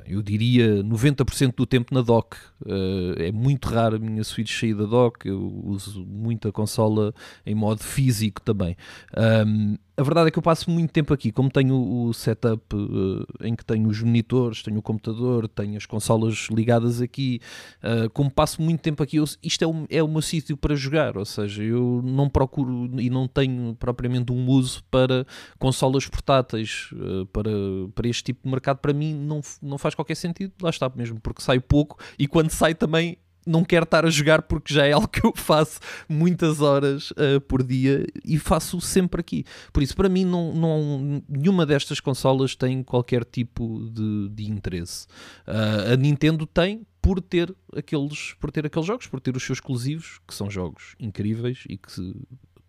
eu 0.06 0.22
diria 0.22 0.82
90% 0.82 1.54
do 1.56 1.66
tempo 1.66 1.94
na 1.94 2.02
dock. 2.02 2.36
Uh, 2.64 3.20
é 3.20 3.32
muito 3.32 3.68
raro 3.68 3.96
a 3.96 3.98
minha 3.98 4.24
Switch 4.24 4.58
sair 4.58 4.74
da 4.74 4.84
dock. 4.84 5.26
Eu 5.26 5.62
uso 5.64 6.04
muito 6.04 6.48
a 6.48 6.52
consola 6.52 7.14
em 7.44 7.54
modo 7.54 7.82
físico 7.82 8.40
também. 8.40 8.76
Um, 9.16 9.76
a 9.96 10.02
verdade 10.02 10.28
é 10.28 10.30
que 10.30 10.38
eu 10.38 10.42
passo 10.42 10.68
muito 10.70 10.90
tempo 10.90 11.14
aqui, 11.14 11.30
como 11.30 11.48
tenho 11.48 11.76
o 11.76 12.12
setup 12.12 12.74
uh, 12.74 13.24
em 13.40 13.54
que 13.54 13.64
tenho 13.64 13.88
os 13.88 14.02
monitores, 14.02 14.60
tenho 14.62 14.78
o 14.78 14.82
computador, 14.82 15.46
tenho 15.46 15.76
as 15.76 15.86
consolas 15.86 16.48
ligadas 16.50 17.00
aqui, 17.00 17.40
uh, 17.78 18.10
como 18.10 18.28
passo 18.28 18.60
muito 18.60 18.80
tempo 18.80 19.02
aqui, 19.04 19.18
eu, 19.18 19.24
isto 19.40 19.62
é 19.62 19.66
o, 19.66 19.86
é 19.88 20.02
o 20.02 20.08
meu 20.08 20.20
sítio 20.20 20.56
para 20.56 20.74
jogar, 20.74 21.16
ou 21.16 21.24
seja, 21.24 21.62
eu 21.62 22.02
não 22.04 22.28
procuro 22.28 22.90
e 23.00 23.08
não 23.08 23.28
tenho 23.28 23.76
propriamente 23.78 24.32
um 24.32 24.48
uso 24.48 24.82
para 24.90 25.24
consolas 25.60 26.08
portáteis, 26.08 26.90
uh, 26.92 27.24
para, 27.26 27.52
para 27.94 28.08
este 28.08 28.24
tipo 28.24 28.40
de 28.42 28.50
mercado, 28.50 28.78
para 28.78 28.92
mim 28.92 29.14
não, 29.14 29.40
não 29.62 29.78
faz 29.78 29.94
qualquer 29.94 30.16
sentido, 30.16 30.52
lá 30.60 30.70
está 30.70 30.90
mesmo, 30.92 31.20
porque 31.20 31.40
sai 31.40 31.60
pouco 31.60 32.02
e 32.18 32.26
quando 32.26 32.50
sai 32.54 32.74
também 32.74 33.18
não 33.46 33.64
quero 33.64 33.84
estar 33.84 34.04
a 34.04 34.10
jogar 34.10 34.42
porque 34.42 34.72
já 34.72 34.86
é 34.86 34.92
algo 34.92 35.08
que 35.08 35.24
eu 35.24 35.32
faço 35.34 35.78
muitas 36.08 36.60
horas 36.60 37.10
uh, 37.12 37.40
por 37.46 37.62
dia 37.62 38.06
e 38.24 38.38
faço 38.38 38.80
sempre 38.80 39.20
aqui. 39.20 39.44
Por 39.72 39.82
isso, 39.82 39.94
para 39.94 40.08
mim, 40.08 40.24
não, 40.24 40.52
não, 40.54 41.22
nenhuma 41.28 41.66
destas 41.66 42.00
consolas 42.00 42.54
tem 42.54 42.82
qualquer 42.82 43.24
tipo 43.24 43.88
de, 43.90 44.28
de 44.30 44.50
interesse. 44.50 45.06
Uh, 45.46 45.92
a 45.92 45.96
Nintendo 45.96 46.46
tem 46.46 46.86
por 47.00 47.20
ter 47.20 47.54
aqueles 47.76 48.34
por 48.40 48.50
ter 48.50 48.64
aqueles 48.64 48.86
jogos, 48.86 49.06
por 49.06 49.20
ter 49.20 49.36
os 49.36 49.42
seus 49.42 49.58
exclusivos, 49.58 50.20
que 50.26 50.34
são 50.34 50.50
jogos 50.50 50.94
incríveis 50.98 51.64
e 51.68 51.76
que 51.76 52.14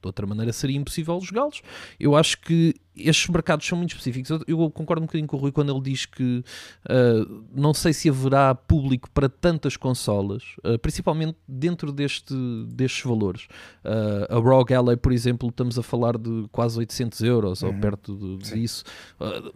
de 0.06 0.10
outra 0.10 0.28
maneira 0.28 0.54
seria 0.54 0.78
impossível 0.78 1.20
jogá-los. 1.22 1.62
Eu 2.00 2.16
acho 2.16 2.40
que 2.40 2.76
estes 2.96 3.28
mercados 3.28 3.68
são 3.68 3.78
muito 3.78 3.92
específicos. 3.92 4.30
Eu, 4.48 4.70
concordo 4.70 5.04
um 5.04 5.06
bocadinho 5.06 5.28
com 5.28 5.36
o 5.36 5.40
Rui 5.40 5.52
quando 5.52 5.72
ele 5.74 5.82
diz 5.82 6.06
que 6.06 6.44
uh, 6.90 7.44
não 7.54 7.74
sei 7.74 7.92
se 7.92 8.10
haverá 8.10 8.56
público 8.56 9.10
para 9.12 9.28
tantas 9.28 9.76
consolas, 9.76 10.44
uh, 10.64 10.80
principalmente 10.80 11.38
dentro 11.48 11.92
deste, 11.92 12.34
destes 12.68 13.04
valores. 13.04 13.48
Uh, 13.84 14.34
a 14.34 14.40
ROG 14.40 14.74
Ally, 14.74 14.98
por 14.98 15.12
exemplo, 15.12 15.50
estamos 15.50 15.78
a 15.78 15.84
falar 15.84 16.18
de 16.18 16.48
quase 16.52 16.80
800 16.80 17.22
euros 17.22 17.62
uhum. 17.62 17.70
ou 17.70 17.76
perto 17.76 18.16
de, 18.16 18.54
disso. 18.54 18.84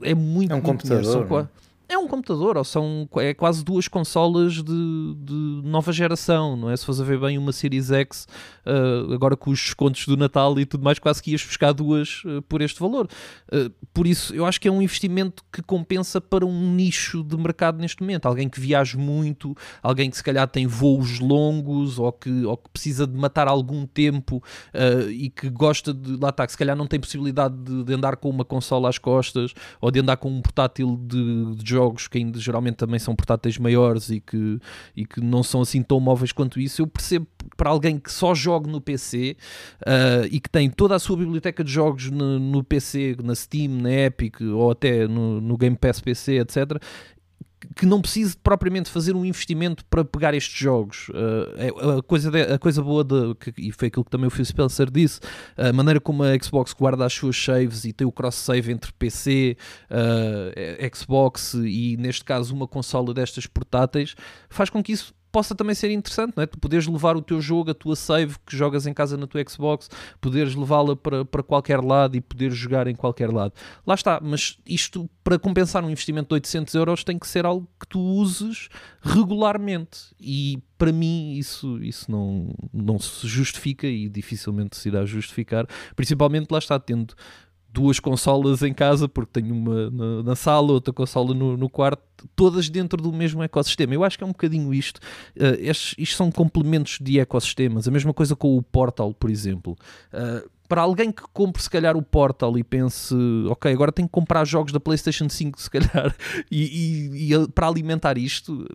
é 0.01 0.13
muito. 0.13 0.51
É 0.51 0.55
um 0.55 0.61
muito 0.61 0.61
computador 0.61 1.49
é 1.89 1.97
um 1.97 2.07
computador, 2.07 2.55
ou 2.55 2.63
são 2.63 3.09
é 3.17 3.33
quase 3.33 3.65
duas 3.65 3.87
consolas 3.87 4.53
de, 4.53 4.63
de 4.63 5.61
nova 5.63 5.91
geração, 5.91 6.55
não 6.55 6.69
é? 6.69 6.77
Se 6.77 6.85
fores 6.85 7.01
a 7.01 7.03
ver 7.03 7.19
bem 7.19 7.35
uma 7.35 7.51
Series 7.51 7.91
X, 7.91 8.27
uh, 8.63 9.11
agora 9.11 9.35
com 9.35 9.49
os 9.49 9.59
descontos 9.59 10.05
do 10.05 10.15
Natal 10.15 10.59
e 10.59 10.67
tudo 10.67 10.83
mais, 10.83 10.99
quase 10.99 11.21
que 11.21 11.31
ias 11.31 11.43
buscar 11.43 11.73
duas 11.73 12.23
uh, 12.25 12.43
por 12.43 12.61
este 12.61 12.79
valor. 12.79 13.09
Uh, 13.51 13.71
por 13.91 14.05
isso, 14.05 14.35
eu 14.35 14.45
acho 14.45 14.61
que 14.61 14.67
é 14.67 14.71
um 14.71 14.83
investimento 14.83 15.43
que 15.51 15.63
compensa 15.63 16.21
para 16.21 16.45
um 16.45 16.75
nicho 16.75 17.23
de 17.23 17.35
mercado 17.35 17.79
neste 17.79 18.01
momento. 18.01 18.27
Alguém 18.27 18.47
que 18.47 18.59
viaja 18.59 18.95
muito, 18.95 19.57
alguém 19.81 20.11
que 20.11 20.17
se 20.17 20.23
calhar 20.23 20.47
tem 20.47 20.67
voos 20.67 21.19
longos 21.19 21.97
ou 21.97 22.11
que, 22.11 22.45
ou 22.45 22.55
que 22.55 22.69
precisa 22.69 23.07
de 23.07 23.17
matar 23.17 23.47
algum 23.47 23.87
tempo 23.87 24.43
e 25.09 25.29
que 25.29 25.49
gosta 25.49 25.93
de, 25.93 26.17
lá 26.17 26.29
está, 26.29 26.45
que 26.45 26.51
se 26.51 26.57
calhar 26.57 26.75
não 26.75 26.85
tem 26.85 26.99
possibilidade 26.99 27.55
de, 27.57 27.83
de, 27.83 27.93
andar 27.93 28.15
com 28.17 28.29
uma 28.29 28.45
consola 28.45 28.89
às 28.89 28.97
costas 28.97 29.53
ou 29.81 29.89
de 29.89 29.99
andar 29.99 30.17
com 30.17 30.29
um 30.29 30.41
portátil 30.41 30.99
de, 31.01 31.55
de 31.55 31.63
jogos 31.79 32.07
que 32.09 32.17
ainda 32.17 32.37
geralmente 32.39 32.75
também 32.75 32.99
são 32.99 33.15
portáteis 33.15 33.57
maiores 33.57 34.09
e 34.09 34.19
que, 34.19 34.59
e 34.95 35.05
que 35.05 35.21
não 35.21 35.41
são 35.41 35.61
assim 35.61 35.81
tão 35.81 35.99
móveis 35.99 36.33
quanto 36.33 36.59
isso, 36.59 36.81
eu 36.81 36.87
percebo 36.87 37.25
para 37.55 37.69
alguém 37.69 37.97
que 37.97 38.11
só 38.11 38.35
joga 38.35 38.69
no 38.69 38.81
PC 38.81 39.37
uh, 39.81 40.27
e 40.29 40.39
que 40.39 40.49
tem 40.49 40.69
toda 40.69 40.95
a 40.95 40.99
sua 40.99 41.15
biblioteca 41.15 41.63
de 41.63 41.71
jogos 41.71 42.11
no, 42.11 42.37
no 42.37 42.63
PC, 42.63 43.15
na 43.23 43.33
Steam, 43.33 43.81
na 43.81 43.91
Epic 43.91 44.41
ou 44.41 44.71
até 44.71 45.07
no, 45.07 45.39
no 45.39 45.57
Game 45.57 45.77
Pass 45.77 46.01
PC, 46.01 46.39
etc 46.39 46.81
que 47.79 47.85
não 47.85 48.01
precise 48.01 48.35
propriamente 48.35 48.89
fazer 48.89 49.15
um 49.15 49.23
investimento 49.23 49.85
para 49.85 50.03
pegar 50.03 50.33
estes 50.33 50.59
jogos. 50.59 51.07
Uh, 51.09 51.99
a, 51.99 52.03
coisa 52.03 52.29
de, 52.29 52.41
a 52.41 52.59
coisa 52.59 52.83
boa, 52.83 53.05
de, 53.05 53.33
que, 53.35 53.53
e 53.57 53.71
foi 53.71 53.87
aquilo 53.87 54.03
que 54.03 54.11
também 54.11 54.27
o 54.27 54.29
Phil 54.29 54.43
Spencer 54.43 54.91
disse, 54.91 55.21
a 55.55 55.71
maneira 55.71 56.01
como 56.01 56.21
a 56.23 56.37
Xbox 56.37 56.73
guarda 56.73 57.05
as 57.05 57.13
suas 57.13 57.41
saves 57.41 57.85
e 57.85 57.93
tem 57.93 58.05
o 58.05 58.11
cross-save 58.11 58.69
entre 58.69 58.91
PC, 58.91 59.55
uh, 59.89 60.97
Xbox 60.97 61.53
e, 61.53 61.95
neste 61.97 62.25
caso, 62.25 62.53
uma 62.53 62.67
consola 62.67 63.13
destas 63.13 63.47
portáteis, 63.47 64.13
faz 64.49 64.69
com 64.69 64.83
que 64.83 64.91
isso 64.91 65.13
possa 65.31 65.55
também 65.55 65.75
ser 65.75 65.91
interessante, 65.91 66.33
não 66.35 66.43
é? 66.43 66.47
Tu 66.47 66.57
poderes 66.57 66.87
levar 66.87 67.15
o 67.15 67.21
teu 67.21 67.41
jogo, 67.41 67.71
a 67.71 67.73
tua 67.73 67.95
save 67.95 68.35
que 68.45 68.55
jogas 68.55 68.87
em 68.87 68.93
casa 68.93 69.17
na 69.17 69.27
tua 69.27 69.43
Xbox, 69.47 69.89
poderes 70.19 70.55
levá-la 70.55 70.95
para, 70.95 71.23
para 71.25 71.43
qualquer 71.43 71.81
lado 71.81 72.15
e 72.15 72.21
poderes 72.21 72.57
jogar 72.57 72.87
em 72.87 72.95
qualquer 72.95 73.31
lado. 73.31 73.53
Lá 73.85 73.95
está, 73.95 74.19
mas 74.21 74.57
isto 74.65 75.09
para 75.23 75.37
compensar 75.37 75.83
um 75.83 75.89
investimento 75.89 76.29
de 76.29 76.33
800 76.35 76.73
euros 76.75 77.03
tem 77.03 77.19
que 77.19 77.27
ser 77.27 77.45
algo 77.45 77.67
que 77.79 77.87
tu 77.87 77.99
uses 77.99 78.69
regularmente 79.01 80.15
e 80.19 80.61
para 80.77 80.91
mim 80.91 81.33
isso, 81.33 81.77
isso 81.83 82.09
não, 82.09 82.53
não 82.73 82.97
se 82.97 83.27
justifica 83.27 83.85
e 83.85 84.09
dificilmente 84.09 84.77
se 84.77 84.87
irá 84.87 85.05
justificar, 85.05 85.67
principalmente 85.95 86.49
lá 86.49 86.57
está 86.57 86.79
tendo 86.79 87.13
duas 87.71 87.99
consolas 87.99 88.61
em 88.61 88.73
casa, 88.73 89.07
porque 89.07 89.41
tenho 89.41 89.53
uma 89.53 89.89
na, 89.89 90.23
na 90.23 90.35
sala, 90.35 90.71
outra 90.71 90.93
consola 90.93 91.33
no, 91.33 91.55
no, 91.55 91.69
quarto, 91.69 92.03
todas 92.35 92.69
dentro 92.69 93.01
do 93.01 93.13
mesmo 93.13 93.43
ecossistema. 93.43 93.93
Eu 93.93 94.03
acho 94.03 94.17
que 94.17 94.23
é 94.23 94.27
um 94.27 94.31
bocadinho 94.31 94.73
isto. 94.73 94.97
Uh, 95.37 95.55
estes, 95.59 95.95
isto 95.97 96.15
são 96.15 96.31
complementos 96.31 96.97
de 96.99 97.19
ecossistemas. 97.19 97.87
A 97.87 97.91
mesma 97.91 98.13
coisa 98.13 98.35
com 98.35 98.57
o 98.57 98.61
Portal, 98.61 99.13
por 99.13 99.29
exemplo. 99.29 99.75
Uh, 100.13 100.49
para 100.67 100.81
alguém 100.81 101.11
que 101.11 101.23
compre 101.33 101.61
se 101.61 101.69
calhar 101.69 101.97
o 101.97 102.01
Portal 102.01 102.55
e 102.57 102.63
pense, 102.63 103.15
ok, 103.49 103.73
agora 103.73 103.91
tenho 103.91 104.07
que 104.07 104.11
comprar 104.11 104.45
jogos 104.45 104.71
da 104.71 104.79
PlayStation 104.79 105.27
5 105.27 105.59
se 105.59 105.69
calhar 105.69 106.15
e, 106.49 107.31
e, 107.31 107.33
e 107.33 107.47
para 107.49 107.67
alimentar 107.67 108.19
isto 108.19 108.67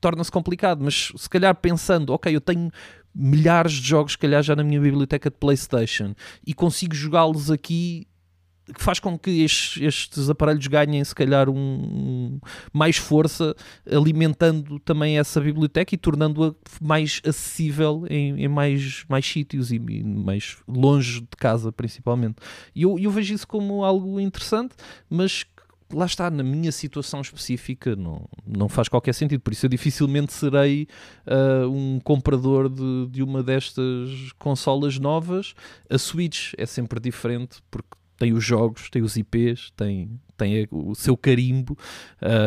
torna-se 0.00 0.30
complicado, 0.30 0.82
mas 0.82 1.12
se 1.16 1.30
calhar 1.30 1.54
pensando, 1.54 2.12
ok, 2.12 2.34
eu 2.34 2.40
tenho 2.40 2.70
milhares 3.14 3.72
de 3.72 3.88
jogos 3.88 4.12
se 4.12 4.18
calhar 4.18 4.42
já 4.42 4.56
na 4.56 4.64
minha 4.64 4.80
biblioteca 4.80 5.30
de 5.30 5.36
PlayStation 5.36 6.14
e 6.44 6.52
consigo 6.52 6.94
jogá-los 6.94 7.50
aqui 7.50 8.06
que 8.74 8.82
faz 8.82 8.98
com 8.98 9.18
que 9.18 9.42
estes, 9.42 9.82
estes, 9.82 10.28
aparelhos 10.28 10.66
ganhem 10.66 11.02
se 11.04 11.14
calhar 11.14 11.48
um, 11.48 12.40
mais 12.72 12.96
força, 12.96 13.54
alimentando 13.90 14.78
também 14.80 15.18
essa 15.18 15.40
biblioteca 15.40 15.94
e 15.94 15.98
tornando-a 15.98 16.54
mais 16.80 17.20
acessível 17.24 18.04
em, 18.10 18.44
em, 18.44 18.48
mais, 18.48 19.04
mais 19.08 19.26
sítios 19.26 19.70
e, 19.70 19.78
mais 19.78 20.56
longe 20.66 21.20
de 21.20 21.36
casa, 21.36 21.70
principalmente. 21.70 22.36
E 22.74 22.82
eu, 22.82 22.98
eu 22.98 23.10
vejo 23.10 23.34
isso 23.34 23.46
como 23.46 23.84
algo 23.84 24.18
interessante, 24.18 24.74
mas 25.08 25.44
lá 25.92 26.06
está, 26.06 26.30
na 26.30 26.42
minha 26.42 26.72
situação 26.72 27.20
específica 27.20 27.94
não, 27.94 28.28
não 28.44 28.68
faz 28.68 28.88
qualquer 28.88 29.14
sentido, 29.14 29.40
por 29.40 29.52
isso 29.52 29.66
eu 29.66 29.70
dificilmente 29.70 30.32
serei 30.32 30.88
uh, 31.26 31.68
um 31.68 32.00
comprador 32.00 32.68
de, 32.68 33.06
de 33.10 33.22
uma 33.22 33.42
destas 33.42 34.32
consolas 34.38 34.98
novas. 34.98 35.54
A 35.88 35.98
Switch 35.98 36.52
é 36.58 36.66
sempre 36.66 36.98
diferente 36.98 37.62
porque 37.70 37.96
tem 38.16 38.32
os 38.32 38.44
jogos, 38.44 38.88
tem 38.90 39.02
os 39.02 39.16
IPs, 39.16 39.70
tem, 39.76 40.20
tem 40.36 40.66
o 40.70 40.94
seu 40.94 41.16
carimbo, 41.16 41.76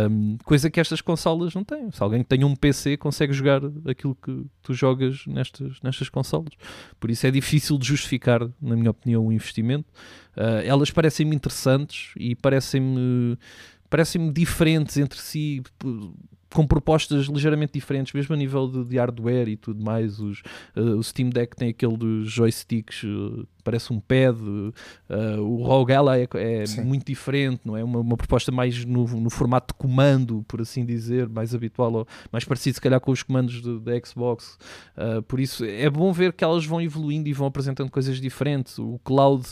um, 0.10 0.38
coisa 0.44 0.70
que 0.70 0.80
estas 0.80 1.02
consolas 1.02 1.54
não 1.54 1.64
têm. 1.64 1.92
Se 1.92 2.02
alguém 2.02 2.24
tem 2.24 2.44
um 2.44 2.56
PC 2.56 2.98
consegue 2.98 3.34
jogar 3.34 3.62
aquilo 3.88 4.16
que 4.16 4.46
tu 4.62 4.74
jogas 4.74 5.26
nestas, 5.28 5.80
nestas 5.82 6.10
consolas. 6.10 6.54
Por 7.00 7.12
isso 7.12 7.26
é 7.28 7.32
difícil 7.32 7.78
de 7.78 7.88
justificar, 7.88 8.42
na 8.62 8.76
minha 8.76 8.92
opinião, 8.92 9.28
o 9.28 9.32
investimento. 9.32 9.88
Uh, 10.36 10.62
elas 10.66 10.90
parecem-me 10.90 11.36
interessantes 11.36 12.12
e 12.18 12.36
parecem-me 12.36 13.38
parecem-me 13.90 14.32
diferentes 14.32 14.98
entre 14.98 15.20
si 15.20 15.64
com 16.54 16.66
propostas 16.66 17.26
ligeiramente 17.26 17.74
diferentes, 17.74 18.14
mesmo 18.14 18.34
a 18.34 18.38
nível 18.38 18.68
de, 18.68 18.86
de 18.86 18.98
hardware 18.98 19.50
e 19.50 19.58
tudo 19.58 19.84
mais. 19.84 20.20
Os, 20.20 20.42
uh, 20.76 20.98
o 20.98 21.04
Steam 21.04 21.30
Deck 21.30 21.56
tem 21.56 21.70
aquele 21.70 21.98
dos 21.98 22.32
joysticks, 22.32 23.04
uh, 23.04 23.48
parece 23.70 23.94
um 23.94 24.00
pad. 24.00 24.40
Uh, 24.40 25.42
o 25.42 25.64
ROG 25.64 25.92
Ally 25.92 26.28
é, 26.34 26.64
é 26.64 26.82
muito 26.82 27.06
diferente, 27.06 27.62
não 27.64 27.78
é? 27.78 27.84
Uma, 27.84 28.00
uma 28.00 28.18
proposta 28.18 28.52
mais 28.52 28.84
no, 28.84 29.06
no, 29.06 29.30
formato 29.30 29.74
de 29.74 29.78
comando, 29.78 30.44
por 30.48 30.60
assim 30.60 30.84
dizer, 30.84 31.30
mais 31.30 31.54
habitual, 31.54 31.94
ou 31.94 32.08
mais 32.32 32.44
parecido, 32.44 32.76
se 32.76 32.82
calhar, 32.82 33.00
com 33.00 33.12
os 33.12 33.22
comandos 33.22 33.62
da 33.82 33.92
Xbox. 34.04 34.58
por 35.28 35.40
isso, 35.40 35.64
é 35.64 35.90
bom 35.90 36.12
ver 36.12 36.34
que 36.34 36.44
elas 36.44 36.66
vão 36.66 36.82
evoluindo 36.82 37.30
e 37.30 37.34
vão 37.34 37.48
apresentando 37.48 37.92
coisas 37.92 38.20
diferentes. 38.20 38.80
O 38.80 39.00
cloud 39.04 39.46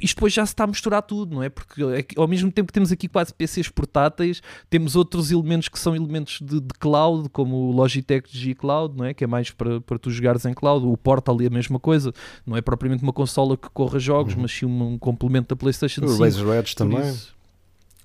isto 0.00 0.16
depois 0.16 0.32
já 0.32 0.44
se 0.44 0.52
está 0.52 0.64
a 0.64 0.66
misturar 0.66 1.02
tudo, 1.02 1.34
não 1.34 1.42
é? 1.42 1.48
Porque 1.48 1.82
é 1.82 2.04
ao 2.16 2.28
mesmo 2.28 2.52
tempo 2.52 2.66
que 2.66 2.72
temos 2.72 2.92
aqui 2.92 3.08
quase 3.08 3.32
PCs 3.32 3.68
portáteis, 3.68 4.42
temos 4.68 4.94
outros 4.94 5.30
elementos 5.30 5.68
que 5.68 5.78
são 5.78 5.96
elementos 5.96 6.40
de, 6.40 6.60
de 6.60 6.74
cloud, 6.78 7.28
como 7.30 7.56
o 7.56 7.72
Logitech 7.72 8.28
G 8.30 8.54
Cloud, 8.54 8.96
não 8.96 9.04
é? 9.04 9.14
Que 9.14 9.24
é 9.24 9.26
mais 9.26 9.50
para, 9.50 9.80
para 9.80 9.98
tu 9.98 10.10
jogares 10.10 10.44
em 10.44 10.52
cloud. 10.52 10.86
O 10.86 10.96
Portal 10.96 11.40
é 11.40 11.46
a 11.46 11.50
mesma 11.50 11.80
coisa, 11.80 12.12
não 12.46 12.56
é 12.56 12.60
propriamente 12.60 13.02
uma 13.02 13.12
consola 13.24 13.56
que 13.56 13.70
corra 13.70 13.98
jogos, 13.98 14.34
uhum. 14.34 14.42
mas 14.42 14.52
sim 14.52 14.66
um, 14.66 14.92
um 14.92 14.98
complemento 14.98 15.54
da 15.54 15.56
PlayStation 15.56 16.04
o 16.04 16.08
5. 16.08 16.20
O 16.20 16.24
Razer 16.24 16.46
Edge 16.58 16.76
também. 16.76 17.00
Isso, 17.00 17.34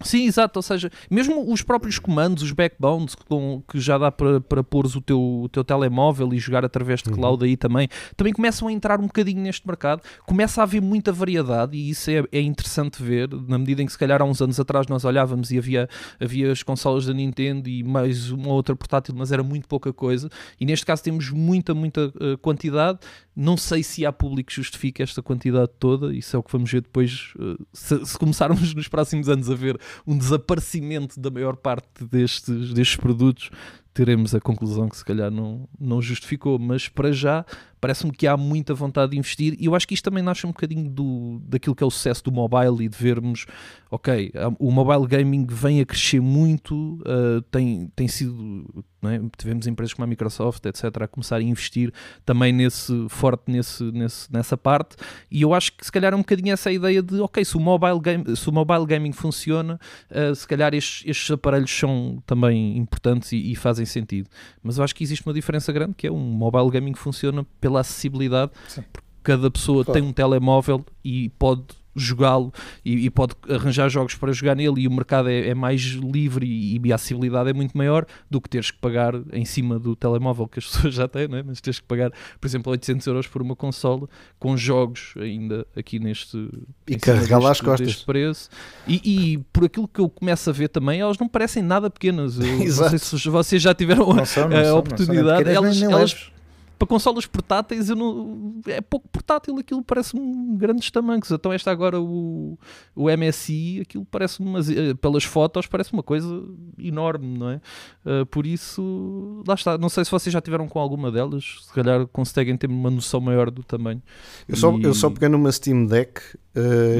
Sim, 0.01 0.25
exato, 0.25 0.59
ou 0.59 0.63
seja, 0.63 0.89
mesmo 1.09 1.51
os 1.51 1.61
próprios 1.61 1.99
comandos, 1.99 2.41
os 2.41 2.53
backbones 2.53 3.15
com, 3.15 3.61
que 3.67 3.81
já 3.81 3.97
dá 3.97 4.09
para, 4.09 4.39
para 4.39 4.63
pôres 4.63 4.95
o 4.95 5.01
teu, 5.01 5.19
o 5.19 5.49
teu 5.49 5.61
telemóvel 5.61 6.33
e 6.33 6.39
jogar 6.39 6.63
através 6.63 7.01
de 7.01 7.09
uhum. 7.09 7.15
cloud 7.15 7.43
uhum. 7.43 7.49
aí 7.49 7.57
também, 7.57 7.89
também 8.15 8.31
começam 8.31 8.69
a 8.69 8.71
entrar 8.71 8.99
um 8.99 9.07
bocadinho 9.07 9.41
neste 9.41 9.67
mercado, 9.67 10.01
começa 10.25 10.61
a 10.61 10.63
haver 10.63 10.81
muita 10.81 11.11
variedade 11.11 11.75
e 11.75 11.89
isso 11.89 12.09
é, 12.09 12.23
é 12.31 12.39
interessante 12.39 13.03
ver, 13.03 13.29
na 13.47 13.57
medida 13.57 13.81
em 13.81 13.85
que 13.85 13.91
se 13.91 13.97
calhar 13.97 14.21
há 14.21 14.25
uns 14.25 14.41
anos 14.41 14.57
atrás 14.57 14.87
nós 14.87 15.03
olhávamos 15.03 15.51
e 15.51 15.57
havia, 15.57 15.89
havia 16.17 16.49
as 16.49 16.63
consolas 16.63 17.05
da 17.05 17.13
Nintendo 17.13 17.67
e 17.67 17.83
mais 17.83 18.31
uma 18.31 18.53
outra 18.53 18.75
portátil, 18.77 19.13
mas 19.17 19.33
era 19.33 19.43
muito 19.43 19.67
pouca 19.67 19.91
coisa, 19.91 20.29
e 20.57 20.65
neste 20.65 20.85
caso 20.85 21.03
temos 21.03 21.29
muita, 21.29 21.73
muita 21.73 22.07
uh, 22.07 22.37
quantidade, 22.37 22.99
não 23.39 23.55
sei 23.55 23.81
se 23.81 24.05
há 24.05 24.11
público 24.11 24.49
que 24.49 24.55
justifique 24.55 25.01
esta 25.01 25.23
quantidade 25.23 25.71
toda, 25.79 26.13
isso 26.13 26.35
é 26.35 26.39
o 26.39 26.43
que 26.43 26.51
vamos 26.51 26.69
ver 26.69 26.81
depois, 26.81 27.33
uh, 27.37 27.57
se, 27.71 28.05
se 28.05 28.17
começarmos 28.17 28.73
nos 28.75 28.89
próximos 28.89 29.29
anos 29.29 29.49
a 29.49 29.55
ver 29.55 29.79
um 30.05 30.17
desaparecimento 30.17 31.17
da 31.17 31.31
maior 31.31 31.55
parte 31.55 32.03
destes, 32.03 32.73
destes 32.73 32.97
produtos, 32.97 33.49
teremos 33.93 34.35
a 34.35 34.41
conclusão 34.41 34.89
que 34.89 34.97
se 34.97 35.05
calhar 35.05 35.31
não, 35.31 35.69
não 35.79 36.01
justificou, 36.01 36.59
mas 36.59 36.89
para 36.89 37.13
já 37.13 37.45
parece-me 37.79 38.11
que 38.11 38.27
há 38.27 38.35
muita 38.37 38.73
vontade 38.73 39.11
de 39.11 39.17
investir 39.17 39.55
e 39.59 39.65
eu 39.65 39.75
acho 39.75 39.87
que 39.87 39.93
isto 39.93 40.03
também 40.03 40.23
nasce 40.23 40.45
um 40.45 40.49
bocadinho 40.49 40.89
do, 40.89 41.41
daquilo 41.45 41.75
que 41.75 41.83
é 41.83 41.87
o 41.87 41.91
sucesso 41.91 42.23
do 42.23 42.31
mobile 42.31 42.85
e 42.85 42.87
de 42.87 42.97
vermos, 42.97 43.45
ok, 43.89 44.31
o 44.59 44.71
mobile 44.71 45.07
gaming 45.07 45.45
vem 45.49 45.81
a 45.81 45.85
crescer 45.85 46.21
muito, 46.21 47.01
uh, 47.01 47.41
tem, 47.51 47.91
tem 47.95 48.07
sido, 48.07 48.65
é? 49.03 49.19
tivemos 49.37 49.67
empresas 49.67 49.93
como 49.93 50.03
a 50.03 50.07
Microsoft, 50.07 50.65
etc., 50.65 51.03
a 51.03 51.07
começar 51.07 51.37
a 51.37 51.43
investir 51.43 51.93
também 52.25 52.51
nesse, 52.53 53.07
forte 53.09 53.43
nesse, 53.47 53.83
nesse, 53.91 54.31
nessa 54.31 54.57
parte 54.57 54.95
e 55.31 55.41
eu 55.41 55.53
acho 55.53 55.73
que 55.73 55.85
se 55.85 55.91
calhar 55.91 56.13
é 56.13 56.15
um 56.15 56.19
bocadinho 56.19 56.53
essa 56.53 56.71
ideia 56.71 57.01
de, 57.01 57.19
ok, 57.19 57.43
se 57.43 57.55
o 57.55 57.59
mobile, 57.59 57.99
game, 57.99 58.35
se 58.35 58.49
o 58.49 58.51
mobile 58.51 58.85
gaming 58.85 59.13
funciona, 59.13 59.79
uh, 60.11 60.35
se 60.35 60.47
calhar 60.47 60.73
estes, 60.73 61.03
estes 61.07 61.31
aparelhos 61.31 61.71
são 61.71 62.21
também 62.25 62.77
importantes 62.77 63.31
e, 63.31 63.51
e 63.51 63.55
fazem 63.55 63.85
sentido. 63.85 64.29
Mas 64.61 64.77
eu 64.77 64.83
acho 64.83 64.93
que 64.93 65.03
existe 65.03 65.25
uma 65.25 65.33
diferença 65.33 65.71
grande 65.71 65.93
que 65.95 66.07
é 66.07 66.11
um 66.11 66.19
mobile 66.19 66.69
gaming 66.69 66.93
funciona 66.93 67.45
acessibilidade. 67.77 68.51
Sim. 68.67 68.83
Cada 69.21 69.51
pessoa 69.51 69.83
claro. 69.83 69.99
tem 69.99 70.09
um 70.09 70.13
telemóvel 70.13 70.83
e 71.03 71.29
pode 71.37 71.65
jogá-lo 71.95 72.53
e, 72.83 73.05
e, 73.05 73.09
pode 73.09 73.33
arranjar 73.49 73.89
jogos 73.89 74.15
para 74.15 74.31
jogar 74.31 74.55
nele 74.55 74.81
e 74.81 74.87
o 74.87 74.91
mercado 74.91 75.29
é, 75.29 75.49
é 75.49 75.55
mais 75.55 75.81
livre 75.81 76.45
e, 76.45 76.79
e, 76.83 76.91
a 76.91 76.95
acessibilidade 76.95 77.49
é 77.49 77.53
muito 77.53 77.77
maior 77.77 78.05
do 78.29 78.39
que 78.39 78.49
teres 78.49 78.71
que 78.71 78.77
pagar 78.77 79.13
em 79.33 79.45
cima 79.45 79.77
do 79.77 79.95
telemóvel 79.95 80.47
que 80.47 80.59
as 80.59 80.65
pessoas 80.69 80.93
já 80.93 81.07
têm, 81.07 81.23
é? 81.23 81.43
mas 81.43 81.59
teres 81.61 81.79
que 81.79 81.85
pagar, 81.85 82.11
por 82.39 82.47
exemplo, 82.47 82.71
800 82.71 83.05
euros 83.07 83.27
por 83.27 83.41
uma 83.41 83.55
consola 83.55 84.07
com 84.39 84.55
jogos 84.55 85.13
ainda 85.17 85.65
aqui 85.75 85.99
neste 85.99 86.49
e 86.87 86.95
carregar 86.95 87.39
lá 87.39 87.51
as 87.51 87.61
costas 87.61 87.95
preço 88.03 88.49
e, 88.87 89.01
e, 89.03 89.37
por 89.51 89.65
aquilo 89.65 89.87
que 89.87 89.99
eu 89.99 90.09
começo 90.09 90.49
a 90.49 90.53
ver 90.53 90.69
também 90.69 91.01
elas 91.01 91.17
não 91.17 91.27
parecem 91.27 91.61
nada 91.61 91.89
pequenas 91.89 92.39
eu, 92.39 92.45
não 92.57 92.89
sei 92.89 92.99
se 92.99 93.29
vocês 93.29 93.61
já 93.61 93.73
tiveram 93.73 94.13
não 94.13 94.25
são, 94.25 94.47
não 94.47 94.57
a, 94.57 94.65
são, 94.65 94.77
oportunidade 94.77 95.49
elas, 95.49 95.81
elas 95.81 96.31
para 96.79 96.87
consolas 96.87 97.25
portáteis 97.25 97.89
não, 97.89 98.61
é 98.65 98.79
pouco 98.79 99.05
portátil, 99.09 99.59
aquilo 99.59 99.83
parece-me 99.83 100.55
grandes 100.55 100.89
tamancos. 100.89 101.29
Então 101.29 101.51
esta 101.51 101.69
agora 101.69 101.99
o, 101.99 102.57
o 102.95 103.09
MSI, 103.09 103.81
aquilo 103.81 104.05
parece-me, 104.05 104.59
eh, 104.59 104.93
pelas 104.93 105.25
fotos, 105.25 105.67
parece 105.67 105.91
uma 105.91 106.01
coisa 106.01 106.41
enorme, 106.77 107.37
não 107.37 107.49
é? 107.49 107.61
Uh, 108.05 108.25
por 108.27 108.45
isso, 108.45 109.43
lá 109.45 109.55
está. 109.55 109.77
Não 109.77 109.89
sei 109.89 110.05
se 110.05 110.11
vocês 110.11 110.31
já 110.31 110.39
tiveram 110.39 110.69
com 110.69 110.79
alguma 110.79 111.11
delas, 111.11 111.57
se 111.63 111.73
calhar 111.73 112.07
conseguem 112.07 112.55
ter 112.55 112.69
uma 112.69 112.89
noção 112.89 113.19
maior 113.19 113.51
do 113.51 113.61
tamanho. 113.61 114.01
Eu 114.47 114.55
só, 114.55 114.71
e... 114.71 114.83
eu 114.83 114.93
só 114.93 115.09
peguei 115.09 115.27
numa 115.27 115.51
Steam 115.51 115.85
Deck, 115.85 116.21
uh, 116.55 116.59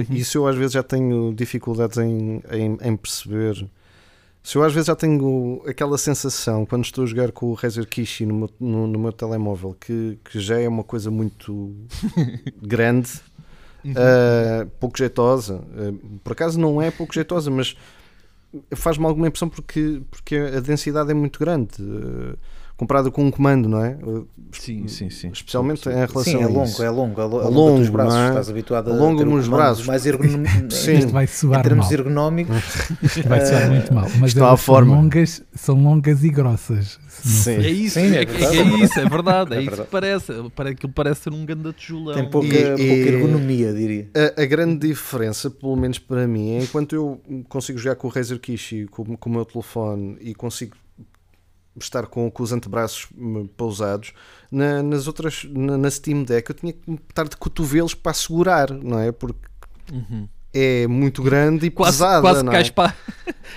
uhum. 0.10 0.16
isso 0.16 0.38
eu 0.38 0.46
às 0.46 0.58
vezes 0.58 0.74
já 0.74 0.84
tenho 0.84 1.34
dificuldades 1.34 1.98
em, 1.98 2.42
em, 2.52 2.78
em 2.82 2.98
perceber 2.98 3.66
Se 4.42 4.56
eu 4.58 4.64
às 4.64 4.74
vezes 4.74 4.88
já 4.88 4.96
tenho 4.96 5.62
aquela 5.68 5.98
sensação 5.98 6.66
quando 6.66 6.86
estou 6.86 7.04
a 7.04 7.08
jogar 7.08 7.32
com 7.32 7.48
o 7.48 7.54
Razer 7.54 7.88
Kishi 7.88 8.26
no 8.26 8.34
meu, 8.34 8.50
no, 8.60 8.88
no 8.88 9.00
meu 9.00 9.12
telemóvel 9.12 9.76
que, 9.80 10.18
que 10.24 10.40
já 10.40 10.60
é 10.60 10.68
uma 10.68 10.84
coisa 10.84 11.12
muito 11.12 11.76
grande, 12.62 13.12
uh, 13.86 14.68
pouco 14.80 14.98
jeitosa. 14.98 15.56
Uh, 15.56 16.20
por 16.24 16.32
acaso 16.34 16.60
não 16.60 16.82
é 16.82 16.90
pouco 16.90 17.14
jeitosa, 17.14 17.52
mas 17.52 17.76
faz-me 18.76 19.06
alguma 19.06 19.28
impressão 19.28 19.50
porque, 19.50 20.02
porque 20.10 20.36
a 20.36 20.60
densidade 20.60 21.12
é 21.12 21.14
muito 21.14 21.40
grande. 21.40 21.82
Uh, 21.82 22.38
comparado 22.80 23.12
com 23.12 23.26
um 23.26 23.30
comando, 23.30 23.68
não 23.68 23.84
é? 23.84 23.98
Sim, 24.54 24.88
sim, 24.88 25.10
sim. 25.10 25.30
Especialmente 25.34 25.88
em 25.90 25.92
relação 25.92 26.24
sim, 26.24 26.38
é 26.40 26.44
a 26.44 26.48
longo, 26.48 26.64
isso. 26.64 26.82
é 26.82 26.90
longo, 26.90 27.20
é 27.22 27.24
longo, 27.26 27.42
É 27.42 27.50
longo, 27.50 27.78
dos 27.80 27.90
braços, 27.90 28.14
não 28.16 28.22
é? 28.24 28.28
estás 28.30 28.50
habituado 28.50 28.90
a 28.90 28.94
Longo 28.96 29.18
ter 29.20 29.28
um 29.28 29.36
nos 29.36 29.46
comando 29.46 29.60
braços. 29.62 29.86
mais 29.86 30.06
ergonómico, 30.06 30.50
Sim. 30.74 30.94
Isto 30.98 31.12
vai 31.12 31.24
em 31.26 31.28
soar 31.28 31.62
termos 31.62 31.86
mal. 31.86 31.94
ergonómicos, 31.94 32.56
Isto 33.04 33.28
vai 33.30 33.46
soar 33.46 33.70
muito 33.70 33.94
mal. 33.94 34.08
Mas 34.20 34.30
está 34.32 34.46
à 34.46 34.48
elas 34.48 34.62
forma. 34.62 34.92
São, 34.94 35.02
longas, 35.02 35.44
são 35.54 35.84
longas 35.84 36.24
e 36.24 36.30
grossas. 36.30 36.98
Sim. 37.10 37.52
É 37.58 37.70
isso, 37.70 38.00
Sim, 38.00 38.16
é, 38.16 38.20
é 38.20 38.22
é, 38.22 38.26
verdade. 38.26 38.58
é 38.58 38.64
isso, 38.86 39.00
é 39.00 39.10
verdade. 39.10 39.54
É, 39.54 39.58
É 39.58 39.62
isso 39.62 39.70
verdade. 39.70 39.86
que 39.88 39.92
parece. 39.92 40.34
Para 40.56 40.70
aquilo 40.70 40.94
parece 40.94 41.22
ser 41.24 41.34
um 41.34 41.46
ganda 41.46 41.74
tijolão. 41.74 42.16
tem 42.16 42.30
pouca, 42.30 42.48
E- 42.48 42.88
pouca 42.88 43.10
ergonomia, 43.10 43.74
diria. 43.74 44.10
A, 44.38 44.42
a 44.42 44.46
grande 44.46 44.88
diferença, 44.88 45.50
pelo 45.50 45.76
menos 45.76 46.00
para 46.00 46.26
mim, 46.28 46.52
é 46.56 46.64
enquanto 46.64 46.96
eu 46.96 47.20
consigo 47.50 47.78
jogar 47.78 47.96
com 47.98 48.08
o 48.08 48.10
Razer 48.10 48.40
Kishi, 48.40 48.88
com, 48.90 49.18
com 49.18 49.30
o 49.30 49.34
meu 49.34 49.44
telefone 49.46 50.18
e 50.22 50.34
consigo 50.34 50.76
estar 51.80 52.06
com, 52.08 52.30
com 52.32 52.44
os 52.44 52.52
antebraços 52.52 53.08
hum, 53.18 53.48
pousados, 53.58 54.14
na- 54.52 54.82
nas 54.84 55.08
outras, 55.08 55.46
na, 55.50 55.78
na 55.78 55.90
Steam 55.92 56.24
Deck, 56.24 56.50
eu 56.50 56.56
tinha 56.56 56.74
que 56.74 56.92
estar 57.10 57.28
de 57.28 57.38
cotovelos 57.38 57.94
para 57.94 58.14
segurar, 58.14 58.72
não 58.72 59.00
é? 59.00 59.12
Porque 59.12 59.48
Uhum. 59.92 60.28
é 60.54 60.88
muito 60.88 61.24
grande 61.24 61.68
e 61.68 61.72
Quase, 61.72 61.98
pesada, 61.98 62.22
quase 62.22 62.44
não 62.44 62.52
cais 62.52 62.68
é? 62.68 62.72
para, 62.72 62.96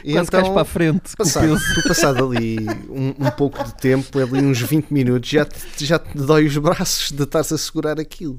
E 0.05 0.13
quase 0.15 0.31
cais 0.31 0.49
para 0.49 0.63
a 0.63 0.65
frente. 0.65 1.17
Passado, 1.17 1.59
tu 1.75 1.83
passado 1.83 2.25
ali 2.25 2.87
um, 2.89 3.27
um 3.27 3.31
pouco 3.31 3.63
de 3.63 3.75
tempo, 3.75 4.19
ali 4.19 4.43
uns 4.43 4.61
20 4.61 4.91
minutos, 4.91 5.29
já 5.29 5.45
te, 5.45 5.85
já 5.85 5.99
te 5.99 6.17
dói 6.17 6.47
os 6.47 6.57
braços 6.57 7.11
de 7.13 7.23
estar-se 7.23 7.55
a 7.55 7.59
segurar 7.59 7.99
aquilo. 8.01 8.39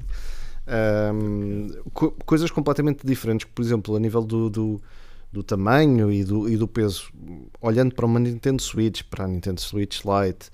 Ahm, 0.66 1.68
co- 1.92 2.12
coisas 2.24 2.50
completamente 2.50 3.06
diferentes, 3.06 3.46
por 3.54 3.62
exemplo, 3.62 3.94
a 3.96 4.00
nível 4.00 4.22
do, 4.22 4.48
do, 4.48 4.82
do 5.34 5.42
tamanho 5.42 6.10
e 6.12 6.22
do, 6.24 6.48
e 6.48 6.56
do 6.56 6.68
peso. 6.68 7.10
Olhando 7.60 7.94
para 7.94 8.06
uma 8.06 8.20
Nintendo 8.20 8.62
Switch, 8.62 9.02
para 9.10 9.24
a 9.24 9.28
Nintendo 9.28 9.60
Switch 9.60 10.00
Lite, 10.04 10.48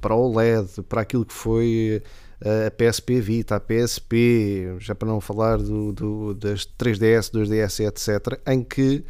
para 0.00 0.14
o 0.14 0.30
OLED, 0.30 0.82
para 0.88 1.00
aquilo 1.02 1.24
que 1.26 1.32
foi 1.34 2.00
a 2.40 2.70
PSP 2.70 3.20
Vita, 3.20 3.56
a 3.56 3.60
PSP, 3.60 4.76
já 4.78 4.94
para 4.94 5.08
não 5.08 5.20
falar 5.20 5.58
do, 5.58 5.92
do- 5.92 6.34
das 6.34 6.64
3DS, 6.66 7.30
2DS, 7.32 7.84
etc., 7.86 8.40
em 8.46 8.62
que 8.62 9.04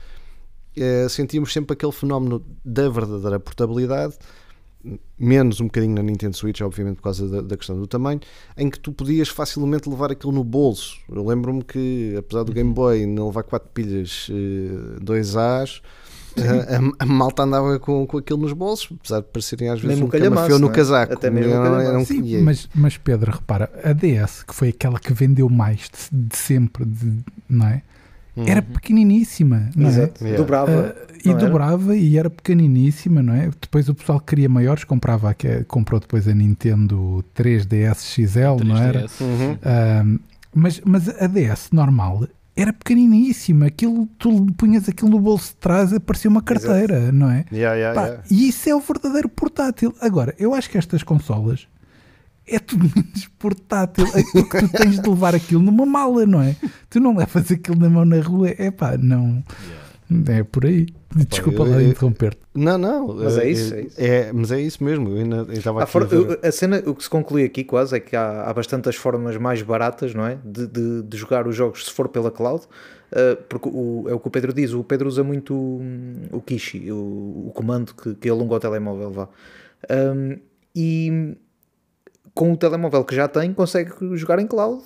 eh, 0.77 1.07
sentíamos 1.09 1.53
sempre 1.53 1.75
aquele 1.75 1.93
fenómeno 1.93 2.43
da 2.65 2.89
verdadeira 2.89 3.39
portabilidade, 3.39 4.15
menos 5.19 5.61
um 5.61 5.67
bocadinho 5.67 5.95
na 5.95 6.03
Nintendo 6.03 6.37
Switch, 6.37 6.61
obviamente 6.61 6.97
por 6.97 7.03
causa 7.05 7.29
da, 7.29 7.41
da 7.41 7.57
questão 7.57 7.79
do 7.79 7.87
tamanho, 7.87 8.21
em 8.57 8.69
que 8.69 8.79
tu 8.81 8.93
podias 8.93 9.29
facilmente 9.29 9.89
levar 9.89 10.11
aquilo 10.11 10.33
no 10.33 10.43
bolso. 10.43 10.97
Eu 11.09 11.25
lembro-me 11.27 11.63
que, 11.63 12.15
apesar 12.19 12.43
do 12.43 12.53
Game 12.53 12.73
Boy 12.73 13.07
não 13.07 13.27
levar 13.27 13.43
4 13.45 13.69
pilhas, 13.73 14.29
2 15.01 15.37
A's, 15.37 15.81
eh, 16.37 16.77
a, 16.99 17.05
a 17.05 17.07
malta 17.07 17.43
andava 17.43 17.79
com, 17.79 18.07
com 18.07 18.19
aquilo 18.19 18.41
nos 18.41 18.53
bolsos, 18.53 18.89
apesar 18.99 19.21
de 19.21 19.27
parecerem 19.29 19.69
às 19.69 19.81
vezes 19.81 19.89
Mesmo 19.97 20.07
um 20.07 20.11
calhamaço, 20.11 20.37
camafeu 20.37 20.59
no 20.59 20.67
não 20.67 20.73
é? 20.73 20.77
casaco. 20.77 21.13
Até 21.13 21.31
mesmo 21.31 21.53
o 21.53 21.55
Era- 21.55 21.63
calhamaço. 21.65 21.89
era 21.89 21.99
um- 21.99 22.05
Sim, 22.05 22.41
mas, 22.43 22.69
mas 22.75 22.97
Pedro, 22.97 23.31
repara, 23.33 23.71
a 23.85 23.93
DS, 23.93 24.43
que 24.45 24.55
foi 24.55 24.71
aquela 24.71 24.99
que 24.99 25.13
vendeu 25.13 25.49
mais 25.49 25.91
de, 26.11 26.19
de 26.29 26.37
sempre, 26.37 26.85
de- 26.85 27.19
não 27.49 27.67
é? 27.67 27.83
Era 28.37 28.63
pequeniníssima, 28.63 29.69
não 29.77 29.87
é? 29.87 29.91
Exato. 29.91 30.25
Yeah. 30.25 30.39
Dobrava. 30.43 30.97
Ah, 30.99 31.13
e 31.25 31.35
dobrava 31.35 31.97
e 31.97 32.17
era 32.19 32.31
pequeniníssima, 32.31 33.23
não 33.23 33.35
é? 33.35 33.51
Depois 33.61 33.89
o 33.89 33.95
pessoal 33.95 34.19
que 34.21 34.27
queria 34.27 34.49
maiores 34.49 34.85
comprava, 34.85 35.33
que- 35.35 35.65
comprou 35.65 36.01
depois 36.01 36.27
a 36.27 36.35
Nintendo 36.35 37.25
3DS 37.35 38.05
XL, 38.05 38.65
não 38.65 38.77
era? 38.77 39.01
3DS. 39.07 39.21
Uhum. 39.21 39.59
Ah, 39.63 40.05
mas, 40.55 40.81
mas 40.85 41.09
a 41.09 41.27
DS 41.27 41.71
normal 41.73 42.27
era 42.55 42.73
pequeniníssima, 42.73 43.67
aquilo, 43.67 44.07
tu 44.19 44.45
punhas 44.59 44.87
aquilo 44.89 45.11
no 45.11 45.19
bolso 45.21 45.51
de 45.51 45.57
trás 45.57 45.99
parecia 46.01 46.31
uma 46.31 46.43
carteira, 46.43 47.11
não 47.11 47.31
é? 47.31 47.45
Yeah, 47.51 47.75
yeah, 47.77 47.99
Pá, 47.99 48.07
yeah. 48.09 48.25
E 48.31 48.49
isso 48.49 48.69
é 48.69 48.75
o 48.75 48.81
verdadeiro 48.81 49.29
portátil. 49.29 49.95
Agora, 50.01 50.35
eu 50.39 50.53
acho 50.55 50.69
que 50.69 50.77
estas 50.77 51.03
consolas 51.03 51.67
é 52.47 52.59
tudo 52.59 52.85
menos 52.95 53.29
portátil. 53.39 54.05
É 54.15 54.23
porque 54.33 54.59
tu 54.61 54.69
tens 54.71 55.01
de 55.01 55.09
levar 55.09 55.35
aquilo 55.35 55.63
numa 55.63 55.87
mala, 55.87 56.27
não 56.27 56.41
é? 56.43 56.57
Tu 56.91 57.01
não 57.01 57.17
levas 57.17 57.51
aquilo 57.51 57.79
na 57.79 57.89
mão 57.89 58.05
na 58.05 58.21
rua. 58.21 58.51
É 58.59 58.71
pá, 58.71 58.97
não. 58.97 59.43
É 60.29 60.43
por 60.43 60.67
aí. 60.67 60.87
Desculpa 61.29 61.63
eu- 61.63 61.71
lá 61.71 61.83
eu- 61.83 61.89
interromper-te. 61.89 62.41
Não, 62.55 62.77
não. 62.77 63.15
Mas 63.17 63.39
é 63.39 63.47
eh, 63.47 63.51
isso, 63.51 63.75
é 63.75 63.81
isso. 63.83 64.35
mas 64.35 64.53
é 64.53 64.61
isso 64.61 64.85
mesmo. 64.85 65.09
Eu 65.09 65.17
ainda 65.19 65.37
eu 65.37 65.53
estava 65.53 65.83
aqui 65.83 65.91
for- 65.93 66.39
a 66.43 66.49
a 66.49 66.53
cena, 66.53 66.83
o 66.85 66.95
que 66.95 67.03
se 67.03 67.09
conclui 67.09 67.45
aqui 67.45 67.65
quase 67.65 67.97
é 67.97 68.01
que 68.01 68.15
há, 68.15 68.43
há 68.43 68.53
bastantes 68.53 68.95
formas 68.97 69.37
mais 69.39 69.63
baratas, 69.63 70.15
não 70.15 70.27
é? 70.27 70.37
De, 70.45 70.67
de- 70.67 71.03
de 71.03 71.17
jogar 71.17 71.47
os 71.47 71.57
jogos 71.57 71.87
se 71.87 71.91
for 71.93 72.09
pela 72.09 72.31
cloud, 72.31 72.63
uh, 72.65 73.43
porque 73.49 73.71
o, 73.73 74.05
é 74.09 74.13
o 74.15 74.21
que 74.21 74.29
o 74.29 74.31
Pedro 74.31 74.53
diz, 74.53 74.73
o 74.75 74.85
Pedro 74.85 75.09
usa 75.09 75.25
muito 75.25 75.55
hum, 75.55 76.15
o 76.31 76.41
Kishi, 76.43 76.91
o, 76.93 77.47
o 77.49 77.53
comando 77.55 77.95
que, 77.95 78.15
que 78.15 78.29
alonga 78.29 78.55
o 78.55 78.61
telemóvel, 78.61 79.11
vá. 79.11 79.29
Um, 79.91 80.37
e 80.77 81.37
com 82.35 82.53
o 82.53 82.57
telemóvel 82.57 83.05
que 83.05 83.15
já 83.15 83.29
tem, 83.29 83.53
consegue 83.53 83.93
jogar 84.17 84.39
em 84.39 84.47
cloud, 84.47 84.83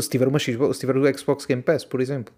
se 0.00 0.08
tiver 0.08 0.28
uma 0.28 0.38
Xbox, 0.38 0.76
se 0.76 0.80
tiver 0.80 0.96
o 0.96 1.18
Xbox 1.18 1.46
Game 1.46 1.62
Pass, 1.62 1.84
por 1.84 2.00
exemplo. 2.00 2.32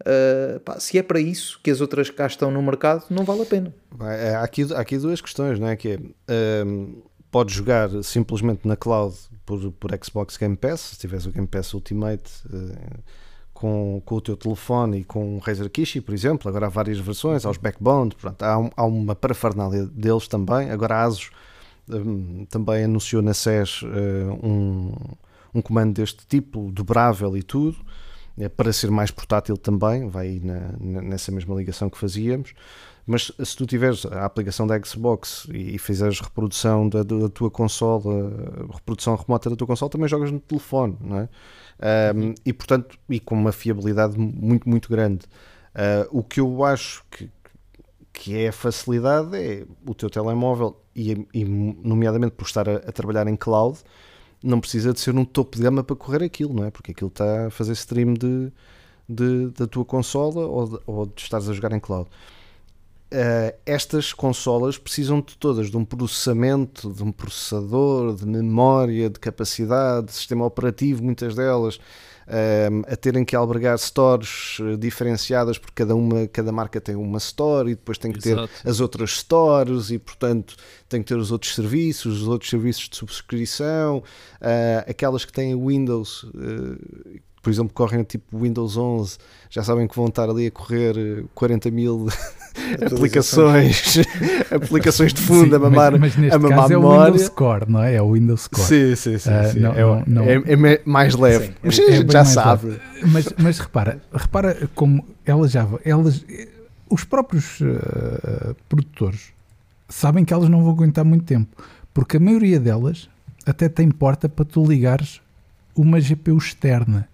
Uh, 0.00 0.58
pá, 0.60 0.80
se 0.80 0.96
é 0.98 1.02
para 1.02 1.20
isso 1.20 1.60
que 1.62 1.70
as 1.70 1.80
outras 1.82 2.08
cá 2.08 2.26
estão 2.26 2.50
no 2.50 2.62
mercado, 2.62 3.04
não 3.10 3.22
vale 3.24 3.42
a 3.42 3.46
pena. 3.46 3.74
É, 4.00 4.34
Há 4.34 4.42
aqui, 4.42 4.66
há 4.74 4.80
aqui 4.80 4.96
duas 4.96 5.20
questões, 5.20 5.58
não 5.60 5.68
é? 5.68 5.76
Que 5.76 5.98
é, 6.28 6.64
hum, 6.64 7.02
podes 7.30 7.54
jogar 7.54 7.90
simplesmente 8.02 8.66
na 8.66 8.76
cloud 8.76 9.14
por, 9.44 9.70
por 9.72 9.90
Xbox 10.02 10.36
Game 10.38 10.56
Pass, 10.56 10.80
se 10.80 10.98
tiveres 10.98 11.26
o 11.26 11.30
Game 11.32 11.46
Pass 11.46 11.74
Ultimate 11.74 12.30
eh, 12.52 12.98
com, 13.52 14.00
com 14.06 14.14
o 14.14 14.20
teu 14.22 14.36
telefone 14.38 15.00
e 15.00 15.04
com 15.04 15.36
o 15.36 15.38
Razer 15.38 15.68
Kishi, 15.68 16.00
por 16.00 16.14
exemplo. 16.14 16.48
Agora 16.48 16.66
há 16.66 16.70
várias 16.70 16.98
versões, 16.98 17.44
há 17.44 17.50
os 17.50 17.58
Backbone, 17.58 18.10
há, 18.40 18.58
um- 18.58 18.70
há 18.74 18.84
uma 18.86 19.14
parafernália 19.14 19.84
deles 19.86 20.26
também. 20.26 20.70
Agora 20.70 20.94
a 20.96 21.02
Asus 21.04 21.30
também 22.48 22.84
anunciou 22.84 23.22
na 23.22 23.32
SES 23.34 23.82
eh, 23.84 24.46
um, 24.46 24.92
um 25.54 25.62
comando 25.62 25.94
deste 25.94 26.26
tipo, 26.26 26.70
dobrável 26.72 27.36
e 27.36 27.42
tudo. 27.42 27.76
é, 28.38 28.48
para 28.48 28.72
ser 28.72 28.90
mais 28.90 29.10
portátil 29.10 29.56
também, 29.56 30.08
vai 30.08 30.28
aí 30.28 30.40
na- 30.40 30.72
na- 30.80 31.02
nessa 31.02 31.30
mesma 31.32 31.54
ligação 31.54 31.90
que 31.90 31.98
fazíamos. 31.98 32.54
Mas 33.06 33.30
se 33.44 33.56
tu 33.56 33.66
tiveres 33.66 34.06
a 34.06 34.24
aplicação 34.24 34.66
da 34.66 34.80
Xbox 34.82 35.46
e, 35.52 35.74
e 35.74 35.78
fizeres 35.78 36.20
reprodução 36.20 36.88
da, 36.88 37.02
da 37.02 37.28
tua 37.28 37.50
consola, 37.50 38.32
reprodução 38.72 39.14
remota 39.16 39.50
da 39.50 39.56
tua 39.56 39.66
consola, 39.66 39.90
também 39.90 40.08
jogas 40.08 40.30
no 40.30 40.40
telefone, 40.40 40.96
não 41.00 41.18
é? 41.18 41.28
Um, 42.14 42.34
e 42.44 42.52
portanto, 42.52 42.98
e 43.08 43.18
com 43.20 43.34
uma 43.34 43.52
fiabilidade 43.52 44.18
muito, 44.18 44.68
muito 44.68 44.88
grande. 44.88 45.26
Uh, 45.74 46.18
o 46.18 46.22
que 46.22 46.40
eu 46.40 46.64
acho 46.64 47.04
que, 47.10 47.28
que 48.12 48.36
é 48.36 48.48
a 48.48 48.52
facilidade 48.52 49.36
é 49.36 49.66
o 49.86 49.94
teu 49.94 50.08
telemóvel, 50.10 50.76
e, 51.00 51.28
e 51.34 51.44
nomeadamente 51.44 52.32
por 52.34 52.44
estar 52.46 52.68
a, 52.68 52.76
a 52.76 52.92
trabalhar 52.92 53.26
em 53.28 53.36
cloud, 53.36 53.78
não 54.42 54.60
precisa 54.60 54.92
de 54.92 55.00
ser 55.00 55.14
um 55.16 55.24
topo 55.24 55.56
de 55.56 55.62
gama 55.62 55.84
para 55.84 55.96
correr 55.96 56.24
aquilo, 56.24 56.54
não 56.54 56.64
é? 56.64 56.70
Porque 56.70 56.92
aquilo 56.92 57.08
está 57.10 57.48
a 57.48 57.50
fazer 57.50 57.72
stream 57.72 58.14
de, 58.14 58.52
de- 59.08 59.48
da 59.50 59.66
tua 59.66 59.84
consola 59.84 60.46
ou 60.46 60.68
de, 60.68 60.78
ou 60.86 61.06
de 61.06 61.22
estares 61.22 61.48
a 61.48 61.52
jogar 61.54 61.72
em 61.72 61.80
cloud. 61.80 62.08
Uh, 63.12 63.50
estas 63.66 64.12
consolas 64.12 64.78
precisam 64.78 65.20
de 65.20 65.36
todas 65.36 65.68
de 65.68 65.76
um 65.76 65.84
processamento, 65.84 66.92
de 66.92 67.02
um 67.02 67.10
processador, 67.10 68.14
de 68.14 68.24
memória, 68.24 69.10
de 69.10 69.18
capacidade, 69.18 70.06
de 70.06 70.12
sistema 70.12 70.44
operativo, 70.44 71.02
muitas 71.02 71.34
delas, 71.34 71.80
a 72.86 72.96
terem 72.96 73.24
que 73.24 73.34
albergar 73.34 73.76
stores 73.78 74.58
eh, 74.60 74.76
diferenciadas, 74.76 75.58
porque 75.58 75.74
cada, 75.74 75.94
uma, 75.96 76.28
cada 76.28 76.52
marca 76.52 76.80
tem 76.80 76.94
uma 76.94 77.18
store 77.18 77.72
e 77.72 77.74
depois 77.74 77.98
tem 77.98 78.12
que 78.12 78.20
ter 78.20 78.38
Exato. 78.38 78.50
as 78.64 78.80
outras 78.80 79.18
stores 79.18 79.90
e, 79.90 79.98
portanto, 79.98 80.54
tem 80.88 81.02
que 81.02 81.08
ter 81.08 81.16
os 81.16 81.32
outros 81.32 81.54
serviços, 81.54 82.22
os 82.22 82.28
outros 82.28 82.48
serviços 82.48 82.88
de 82.88 82.96
subscrição, 82.96 84.02
ah, 84.40 84.84
aquelas 84.88 85.24
que 85.24 85.32
têm 85.32 85.54
Windows, 85.54 86.24
eh, 86.36 87.20
por 87.42 87.50
exemplo, 87.50 87.72
correm 87.72 88.02
tipo 88.04 88.38
Windows 88.38 88.76
11, 88.76 89.16
já 89.48 89.62
sabem 89.62 89.86
que 89.88 89.96
vão 89.96 90.06
estar 90.06 90.28
ali 90.28 90.46
a 90.46 90.50
correr 90.50 90.96
eh, 90.96 91.24
40 91.34 91.70
mil 91.70 92.06
aplicações, 92.94 93.98
aplicações 94.50 95.12
de 95.14 95.20
fundo 95.22 95.48
Sim, 95.50 95.54
a 95.56 95.58
mamar, 95.58 95.92
mas, 95.92 96.00
mas 96.00 96.16
neste 96.16 96.34
a 96.36 96.38
mamar 96.38 96.58
caso 96.58 96.72
é 96.72 96.76
o 96.76 96.80
memória. 96.80 97.12
Windows 97.12 97.28
Core, 97.30 97.64
não 97.68 97.82
é? 97.82 97.94
É 97.94 98.02
o 98.02 98.12
Windows 98.12 98.46
Core. 98.48 98.66
Sim, 98.66 98.96
sim, 98.96 99.18
sim. 99.18 99.30
Ah, 99.30 99.44
sim. 99.52 99.60
não- 99.60 99.72
é, 99.72 99.80
não- 99.80 100.04
não- 100.06 100.24
é- 100.24 100.42
é 100.46 100.56
me- 100.56 100.80
mais 100.84 101.14
leve. 101.14 101.46
Sim, 101.46 101.52
é- 101.52 101.56
Mas 101.64 101.78
É 101.78 101.82
a 101.82 101.86
bem 101.86 101.96
gente 101.96 102.12
já 102.12 102.24
sabe. 102.24 102.66
leve. 102.66 102.80
Mas, 103.06 103.28
mas 103.38 103.58
repara, 103.58 104.00
repara 104.12 104.68
como 104.74 105.04
elas 105.24 105.50
já 105.50 105.66
elas, 105.84 106.24
os 106.88 107.04
próprios 107.04 107.58
eh, 107.62 108.54
produtores 108.68 109.32
sabem 109.88 110.24
que 110.24 110.32
elas 110.32 110.48
não 110.48 110.62
vão 110.62 110.72
aguentar 110.72 111.04
muito 111.04 111.24
tempo, 111.24 111.48
porque 111.94 112.16
a 112.16 112.20
maioria 112.20 112.60
delas 112.60 113.08
até 113.46 113.68
tem 113.68 113.90
porta 113.90 114.28
para 114.28 114.44
tu 114.44 114.64
ligares 114.64 115.20
uma 115.74 115.98
GPU 116.00 116.36
externa. 116.36 117.08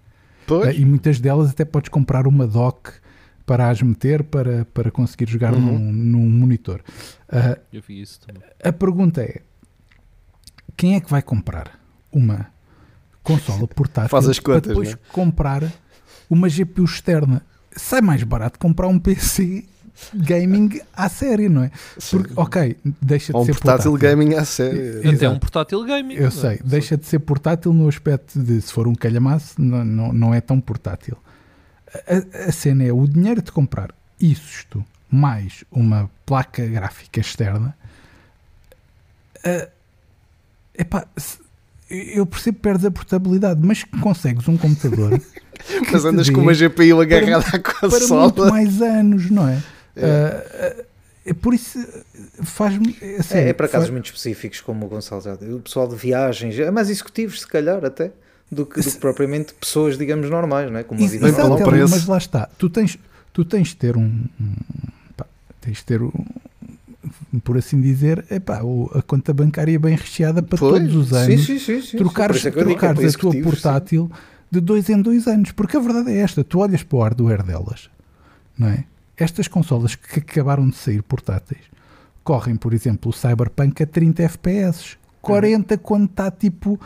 Pois. 0.47 0.69
Eh, 0.69 0.81
E 0.81 0.85
muitas 0.85 1.19
delas 1.21 1.51
até 1.51 1.65
podes 1.65 1.89
comprar 1.89 2.27
uma 2.27 2.47
dock 2.47 2.91
para 3.45 3.69
as 3.71 3.81
meter 3.81 4.23
para, 4.25 4.65
para 4.67 4.91
conseguir 4.91 5.29
jogar 5.29 5.55
Uhum. 5.55 5.61
num, 5.79 5.93
num 5.93 6.31
monitor. 6.31 6.81
Uh, 7.29 7.61
Eu 7.73 7.83
vi 7.87 8.01
isso 8.01 8.21
também. 8.21 8.43
a 8.63 8.73
pergunta 8.73 9.23
é: 9.23 9.41
quem 10.77 10.95
é 10.97 11.01
que 11.01 11.11
vai 11.11 11.23
comprar 11.23 11.79
uma 12.13 12.47
consola 13.23 13.67
portátil 13.69 14.11
Faz 14.11 14.29
as 14.29 14.39
contas, 14.39 14.63
para 14.63 14.69
depois 14.69 14.91
né? 14.91 14.99
comprar 15.13 15.63
uma 16.29 16.49
GPU 16.49 16.85
externa? 16.85 17.43
Sai 17.77 18.01
mais 18.01 18.23
barato 18.23 18.59
comprar 18.59 18.89
um 18.89 18.99
PC 18.99 19.65
gaming 20.15 20.81
à 20.95 21.09
série, 21.09 21.49
não 21.49 21.65
é? 21.65 21.71
Porque, 22.11 22.33
ok, 22.37 22.77
deixa 23.03 23.33
de 23.33 23.37
Ou 23.37 23.43
um 23.43 23.47
ser 23.47 23.53
portátil, 23.55 23.91
portátil. 23.93 24.17
gaming 24.17 24.35
a 24.35 24.45
sério. 24.45 24.99
Até 25.01 25.09
Exato. 25.09 25.35
um 25.35 25.39
portátil 25.39 25.85
gaming. 25.85 26.15
Eu 26.15 26.31
sei, 26.31 26.61
deixa 26.65 26.97
de 26.97 27.07
ser 27.07 27.19
portátil 27.21 27.73
no 27.73 27.89
aspecto 27.89 28.39
de 28.41 28.61
se 28.61 28.73
for 28.73 28.87
um 28.87 28.95
calhamaço, 28.95 29.55
não, 29.61 29.85
não, 29.85 30.13
não 30.13 30.35
é 30.35 30.41
tão 30.41 30.61
portátil. 30.61 31.17
A, 31.95 32.49
a 32.49 32.53
cena 32.53 32.85
é 32.85 32.93
o 32.93 33.07
dinheiro 33.07 33.41
de 33.41 33.51
comprar 33.53 33.91
isto 34.21 34.85
mais 35.11 35.65
uma 35.71 36.11
placa 36.27 36.67
gráfica 36.67 37.21
externa. 37.21 37.75
ah, 39.45 39.69
epá, 40.77 41.07
se- 41.17 41.39
eu 41.89 42.27
percebo 42.27 42.57
que 42.57 42.63
perdes 42.63 42.85
a 42.85 42.91
portabilidade, 42.91 43.61
mas 43.63 43.85
que 43.85 43.97
consegues 44.01 44.49
um 44.49 44.57
computador 44.57 45.21
Mas 45.93 46.05
andas 46.05 46.29
com 46.29 46.41
uma 46.41 46.53
GPU 46.53 47.01
agarrada 47.01 47.47
à 47.47 47.59
para 47.61 47.73
consola. 47.89 48.23
muito 48.25 48.47
mais 48.47 48.83
anos, 48.83 49.31
não 49.31 49.49
é? 49.49 49.63
Ah, 49.97 50.45
ah, 50.79 50.85
é 51.25 51.33
por 51.35 51.55
isso 51.55 51.79
faz-me. 52.43 52.97
É, 53.01 53.17
É, 53.17 53.23
sério, 53.23 53.49
é 53.51 53.53
para 53.53 53.69
casos 53.69 53.89
fa- 53.89 53.93
muito 53.93 54.07
específicos, 54.07 54.61
como 54.61 54.87
o 54.87 54.89
Gonçalo 54.89 55.21
já 55.23 55.35
disse. 55.35 55.51
O 55.53 55.61
pessoal 55.61 55.89
de 55.89 55.97
viagens, 55.97 56.59
é 56.59 56.71
mais 56.71 56.89
executivos, 56.91 57.41
se 57.41 57.47
calhar, 57.49 57.85
até, 57.85 58.13
do 58.51 58.65
que, 58.67 58.81
do 58.81 58.91
que 58.93 58.99
propriamente 58.99 59.53
pessoas, 59.55 59.99
digamos, 59.99 60.29
normais, 60.31 60.71
não 60.71 60.79
é? 60.79 60.85
Com 60.85 60.95
uma 60.95 61.03
Ex- 61.03 61.13
vida 61.13 61.27
pelo 61.27 61.37
normal. 61.49 61.59
Exato, 61.59 61.71
preço. 61.71 61.91
mas 61.95 62.07
lá 62.07 62.19
está. 62.19 62.49
Tu 62.59 62.71
tens, 62.71 62.99
tu 63.33 63.45
tens 63.45 63.69
de 63.69 63.77
ter 63.77 63.97
um, 63.97 64.03
um- 64.41 64.55
pá, 65.17 65.27
tens 65.61 65.79
de 65.79 65.85
ter 65.85 66.01
um, 66.01 66.13
por 67.43 67.57
assim 67.59 67.81
dizer, 67.81 68.25
epá, 68.31 68.63
o- 68.63 68.91
a 68.95 69.03
conta 69.03 69.33
bancária 69.35 69.79
bem 69.79 69.97
recheada 69.97 70.43
para 70.43 70.59
Pois, 70.59 70.81
todos 70.81 70.95
os 70.95 71.13
anos 71.13 71.45
sim, 71.45 71.59
sim. 71.59 71.81
sim. 71.83 71.97
trocares, 71.97 72.45
é 72.45 72.49
é 72.49 72.53
trocares 72.53 73.15
a 73.15 73.19
tua 73.19 73.35
portátil 73.43 74.11
de 74.51 74.61
dois 74.61 74.89
em 74.89 75.01
dois 75.03 75.27
anos. 75.27 75.51
Porque 75.53 75.77
a 75.77 75.81
verdade 75.81 76.13
é 76.13 76.19
esta: 76.19 76.45
tu 76.45 76.61
olhas 76.61 76.83
para 76.85 76.97
o 76.99 77.03
hardware 77.03 77.43
delas, 77.43 77.91
não 78.57 78.69
é? 78.69 78.85
Estas 79.17 79.49
consolas 79.49 79.95
que 79.95 80.21
acabaram 80.21 80.69
de 80.69 80.77
sair 80.77 81.03
portáteis 81.03 81.63
correm, 82.23 82.57
por 82.57 82.75
exemplo, 82.75 83.11
o 83.11 83.13
Cyberpunk 83.13 83.83
a 83.83 83.87
30 83.87 84.23
FPS, 84.25 84.97
40 85.23 85.79
quando 85.79 86.07
está 86.07 86.31
tipo. 86.31 86.79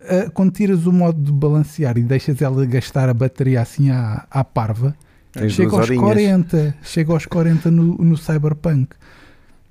ah, 0.00 0.30
quando 0.32 0.52
tiras 0.52 0.86
o 0.86 0.92
modo 0.92 1.20
de 1.20 1.32
balancear 1.32 1.98
e 1.98 2.02
deixas 2.02 2.40
ela 2.40 2.64
gastar 2.64 3.08
a 3.08 3.14
bateria 3.14 3.60
assim 3.60 3.90
à, 3.90 4.26
à 4.30 4.44
parva, 4.44 4.96
Tens 5.32 5.52
chega 5.52 5.72
aos 5.72 5.80
horinhas. 5.90 6.04
40, 6.06 6.76
chega 6.82 7.12
aos 7.12 7.26
40 7.26 7.70
no, 7.70 7.96
no 7.98 8.16
Cyberpunk. 8.16 8.94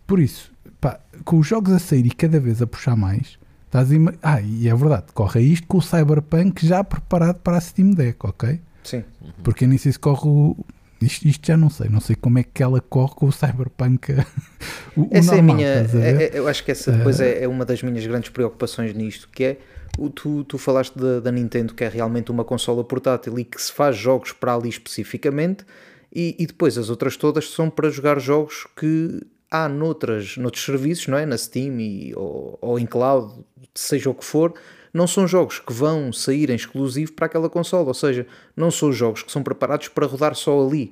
Por 0.06 0.20
isso, 0.20 0.52
pá, 0.80 1.00
com 1.26 1.40
os 1.40 1.48
jogos 1.48 1.72
a 1.74 1.80
sair 1.80 2.06
e 2.06 2.12
cada 2.12 2.40
vez 2.40 2.62
a 2.62 2.68
puxar 2.68 2.96
mais, 2.96 3.38
estás 3.66 3.92
ima- 3.92 4.14
Ah, 4.22 4.40
e 4.42 4.68
é 4.70 4.76
verdade, 4.76 5.06
corre 5.14 5.42
isto 5.42 5.66
com 5.68 5.78
o 5.80 5.82
Cyberpunk 5.82 6.66
já 6.66 6.84
preparado 6.84 7.38
para 7.40 7.58
a 7.58 7.62
Steam 7.62 7.92
Deck, 7.92 8.18
ok? 8.26 8.60
Sim. 8.84 9.04
Porque 9.44 9.66
nem 9.66 9.78
sei 9.78 9.92
se 9.94 10.00
corre 10.00 10.28
o. 10.28 10.56
Isto, 11.02 11.28
isto 11.28 11.46
já 11.48 11.56
não 11.56 11.70
sei, 11.70 11.90
não 11.90 12.00
sei 12.00 12.16
como 12.16 12.40
é 12.40 12.44
que 12.44 12.64
ela 12.64 12.82
corre 12.82 13.14
com 13.16 13.28
o 13.28 13.32
Cyberpunk 13.32 14.14
o, 14.98 15.02
o 15.04 15.10
Essa 15.12 15.36
normal, 15.36 15.60
é 15.60 15.80
a 15.80 15.84
minha. 15.84 16.02
a 16.04 16.06
é- 16.06 16.24
é- 16.24 16.32
eu 16.40 16.48
acho 16.48 16.64
que 16.64 16.72
essa 16.72 16.92
depois 16.92 17.20
é, 17.22 17.44
é 17.44 17.48
uma 17.48 17.64
das 17.66 17.84
minhas 17.84 18.06
grandes 18.06 18.30
preocupações 18.30 18.94
nisto, 18.94 19.30
que 19.32 19.44
é 19.44 19.58
o, 19.98 20.10
tu, 20.10 20.44
tu 20.44 20.58
falaste 20.58 20.98
da, 20.98 21.20
da 21.20 21.32
Nintendo, 21.32 21.74
que 21.74 21.84
é 21.84 21.90
realmente 21.90 22.32
uma 22.32 22.44
consola 22.44 22.84
portátil 22.84 23.38
e 23.40 23.44
que 23.44 23.62
se 23.62 23.72
faz 23.72 23.96
jogos 23.96 24.32
para 24.32 24.56
ali 24.56 24.70
especificamente, 24.70 25.66
e, 26.14 26.36
e 26.40 26.48
depois 26.48 26.78
as 26.78 26.90
outras 26.90 27.16
todas 27.18 27.50
são 27.52 27.70
para 27.70 27.90
jogar 27.90 28.20
jogos 28.20 28.66
que 28.76 29.22
há 29.52 29.68
noutras, 29.70 30.36
noutros 30.38 30.64
serviços, 30.66 31.08
não 31.08 31.18
é? 31.18 31.26
Na 31.26 31.38
Steam 31.38 31.80
e, 31.80 32.14
ou, 32.16 32.58
ou 32.62 32.80
em 32.80 32.86
cloud, 32.86 33.34
seja 33.76 34.10
o 34.10 34.14
que 34.16 34.26
for, 34.26 34.54
não 34.98 35.06
são 35.06 35.28
jogos 35.28 35.60
que 35.60 35.72
vão 35.72 36.12
sair 36.12 36.50
em 36.50 36.56
exclusivo 36.56 37.14
para 37.14 37.28
aquela 37.28 37.48
consola, 37.48 37.90
ou 37.90 37.94
seja, 37.94 38.26
não 38.56 38.72
são 38.72 38.92
jogos 38.92 39.22
que 39.22 39.32
são 39.32 39.44
preparados 39.44 39.90
para 39.90 40.08
rodar 40.08 40.34
só 40.34 40.66
ali. 40.66 40.92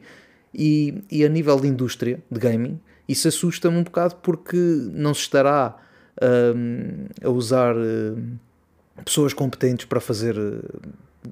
E, 0.54 1.04
e 1.12 1.26
a 1.26 1.28
nível 1.28 1.60
de 1.60 1.68
indústria 1.68 2.24
de 2.32 2.39
gaming, 2.39 2.80
isso 3.10 3.28
assusta-me 3.28 3.76
um 3.76 3.84
bocado 3.84 4.15
porque 4.22 4.56
não 4.94 5.12
se 5.13 5.22
estará 5.22 5.76
hum, 6.56 7.08
a 7.22 7.30
usar 7.30 7.76
hum, 7.76 8.38
pessoas 9.04 9.34
competentes 9.34 9.86
para 9.86 10.00
fazer 10.00 10.38
hum, 10.38 10.62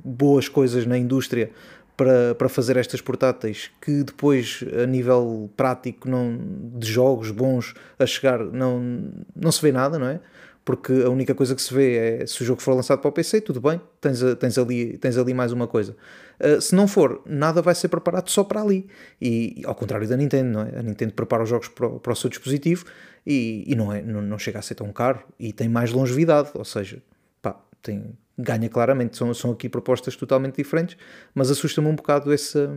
boas 0.03 0.49
coisas 0.49 0.85
na 0.87 0.97
indústria 0.97 1.51
para, 1.95 2.33
para 2.33 2.49
fazer 2.49 2.75
estas 2.75 3.01
portáteis 3.01 3.69
que 3.79 4.03
depois 4.03 4.63
a 4.81 4.87
nível 4.87 5.47
prático 5.55 6.09
não, 6.09 6.39
de 6.73 6.91
jogos 6.91 7.29
bons 7.29 7.75
a 7.99 8.05
chegar 8.07 8.39
não, 8.39 9.11
não 9.35 9.51
se 9.51 9.61
vê 9.61 9.71
nada, 9.71 9.99
não 9.99 10.07
é? 10.07 10.19
Porque 10.65 10.93
a 11.05 11.09
única 11.09 11.35
coisa 11.35 11.53
que 11.53 11.61
se 11.61 11.73
vê 11.73 12.21
é 12.21 12.25
se 12.25 12.41
o 12.41 12.45
jogo 12.45 12.61
for 12.61 12.73
lançado 12.73 12.99
para 12.99 13.09
o 13.09 13.11
PC, 13.11 13.41
tudo 13.41 13.59
bem, 13.59 13.81
tens, 13.99 14.21
tens, 14.39 14.57
ali, 14.57 14.97
tens 14.97 15.17
ali 15.17 15.33
mais 15.33 15.51
uma 15.51 15.67
coisa. 15.67 15.95
Uh, 16.39 16.61
se 16.61 16.73
não 16.73 16.87
for, 16.87 17.21
nada 17.25 17.61
vai 17.61 17.75
ser 17.75 17.89
preparado 17.89 18.29
só 18.29 18.45
para 18.45 18.61
ali. 18.61 18.87
E, 19.21 19.61
ao 19.65 19.75
contrário 19.75 20.07
da 20.07 20.15
Nintendo, 20.15 20.59
é? 20.59 20.79
A 20.79 20.81
Nintendo 20.81 21.13
prepara 21.13 21.43
os 21.43 21.49
jogos 21.49 21.67
para 21.67 21.87
o, 21.87 21.99
para 21.99 22.13
o 22.13 22.15
seu 22.15 22.29
dispositivo 22.29 22.85
e, 23.27 23.65
e 23.67 23.75
não, 23.75 23.91
é, 23.91 24.01
não, 24.01 24.21
não 24.21 24.39
chega 24.39 24.59
a 24.59 24.61
ser 24.61 24.75
tão 24.75 24.91
caro 24.93 25.19
e 25.37 25.51
tem 25.51 25.67
mais 25.67 25.91
longevidade, 25.91 26.51
ou 26.53 26.63
seja, 26.63 27.03
pá, 27.41 27.59
tem, 27.81 28.17
ganha 28.37 28.69
claramente. 28.69 29.17
São, 29.17 29.33
são 29.33 29.51
aqui 29.51 29.67
propostas 29.67 30.15
totalmente 30.15 30.55
diferentes, 30.55 30.95
mas 31.35 31.51
assusta-me 31.51 31.89
um 31.89 31.95
bocado 31.95 32.31
essa, 32.31 32.73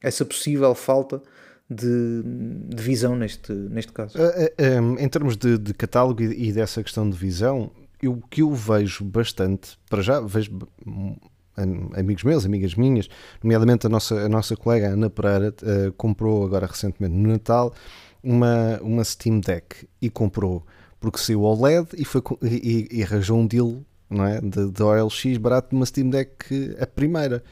essa 0.00 0.24
possível 0.24 0.72
falta 0.76 1.20
de, 1.68 2.22
de 2.68 2.82
visão 2.82 3.16
neste, 3.16 3.52
neste 3.52 3.92
caso. 3.92 4.16
Uh, 4.18 4.82
um, 4.82 4.98
em 4.98 5.08
termos 5.08 5.36
de, 5.36 5.58
de 5.58 5.74
catálogo 5.74 6.22
e, 6.22 6.52
dessa 6.52 6.82
questão 6.82 7.08
de 7.08 7.16
visão, 7.16 7.70
eu- 8.02 8.12
o 8.12 8.22
que 8.28 8.42
eu 8.42 8.52
vejo 8.52 9.04
bastante, 9.04 9.76
para 9.90 10.02
já 10.02 10.20
vejo 10.20 10.58
hum, 10.86 11.16
am- 11.56 11.90
amigos 11.94 12.22
meus, 12.24 12.44
amigas 12.46 12.74
minhas, 12.74 13.08
nomeadamente 13.42 13.86
a 13.86 13.88
nossa, 13.90 14.14
a 14.14 14.28
nossa 14.28 14.56
colega 14.56 14.88
Ana 14.88 15.10
Pereira, 15.10 15.54
uh, 15.62 15.92
comprou 15.94 16.44
agora 16.44 16.66
recentemente 16.66 17.14
no 17.14 17.28
Natal 17.30 17.74
uma, 18.22 18.78
uma 18.82 19.02
Steam 19.04 19.40
Deck 19.40 19.88
e 20.00 20.08
comprou 20.10 20.64
porque 21.00 21.18
saiu 21.18 21.44
ao 21.44 21.60
LED 21.60 21.88
e, 21.96 22.04
foi, 22.04 22.22
e- 22.42 22.88
e 22.90 23.02
arranjou 23.02 23.38
um 23.38 23.46
deal 23.46 23.82
não 24.08 24.24
é, 24.24 24.40
de, 24.40 24.70
de 24.70 24.82
OLX 24.82 25.36
barato 25.38 25.70
de 25.70 25.76
uma 25.76 25.84
Steam 25.84 26.10
Deck 26.10 26.76
a 26.80 26.86
primeira. 26.86 27.42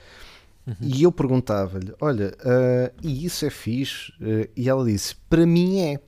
E 0.81 1.03
eu 1.03 1.13
perguntava-lhe: 1.13 1.93
Olha, 2.01 2.35
ah, 2.41 2.91
e 3.03 3.25
isso 3.27 3.45
é 3.45 3.51
fixe? 3.51 4.13
Ah, 4.21 4.49
e 4.57 4.69
ela 4.69 4.85
disse: 4.85 5.15
Para 5.29 5.45
mim 5.47 5.81
é. 5.81 6.01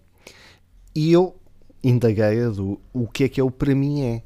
E 0.95 1.13
eu 1.13 1.37
indaguei-a 1.85 2.49
do 2.49 2.81
o 2.93 3.07
que 3.07 3.25
é 3.25 3.29
que 3.29 3.41
é 3.41 3.45
o 3.45 3.51
para 3.51 3.75
mim 3.75 4.03
é. 4.03 4.23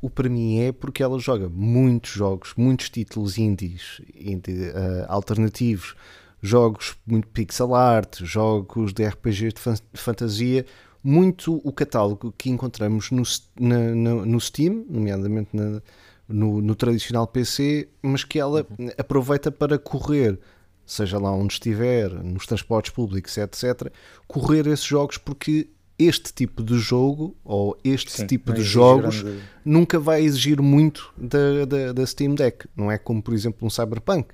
O 0.00 0.08
para 0.10 0.28
mim 0.28 0.58
é 0.60 0.72
porque 0.72 1.02
ela 1.02 1.18
joga 1.18 1.48
muitos 1.48 2.10
jogos, 2.12 2.54
muitos 2.56 2.90
títulos 2.90 3.38
indies, 3.38 4.00
indie, 4.14 4.70
ah, 4.74 5.06
alternativos, 5.08 5.94
jogos 6.40 6.96
muito 7.06 7.28
pixel 7.28 7.74
art, 7.74 8.20
jogos 8.22 8.92
de 8.92 9.04
RPG 9.04 9.52
de 9.52 9.60
fan- 9.60 9.76
fantasia, 9.94 10.64
muito 11.04 11.60
o 11.64 11.72
catálogo 11.72 12.32
que 12.36 12.50
encontramos 12.50 13.10
no, 13.10 13.22
na- 13.58 14.24
no 14.24 14.40
Steam, 14.40 14.84
nomeadamente 14.88 15.50
na- 15.52 15.80
no, 16.28 16.60
no 16.60 16.74
tradicional 16.74 17.26
PC, 17.26 17.88
mas 18.02 18.24
que 18.24 18.38
ela 18.38 18.66
aproveita 18.98 19.50
para 19.50 19.78
correr, 19.78 20.38
seja 20.86 21.18
lá 21.18 21.32
onde 21.32 21.54
estiver, 21.54 22.10
nos 22.10 22.46
transportes 22.46 22.92
públicos, 22.92 23.36
etc., 23.36 23.92
correr 24.26 24.66
esses 24.66 24.84
jogos 24.84 25.18
porque 25.18 25.68
este 25.98 26.32
tipo 26.32 26.62
de 26.62 26.78
jogo 26.78 27.36
ou 27.44 27.76
este 27.84 28.10
Sim, 28.12 28.26
tipo 28.26 28.52
de 28.52 28.62
jogos 28.62 29.22
grande- 29.22 29.40
nunca 29.64 30.00
vai 30.00 30.22
exigir 30.22 30.60
muito 30.60 31.12
da, 31.16 31.64
da, 31.66 31.92
da 31.92 32.06
Steam 32.06 32.34
Deck. 32.34 32.66
Não 32.74 32.90
é 32.90 32.98
como, 32.98 33.22
por 33.22 33.34
exemplo, 33.34 33.64
um 33.66 33.70
Cyberpunk, 33.70 34.28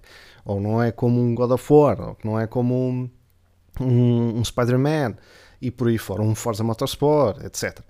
ou 0.45 0.61
não 0.61 0.83
é 0.83 0.91
como 0.93 1.21
um 1.21 1.35
God 1.35 1.51
of 1.51 1.71
War, 1.73 2.01
ou 2.01 2.17
não 2.25 2.39
é 2.41 2.47
como 2.47 2.75
um, 2.89 3.11
um, 3.81 4.39
um 4.39 4.45
Spider-Man 4.45 5.17
e 5.61 5.71
por 5.71 5.89
aí 5.89 5.99
fora, 5.99 6.23
um 6.23 6.35
Forza 6.35 6.63
Motorsport, 6.63 7.45
etc. 7.45 7.81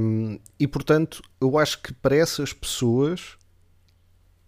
Um, 0.00 0.38
e 0.58 0.66
portanto, 0.66 1.22
eu 1.40 1.58
acho 1.58 1.82
que 1.82 1.92
para 1.92 2.16
essas 2.16 2.52
pessoas 2.52 3.36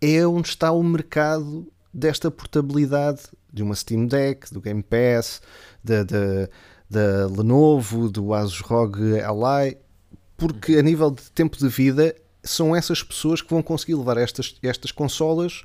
é 0.00 0.26
onde 0.26 0.48
está 0.48 0.72
o 0.72 0.82
mercado 0.82 1.70
desta 1.92 2.30
portabilidade 2.30 3.22
de 3.52 3.62
uma 3.62 3.74
Steam 3.74 4.06
Deck, 4.06 4.52
do 4.52 4.60
Game 4.60 4.82
Pass, 4.82 5.40
da, 5.82 6.04
Lenovo, 7.28 8.10
do 8.10 8.34
Asus 8.34 8.60
ROG 8.60 9.20
Ally, 9.20 9.78
porque 10.36 10.76
a 10.76 10.82
nível 10.82 11.10
de 11.10 11.30
tempo 11.30 11.56
de 11.56 11.68
vida 11.68 12.14
são 12.42 12.74
essas 12.74 13.02
pessoas 13.02 13.40
que 13.40 13.50
vão 13.50 13.62
conseguir 13.62 13.94
levar 13.94 14.16
estas, 14.16 14.56
estas 14.62 14.90
consolas 14.90 15.64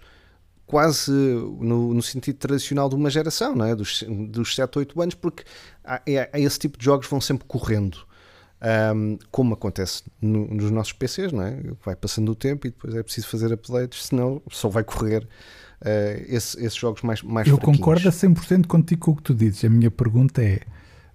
quase 0.69 1.11
no, 1.11 1.95
no 1.95 2.01
sentido 2.03 2.35
tradicional 2.37 2.87
de 2.87 2.93
uma 2.95 3.09
geração, 3.09 3.55
não 3.55 3.65
é? 3.65 3.75
dos, 3.75 4.03
dos 4.29 4.53
7, 4.55 4.77
8 4.77 5.01
anos, 5.01 5.15
porque 5.15 5.43
há, 5.83 5.99
é- 6.05 6.29
há 6.31 6.39
esse 6.39 6.59
tipo 6.59 6.77
de 6.77 6.85
jogos 6.85 7.07
vão 7.07 7.19
sempre 7.19 7.45
correndo. 7.47 7.97
Um, 8.93 9.17
como 9.31 9.53
acontece 9.55 10.03
no- 10.21 10.45
nos 10.47 10.69
nossos 10.69 10.93
PCs, 10.93 11.31
não 11.31 11.41
é? 11.41 11.57
Vai 11.83 11.95
passando 11.95 12.29
o 12.31 12.35
tempo 12.35 12.67
e 12.67 12.69
depois 12.69 12.93
é 12.93 13.01
preciso 13.01 13.27
fazer 13.27 13.51
updates, 13.51 14.05
senão 14.05 14.41
só 14.51 14.67
vai 14.69 14.83
correr 14.83 15.23
uh, 15.23 16.25
esse, 16.27 16.57
esses 16.63 16.75
jogos 16.75 17.01
mais, 17.01 17.23
mais 17.23 17.47
Eu 17.47 17.55
fraquinhos. 17.55 17.77
concordo 17.79 18.07
a 18.07 18.11
100% 18.11 18.67
contigo 18.67 19.01
com 19.05 19.11
o 19.11 19.15
que 19.15 19.23
tu 19.23 19.33
dizes. 19.33 19.63
A 19.65 19.69
minha 19.69 19.89
pergunta 19.89 20.43
é: 20.43 20.59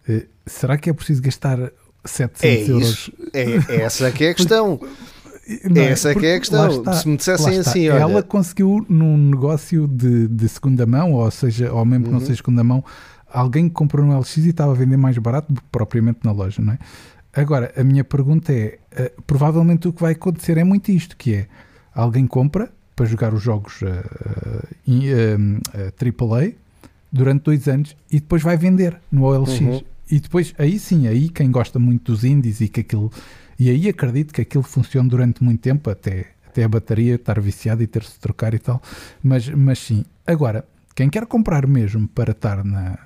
uh, 0.08 0.26
será 0.46 0.76
que 0.78 0.88
é 0.90 0.92
preciso 0.92 1.20
gastar 1.22 1.70
700 2.04 2.42
é 2.42 2.70
euros? 2.72 2.88
Isso. 2.88 3.12
É, 3.32 3.76
essa 3.82 4.10
que 4.10 4.24
é 4.24 4.30
a 4.30 4.34
questão. 4.34 4.80
Não 5.70 5.82
Essa 5.82 6.10
é 6.10 6.14
que 6.14 6.26
é 6.26 6.36
a 6.36 6.40
questão. 6.40 6.68
está, 6.68 6.92
Se 6.94 7.08
me 7.08 7.16
dissessem 7.16 7.58
assim, 7.58 7.88
olha, 7.88 8.00
Ela 8.00 8.22
conseguiu 8.22 8.84
num 8.88 9.16
negócio 9.16 9.86
de, 9.86 10.26
de 10.28 10.48
segunda 10.48 10.86
mão, 10.86 11.12
ou 11.12 11.30
seja, 11.30 11.72
ou 11.72 11.84
mesmo 11.84 12.04
que 12.06 12.10
não 12.10 12.18
Uhum. 12.18 12.24
seja 12.24 12.36
segunda 12.36 12.64
mão, 12.64 12.84
alguém 13.32 13.68
que 13.68 13.74
comprou 13.74 14.06
no 14.06 14.18
LX 14.18 14.36
e 14.38 14.48
estava 14.50 14.72
a 14.72 14.74
vender 14.74 14.96
mais 14.96 15.18
barato 15.18 15.52
do 15.52 15.60
que 15.60 15.66
propriamente 15.70 16.20
na 16.24 16.32
loja, 16.32 16.62
não 16.62 16.72
é? 16.72 16.78
Agora, 17.36 17.72
a 17.76 17.82
minha 17.82 18.04
pergunta 18.04 18.52
é: 18.52 18.78
eh, 18.92 19.12
provavelmente 19.26 19.88
o 19.88 19.92
que 19.92 20.00
vai 20.00 20.12
acontecer 20.12 20.56
é 20.56 20.64
muito 20.64 20.90
isto, 20.90 21.16
que 21.16 21.34
é 21.34 21.46
alguém 21.94 22.26
compra 22.26 22.70
para 22.94 23.06
jogar 23.06 23.34
os 23.34 23.42
jogos 23.42 23.82
uh, 23.82 23.86
uh, 23.86 24.68
um, 24.86 25.56
uh, 25.56 26.34
AAA 26.34 26.52
durante 27.12 27.42
dois 27.42 27.66
anos 27.68 27.96
e 28.10 28.20
depois 28.20 28.42
vai 28.42 28.56
vender 28.56 28.96
no 29.10 29.24
OLX. 29.24 29.60
Uhum. 29.60 29.82
E 30.10 30.20
depois, 30.20 30.54
aí 30.58 30.78
sim, 30.78 31.08
aí 31.08 31.28
quem 31.28 31.50
gosta 31.50 31.78
muito 31.78 32.12
dos 32.12 32.24
indies 32.24 32.60
e 32.60 32.68
que 32.68 32.80
aquilo. 32.80 33.10
E 33.58 33.70
aí 33.70 33.88
acredito 33.88 34.32
que 34.32 34.40
aquilo 34.40 34.62
funcione 34.64 35.08
durante 35.08 35.42
muito 35.42 35.60
tempo, 35.60 35.88
até, 35.90 36.26
até 36.46 36.64
a 36.64 36.68
bateria 36.68 37.14
estar 37.16 37.40
viciada 37.40 37.82
e 37.82 37.86
ter-se 37.86 38.12
de 38.12 38.18
trocar 38.20 38.54
e 38.54 38.58
tal. 38.58 38.80
Mas, 39.22 39.48
mas 39.48 39.78
sim. 39.78 40.04
Agora, 40.26 40.64
quem 40.94 41.08
quer 41.08 41.26
comprar 41.26 41.66
mesmo 41.66 42.08
para 42.08 42.32
estar 42.32 42.64
na. 42.64 42.98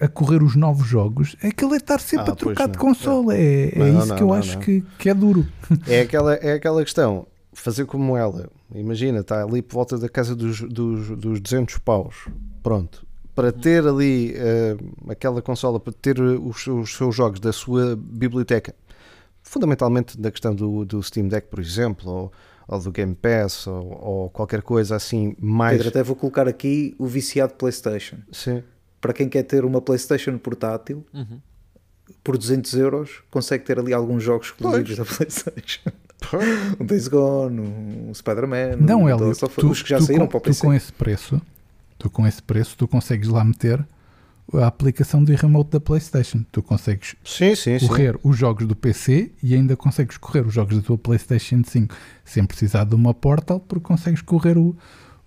A, 0.00 0.04
a 0.04 0.08
correr 0.08 0.42
os 0.42 0.54
novos 0.54 0.86
jogos, 0.86 1.34
aquilo 1.42 1.72
é 1.72 1.78
estar 1.78 1.98
sempre 1.98 2.28
Ah, 2.28 2.32
a 2.32 2.36
trocar 2.36 2.66
de 2.68 2.74
não. 2.76 2.84
console. 2.84 3.34
É, 3.34 3.72
é 3.74 3.78
Não, 3.78 3.98
isso 3.98 4.08
não, 4.08 4.16
que 4.16 4.22
eu 4.22 4.32
acho. 4.34 4.58
Que, 4.58 4.84
que 4.98 5.08
é 5.08 5.14
duro. 5.14 5.46
É 5.88 6.00
aquela, 6.02 6.34
é 6.34 6.52
aquela 6.54 6.82
questão, 6.82 7.26
fazer 7.54 7.86
como 7.86 8.16
ela, 8.18 8.50
imagina, 8.74 9.20
está 9.20 9.42
ali 9.42 9.62
por 9.62 9.76
volta 9.76 9.96
da 9.96 10.10
casa 10.10 10.36
dos, 10.36 10.60
dos, 10.60 11.08
dos 11.08 11.40
200 11.40 11.78
paus, 11.78 12.28
pronto, 12.62 13.06
para 13.34 13.50
ter 13.50 13.86
ali 13.86 14.34
eh, 14.36 14.76
aquela 15.08 15.40
consola, 15.40 15.80
para 15.80 15.92
ter 15.94 16.20
os, 16.20 16.66
os 16.66 16.94
seus 16.94 17.14
jogos 17.14 17.40
da 17.40 17.52
sua 17.52 17.96
biblioteca, 17.96 18.74
fundamentalmente 19.50 20.18
da 20.20 20.30
questão 20.30 20.54
do, 20.54 20.84
do 20.84 21.02
Steam 21.02 21.28
Deck, 21.28 21.48
por 21.48 21.60
exemplo, 21.60 22.10
ou, 22.10 22.32
ou 22.68 22.80
do 22.80 22.90
Game 22.90 23.14
Pass, 23.14 23.66
ou, 23.66 23.98
ou 24.02 24.30
qualquer 24.30 24.60
coisa 24.60 24.96
assim 24.96 25.34
mais... 25.40 25.76
Pedro, 25.76 25.88
até 25.88 26.02
vou 26.02 26.16
colocar 26.16 26.48
aqui 26.48 26.94
o 26.98 27.06
viciado 27.06 27.54
PlayStation. 27.54 28.16
Sim. 28.32 28.62
Para 29.00 29.12
quem 29.12 29.28
quer 29.28 29.44
ter 29.44 29.64
uma 29.64 29.80
PlayStation 29.80 30.36
portátil, 30.36 31.06
Uhum. 31.14 31.40
por 32.24 32.36
200 32.36 32.74
euros, 32.74 33.22
consegue 33.30 33.64
ter 33.64 33.78
ali 33.78 33.92
alguns 33.94 34.22
jogos 34.22 34.48
exclusivos 34.48 34.96
da 34.96 35.04
PlayStation. 35.04 35.90
o 36.80 36.82
Days 36.84 37.06
Gone, 37.08 37.60
o 38.10 38.14
Spider-Man, 38.14 38.76
Não, 38.80 39.04
o 39.04 39.08
Hélio, 39.08 39.28
Last 39.28 39.44
of 39.44 39.52
Us, 39.52 39.60
tu, 39.64 39.70
os 39.70 39.82
que 39.82 39.90
já 39.90 39.98
tu 39.98 40.06
saíram 40.06 40.26
com, 40.26 40.30
para 40.32 40.38
o 40.38 40.40
tu 40.40 40.44
PC. 40.48 40.60
com 40.66 40.74
esse 40.74 40.92
preço, 40.92 41.40
tu 41.98 42.10
com 42.10 42.26
esse 42.26 42.42
preço, 42.42 42.76
tu 42.76 42.88
consegues 42.88 43.28
lá 43.28 43.44
meter 43.44 43.86
a 44.54 44.66
aplicação 44.66 45.24
de 45.24 45.34
remote 45.34 45.70
da 45.70 45.80
PlayStation. 45.80 46.44
Tu 46.52 46.62
consegues 46.62 47.16
Sim, 47.24 47.54
sim, 47.54 47.78
sim. 47.78 47.86
correr 47.86 48.18
os 48.22 48.36
jogos 48.36 48.66
do 48.66 48.76
PC 48.76 49.32
e 49.42 49.54
ainda 49.54 49.76
consegues 49.76 50.16
correr 50.16 50.46
os 50.46 50.54
jogos 50.54 50.76
da 50.76 50.82
tua 50.82 50.96
PlayStation 50.98 51.62
5 51.64 51.94
sem 52.24 52.44
precisar 52.44 52.84
de 52.84 52.94
uma 52.94 53.12
Portal, 53.12 53.58
porque 53.60 53.84
consegues 53.84 54.22
correr 54.22 54.56
o, 54.56 54.76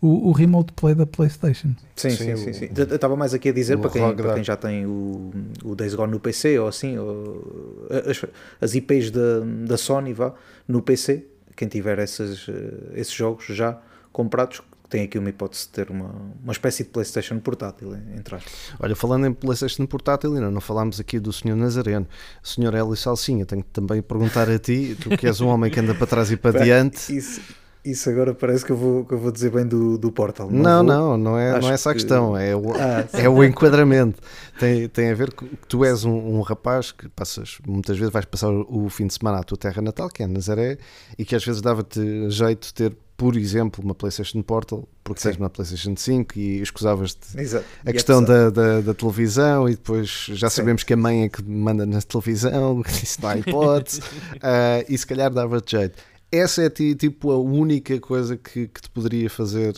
o, 0.02 0.30
o 0.30 0.32
remote 0.32 0.72
play 0.74 0.96
da 0.96 1.06
PlayStation. 1.06 1.76
Sim, 1.96 2.12
Sim, 2.12 2.36
sim, 2.36 2.38
sim. 2.38 2.54
sim. 2.54 2.70
Eu 2.76 2.96
estava 2.96 3.16
mais 3.16 3.34
aqui 3.34 3.50
a 3.50 3.54
dizer 3.54 3.78
para 3.78 3.90
quem, 3.90 4.16
para 4.16 4.34
quem 4.36 4.44
já 4.44 4.56
tem 4.56 4.86
o, 4.86 5.32
o 5.64 5.76
Days 5.76 5.96
Gone 5.96 6.12
no 6.12 6.20
PC 6.20 6.58
ou 6.60 6.68
assim, 6.68 6.98
ou 6.98 7.88
as, 7.90 8.26
as 8.62 8.76
IPs 8.76 9.12
da, 9.12 9.42
da 9.68 9.78
Sony 9.78 10.14
vá, 10.14 10.34
no 10.68 10.82
PC, 10.82 11.26
quem 11.56 11.68
tiver 11.68 12.00
essas, 12.00 12.48
eh, 12.48 13.00
esses 13.00 13.14
jogos 13.14 13.46
já 13.48 13.78
comprados, 14.14 14.62
tem 14.90 15.04
aqui 15.04 15.20
uma 15.20 15.30
hipótese 15.30 15.64
de 15.66 15.70
ter 15.70 15.90
uma, 15.92 16.12
uma 16.44 16.52
espécie 16.52 16.84
de 16.84 16.90
PlayStation 16.90 17.40
portátil, 17.40 17.96
entre 18.18 18.36
aspas. 18.36 18.52
Olha, 18.80 18.96
falando 18.96 19.28
em 19.28 19.34
PlayStation 19.34 19.86
portátil, 19.86 20.34
ainda 20.34 20.50
não 20.50 20.60
falámos 20.62 21.00
aqui 21.00 21.20
do 21.20 21.32
Sr. 21.32 21.56
Nazareno. 21.56 22.08
Sr. 22.42 22.74
Hélio 22.76 22.96
Salsinha, 22.96 23.46
tenho 23.46 23.62
que 23.64 23.70
também 23.70 24.02
perguntar 24.02 24.50
a 24.50 24.58
ti, 24.58 24.98
tu 25.00 25.10
que 25.16 25.28
és 25.28 25.40
um 25.42 25.48
homem 25.48 25.70
que 25.72 25.80
anda 25.80 25.94
para 25.94 26.08
trás 26.08 26.32
e 26.32 26.38
para 26.38 26.60
diante. 26.64 27.16
Isso, 27.16 27.40
isso 27.86 28.10
agora 28.10 28.34
parece 28.34 28.66
que 28.66 28.72
eu 28.72 28.76
vou, 28.78 29.06
que 29.06 29.14
eu 29.14 29.20
vou 29.20 29.32
dizer 29.32 29.52
bem 29.52 29.66
do, 29.66 29.98
do 29.98 30.12
Portal. 30.12 30.50
Não, 30.52 30.78
vou. 30.78 30.84
não, 30.84 31.18
não 31.18 31.38
é, 31.38 31.60
não 31.62 31.70
é 31.70 31.74
essa 31.74 31.92
a 31.92 31.94
que- 31.94 32.00
questão, 32.00 32.36
é 32.36 32.56
o, 32.56 32.74
Ah, 32.74 33.08
é 33.14 33.30
o 33.30 33.44
enquadramento. 33.44 34.20
Tem, 34.60 34.90
tem 34.90 35.12
a 35.12 35.16
ver 35.16 35.32
que 35.34 35.46
tu 35.68 35.86
és 35.86 36.04
um, 36.04 36.12
um 36.12 36.42
rapaz 36.42 36.92
que 36.92 37.08
passas, 37.10 37.60
muitas 37.66 37.98
vezes 37.98 38.12
vais 38.12 38.26
passar 38.26 38.50
o 38.50 38.90
fim 38.90 39.08
de 39.08 39.14
semana 39.14 39.38
à 39.40 39.44
tua 39.44 39.58
terra 39.58 39.82
natal, 39.82 40.10
que 40.10 40.24
é 40.24 40.28
Nazaré, 40.28 40.78
e 41.18 41.24
que 41.24 41.36
às 41.36 41.46
vezes 41.46 41.62
dava-te 41.62 42.30
jeito 42.30 42.68
de 42.68 42.74
ter, 42.74 42.98
por 43.20 43.36
exemplo, 43.36 43.84
uma 43.84 43.94
PlayStation 43.94 44.42
Portal, 44.42 44.88
porque 45.04 45.22
Sim. 45.22 45.28
tens 45.32 45.38
uma 45.40 45.50
PlayStation 45.50 45.94
5 45.94 46.40
e 46.40 46.62
escusavas-te 46.62 47.38
a 47.38 47.90
E 47.90 47.94
questão 47.94 48.24
da, 48.24 48.50
da, 48.50 48.80
da 48.80 48.94
televisão 48.94 49.68
e 49.68 49.74
depois 49.74 50.28
já 50.30 50.50
Sim. 50.50 50.56
sabemos 50.56 50.84
que 50.84 50.94
a 50.94 50.98
mãe 50.98 51.24
é 51.26 51.30
que 51.30 51.44
manda 51.44 51.86
na 51.86 52.02
televisão, 52.02 52.82
isso 53.04 53.22
não 53.22 53.28
há 53.30 53.38
hipótese, 53.38 54.02
ah, 54.42 54.84
e 54.88 54.98
se 54.98 55.06
calhar 55.06 55.30
dava-te 55.30 55.72
jeito. 55.76 56.02
Essa 56.32 56.62
é 56.64 56.70
ti- 56.70 56.96
tipo 56.96 57.30
a 57.32 57.38
única 57.38 58.00
coisa 58.00 58.38
que, 58.38 58.68
que 58.70 58.82
te 58.82 58.90
poderia 58.90 59.30
fazer 59.30 59.74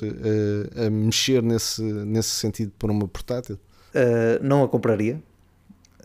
a 0.86 0.90
mexer 0.92 1.42
nesse, 1.42 1.82
nesse 1.82 2.30
sentido 2.30 2.72
por 2.78 2.92
uma 2.92 3.08
portátil? 3.08 3.56
Uh, 3.96 4.38
não 4.46 4.62
a 4.64 4.68
compraria. 4.70 5.20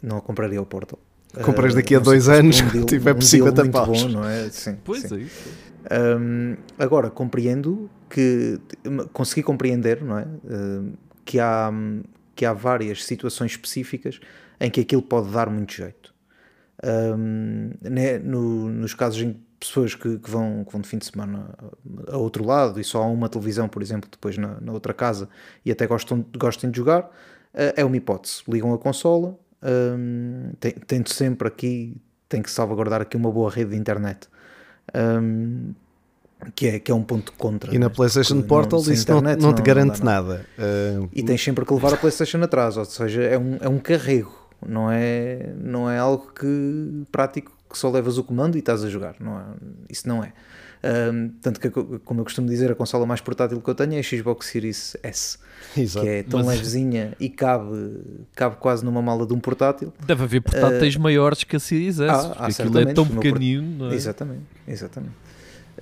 Não 0.02 0.16
a 0.16 0.20
compraria 0.22 0.62
o 0.62 0.64
Portal. 0.64 0.98
Compras 1.42 1.72
Uh, 1.74 1.76
daqui 1.76 1.94
a 1.96 1.98
dois 1.98 2.28
anos, 2.30 2.60
um 2.62 2.68
deal- 2.70 2.84
tiver 2.86 3.12
por 3.14 3.22
um 3.22 3.26
deal 3.26 3.46
50 3.52 3.62
muito 3.62 3.72
paus. 3.72 4.02
bom, 4.04 4.08
não 4.08 4.24
é? 4.24 4.48
Sim, 4.48 4.76
Pois 4.84 5.02
sim. 5.02 5.16
é 5.16 5.18
isso. 5.18 5.48
Um, 5.90 6.56
agora, 6.78 7.10
compreendo 7.10 7.88
que 8.10 8.58
consegui 9.12 9.42
compreender, 9.42 10.02
não 10.02 10.18
é? 10.18 10.26
Que, 11.24 11.38
há, 11.38 11.70
que 12.34 12.44
há 12.44 12.52
várias 12.52 13.04
situações 13.04 13.52
específicas 13.52 14.20
em 14.60 14.70
que 14.70 14.80
aquilo 14.80 15.02
pode 15.02 15.30
dar 15.30 15.48
muito 15.50 15.72
jeito. 15.72 16.14
Um, 16.84 17.70
né, 17.82 18.18
no- 18.18 18.68
nos 18.68 18.94
casos 18.94 19.22
em 19.22 19.40
pessoas 19.58 19.94
que, 19.94 20.18
que 20.18 20.30
vão, 20.30 20.64
que 20.64 20.72
vão 20.72 20.80
de 20.80 20.88
fim 20.88 20.98
de 20.98 21.06
semana 21.06 21.54
a 22.08 22.16
outro 22.18 22.44
lado 22.44 22.78
e 22.78 22.84
só 22.84 23.02
há 23.02 23.06
uma 23.06 23.28
televisão, 23.28 23.68
por 23.68 23.80
exemplo, 23.80 24.08
depois 24.10 24.36
na, 24.36 24.60
na 24.60 24.72
outra 24.72 24.92
casa 24.92 25.28
e 25.64 25.72
até 25.72 25.86
gostam, 25.86 26.24
gostem 26.36 26.70
de 26.70 26.76
jogar, 26.76 27.04
uh, 27.04 27.72
é 27.76 27.84
uma 27.84 27.96
hipótese. 27.96 28.42
Ligam 28.48 28.72
a 28.74 28.78
consola, 28.78 29.38
um, 29.62 30.52
tento 30.86 31.12
sempre 31.12 31.48
aqui, 31.48 31.96
tem 32.28 32.42
que 32.42 32.50
salvaguardar 32.50 33.00
aqui 33.00 33.16
uma 33.16 33.30
boa 33.32 33.50
rede 33.50 33.70
de 33.70 33.76
internet. 33.76 34.28
Um, 34.94 35.74
que 36.54 36.66
é, 36.66 36.78
que 36.78 36.92
é 36.92 36.94
um 36.94 37.02
ponto 37.02 37.32
contra. 37.32 37.74
E 37.74 37.78
na 37.78 37.88
né? 37.88 37.94
PlayStation 37.94 38.42
Portal 38.42 38.80
sem 38.80 38.94
isso 38.94 39.10
não, 39.10 39.18
internet 39.18 39.42
não 39.42 39.52
te 39.52 39.58
dá 39.58 39.62
garante 39.62 40.04
nada. 40.04 40.46
Ah, 40.58 41.06
E 41.12 41.22
tens 41.22 41.42
sempre 41.42 41.64
que 41.64 41.72
levar 41.72 41.94
a 41.94 41.96
PlayStation 41.96 42.42
atrás, 42.42 42.76
ou 42.76 42.84
seja, 42.84 43.22
é 43.22 43.38
um, 43.38 43.56
é 43.60 43.68
um 43.68 43.78
carrego, 43.78 44.32
não 44.66 44.90
é, 44.90 45.54
não 45.58 45.90
é 45.90 45.98
algo 45.98 46.30
que 46.32 47.04
prático 47.10 47.52
que 47.68 47.78
só 47.78 47.90
levas 47.90 48.18
o 48.18 48.24
comando 48.24 48.56
e 48.56 48.58
estás 48.58 48.84
a 48.84 48.88
jogar. 48.88 49.16
Não 49.18 49.38
é, 49.38 49.44
isso 49.90 50.06
não 50.06 50.22
é. 50.22 50.32
Ahm, 50.88 51.30
tanto 51.42 51.58
que, 51.58 51.68
como 51.70 52.20
eu 52.20 52.24
costumo 52.24 52.46
dizer, 52.48 52.70
a 52.70 52.74
consola 52.74 53.04
mais 53.06 53.20
portátil 53.20 53.60
que 53.60 53.68
eu 53.68 53.74
tenho 53.74 53.94
é 53.94 53.98
a 53.98 54.02
Xbox 54.02 54.46
Series 54.46 54.96
S, 55.02 55.38
exato. 55.76 56.04
que 56.06 56.10
é 56.12 56.22
tão 56.22 56.40
Mas- 56.44 56.56
levezinha 56.58 57.12
e 57.18 57.28
cabe, 57.28 57.98
cabe 58.34 58.56
quase 58.56 58.84
numa 58.84 59.02
mala 59.02 59.26
de 59.26 59.32
um 59.32 59.40
portátil. 59.40 59.92
Deve 60.06 60.22
haver 60.24 60.42
portáteis 60.42 60.96
maiores 60.96 61.42
que 61.44 61.56
a 61.56 61.58
Series 61.60 61.98
S, 61.98 62.10
Ah, 62.10 62.28
porque 62.28 62.42
há 62.42 62.46
aquilo 62.46 62.78
é 62.78 62.92
tão 62.94 63.06
pequenino. 63.06 63.84
não 63.86 63.90
é? 63.90 63.94
Exatamente, 63.94 64.42
exatamente. 64.68 65.14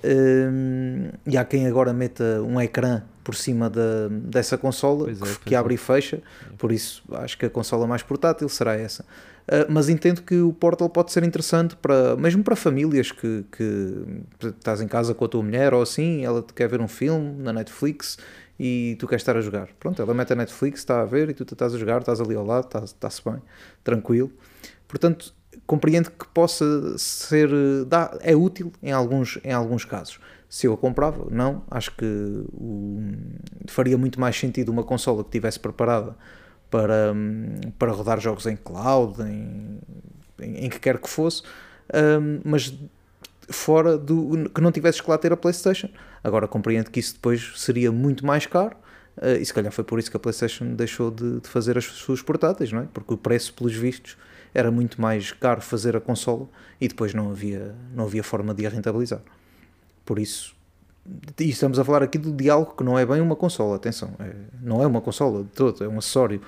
Hum, 0.05 1.09
e 1.27 1.37
há 1.37 1.45
quem 1.45 1.67
agora 1.67 1.93
meta 1.93 2.43
um 2.43 2.61
ecrã 2.61 3.03
por 3.23 3.35
cima 3.35 3.71
da, 3.71 4.09
dessa 4.11 4.59
consola 4.59 5.11
é, 5.11 5.15
que, 5.15 5.39
que 5.47 5.55
é. 5.55 5.59
abre 5.59 5.75
e 5.75 5.77
fecha, 5.79 6.21
por 6.59 6.71
isso 6.73 7.03
acho 7.13 7.39
que 7.39 7.47
a 7.47 7.51
consola 7.51 7.87
mais 7.87 8.03
portátil 8.03 8.49
será 8.49 8.75
essa. 8.75 9.05
Ah, 9.47 9.67
mas 9.69 9.89
entendo 9.89 10.23
que 10.23 10.37
o 10.41 10.53
Portal 10.53 10.89
pode 10.89 11.13
ser 11.13 11.23
interessante 11.23 11.77
para 11.77 12.17
mesmo 12.17 12.43
para 12.43 12.57
famílias 12.57 13.13
que, 13.13 13.45
que 13.53 14.05
estás 14.47 14.81
em 14.81 14.89
casa 14.89 15.15
com 15.15 15.25
a 15.25 15.29
tua 15.29 15.43
mulher 15.43 15.75
ou 15.75 15.83
assim, 15.83 16.25
ela 16.25 16.43
quer 16.55 16.69
ver 16.69 16.81
um 16.81 16.89
filme 16.89 17.43
na 17.43 17.53
Netflix 17.53 18.17
e 18.59 18.97
tu 18.99 19.07
queres 19.07 19.23
estar 19.23 19.37
a 19.37 19.41
jogar. 19.41 19.69
Pronto, 19.79 20.01
ela 20.01 20.15
mete 20.15 20.33
a 20.33 20.37
Netflix, 20.37 20.81
está 20.81 21.03
a 21.03 21.05
ver 21.05 21.29
e 21.31 21.35
tu 21.35 21.43
estás 21.43 21.75
a 21.75 21.79
jogar, 21.79 21.99
estás 22.01 22.21
ali 22.21 22.35
ao 22.35 22.45
lado, 22.45 22.67
está- 22.67 22.85
está-se 22.85 23.23
bem, 23.25 23.43
tranquilo. 23.83 24.31
Portanto, 24.89 25.35
compreendo 25.67 26.11
que 26.11 26.27
possa 26.29 26.97
ser 26.97 27.51
dá, 27.87 28.17
é 28.21 28.35
útil 28.37 28.73
em 28.83 28.93
alguns, 28.93 29.39
em 29.45 29.53
alguns 29.53 29.85
casos. 29.85 30.19
Se 30.49 30.67
eu 30.67 30.73
a 30.75 30.77
comprava, 30.77 31.27
não, 31.31 31.63
acho 31.71 31.91
que 31.97 32.05
o- 32.53 33.01
faria 33.67 33.99
muito 33.99 34.21
mais 34.21 34.37
sentido 34.39 34.71
uma 34.71 34.85
consola 34.85 35.23
que 35.23 35.29
estivesse 35.29 35.59
preparada 35.59 36.17
para, 36.75 37.13
hum, 37.15 37.61
para 37.79 37.93
rodar 37.93 38.19
jogos 38.19 38.47
em 38.47 38.57
cloud, 38.57 39.23
em, 39.23 39.79
em, 40.41 40.65
em 40.65 40.69
que 40.69 40.81
quer 40.81 40.99
que 40.99 41.09
fosse, 41.09 41.41
hum, 42.21 42.41
mas 42.45 42.75
fora 43.49 43.97
do 43.97 44.51
que 44.53 44.61
não 44.61 44.73
tivesses 44.73 45.01
que 45.01 45.09
lá 45.09 45.17
ter 45.17 45.33
a 45.33 45.37
PlayStation. 45.37 45.89
Agora 46.25 46.49
compreendo 46.49 46.91
que 46.91 46.99
isso 46.99 47.15
depois 47.15 47.53
seria 47.55 47.93
muito 47.93 48.27
mais 48.27 48.47
caro. 48.47 48.77
eh, 49.23 49.37
e 49.39 49.47
se 49.47 49.55
calhar 49.55 49.71
foi 49.73 49.85
por 49.85 50.01
isso 50.01 50.11
que 50.11 50.17
a 50.17 50.21
PlayStation 50.21 50.75
deixou 50.75 51.13
de, 51.13 51.41
de 51.41 51.49
fazer 51.49 51.79
as 51.79 51.85
suas 51.85 52.21
portáteis, 52.23 52.73
não 52.73 52.81
é? 52.81 52.89
Porque 52.93 53.15
o 53.15 53.17
preço, 53.17 53.55
pelos 53.55 53.75
vistos, 53.77 54.17
era 54.53 54.69
muito 54.73 55.01
mais 55.01 55.31
caro 55.33 55.61
fazer 55.61 55.97
a 55.97 56.01
consola 56.01 56.49
e 56.81 56.89
depois 56.89 57.15
não 57.15 57.31
havia, 57.31 57.73
não 57.95 58.05
havia 58.07 58.25
forma 58.25 58.53
de 58.53 58.67
a 58.67 58.71
rentabilizar. 58.71 59.21
Por 60.05 60.19
isso, 60.19 60.54
e 61.39 61.51
estamos 61.51 61.79
a 61.79 61.85
falar 61.85 62.03
aqui 62.03 62.19
de 62.19 62.51
algo 62.51 62.75
que 62.77 62.83
não 62.83 62.99
é 62.99 63.05
bem 63.05 63.21
uma 63.21 63.37
consola, 63.37 63.77
atenção, 63.77 64.11
é, 64.19 64.33
não 64.63 64.83
é 64.83 64.87
uma 64.87 65.01
consola 65.01 65.43
de 65.43 65.51
todo, 65.51 65.85
é 65.85 65.89
um 65.89 65.99
acessório 65.99 66.41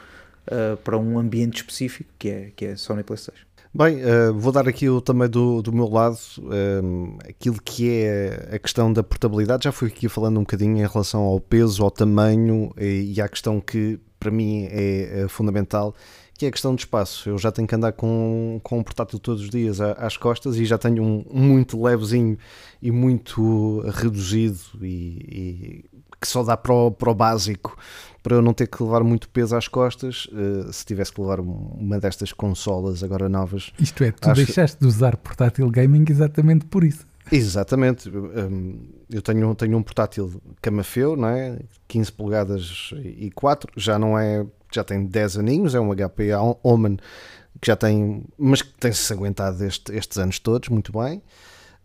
uh, 0.47 0.77
para 0.79 0.97
um 0.97 1.19
ambiente 1.19 1.57
específico 1.57 2.11
que 2.19 2.29
é, 2.29 2.53
que 2.55 2.65
é 2.65 2.77
Sony 2.77 3.03
PlayStation. 3.03 3.45
Bem, 3.75 3.99
uh, 4.03 4.33
vou 4.33 4.53
dar 4.53 4.67
aqui 4.67 4.89
o, 4.89 5.03
também 5.03 5.29
do, 5.29 5.61
do 5.61 5.71
meu 5.71 5.87
lado 5.87 6.19
um, 6.39 7.19
aquilo 7.29 7.61
que 7.63 7.91
é 7.91 8.49
a 8.53 8.59
questão 8.59 8.91
da 8.91 9.03
portabilidade. 9.03 9.65
Já 9.65 9.73
fui 9.73 9.89
aqui 9.89 10.09
falando 10.09 10.39
um 10.39 10.45
bocadinho 10.45 10.79
em 10.79 10.87
relação 10.87 11.21
ao 11.21 11.39
peso, 11.39 11.85
ao 11.85 11.91
tamanho 11.91 12.73
e, 12.79 13.13
e 13.15 13.21
à 13.21 13.29
questão 13.29 13.61
que 13.61 14.01
para 14.19 14.31
mim 14.31 14.67
é, 14.71 15.25
é 15.25 15.29
fundamental, 15.29 15.95
que 16.39 16.47
é 16.47 16.49
a 16.49 16.53
questão 16.53 16.75
de 16.75 16.83
espaço. 16.83 17.29
Eu 17.29 17.39
já 17.39 17.51
tenho 17.51 17.67
que 17.67 17.75
andar 17.75 17.93
com, 17.93 18.61
com 18.63 18.79
um 18.79 18.83
portátil 18.83 19.19
todos 19.19 19.43
os 19.43 19.51
dias 19.51 19.81
às 19.81 20.17
costas 20.17 20.57
e 20.57 20.65
já 20.65 20.79
tenho 20.79 21.03
um, 21.03 21.25
muito 21.31 21.83
levezinho 21.83 22.37
e 22.81 22.91
muito 22.91 23.81
reduzido 23.91 24.61
e, 24.83 24.87
e 24.87 25.85
que 26.21 26.29
só 26.29 26.43
dá 26.43 26.57
para 26.57 26.73
o, 26.73 26.91
para 26.91 27.11
o, 27.11 27.15
básico 27.15 27.77
para 28.23 28.37
eu 28.37 28.43
não 28.43 28.53
ter 28.53 28.67
que 28.67 28.83
levar 28.83 29.05
muito 29.05 29.29
peso 29.29 29.55
às 29.55 29.69
costas 29.69 30.27
uh, 30.27 30.73
se 30.73 30.85
tivesse 30.85 31.13
que 31.13 31.21
levar 31.21 31.41
uma 31.41 31.99
destas 32.01 32.33
consolas 32.33 33.03
agora 33.03 33.29
novas. 33.29 33.73
Isto 33.79 34.05
é, 34.05 34.11
tu 34.11 34.33
deixaste 34.33 34.77
que... 34.77 34.83
de 34.83 34.89
usar 34.89 35.17
portátil 35.17 35.71
gaming 35.71 36.05
exatamente 36.09 36.67
por 36.67 36.83
isso. 36.85 37.07
Exatamente. 37.31 38.09
Um, 38.09 38.79
eu 39.11 39.21
tenho, 39.21 39.55
tenho 39.55 39.77
um 39.77 39.83
portátil 39.83 40.41
camafeu, 40.61 41.17
não 41.17 41.29
é? 41.29 41.59
15 41.89 42.13
polegadas 42.13 42.91
e 43.03 43.31
4, 43.31 43.73
já 43.77 43.99
não 43.99 44.19
é, 44.19 44.47
já 44.73 44.85
tem 44.85 45.07
10 45.07 45.39
aninhos, 45.39 45.75
é 45.75 45.81
um 45.81 45.95
HP 45.95 46.35
Omen 46.63 46.99
que 47.61 47.67
já 47.67 47.77
tem, 47.77 48.25
mas 48.37 48.63
que 48.63 48.73
tem-se 48.79 49.13
aguentado 49.13 49.65
este, 49.65 49.95
estes 49.95 50.19
anos 50.19 50.39
todos, 50.39 50.69
muito 50.69 50.93
bem. 50.93 51.23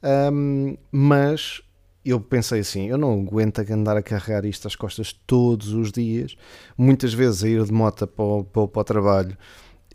Um, 0.03 0.75
mas 0.91 1.61
eu 2.03 2.19
pensei 2.19 2.61
assim, 2.61 2.88
eu 2.88 2.97
não 2.97 3.21
aguento 3.21 3.59
andar 3.71 3.95
a 3.95 4.01
carregar 4.01 4.45
isto 4.45 4.67
às 4.67 4.75
costas 4.75 5.13
todos 5.13 5.73
os 5.73 5.91
dias, 5.91 6.36
muitas 6.77 7.13
vezes 7.13 7.43
a 7.43 7.47
ir 7.47 7.63
de 7.63 7.71
moto 7.71 8.07
para 8.07 8.25
o, 8.25 8.43
para, 8.43 8.67
para 8.67 8.82
o 8.82 8.84
trabalho 8.84 9.38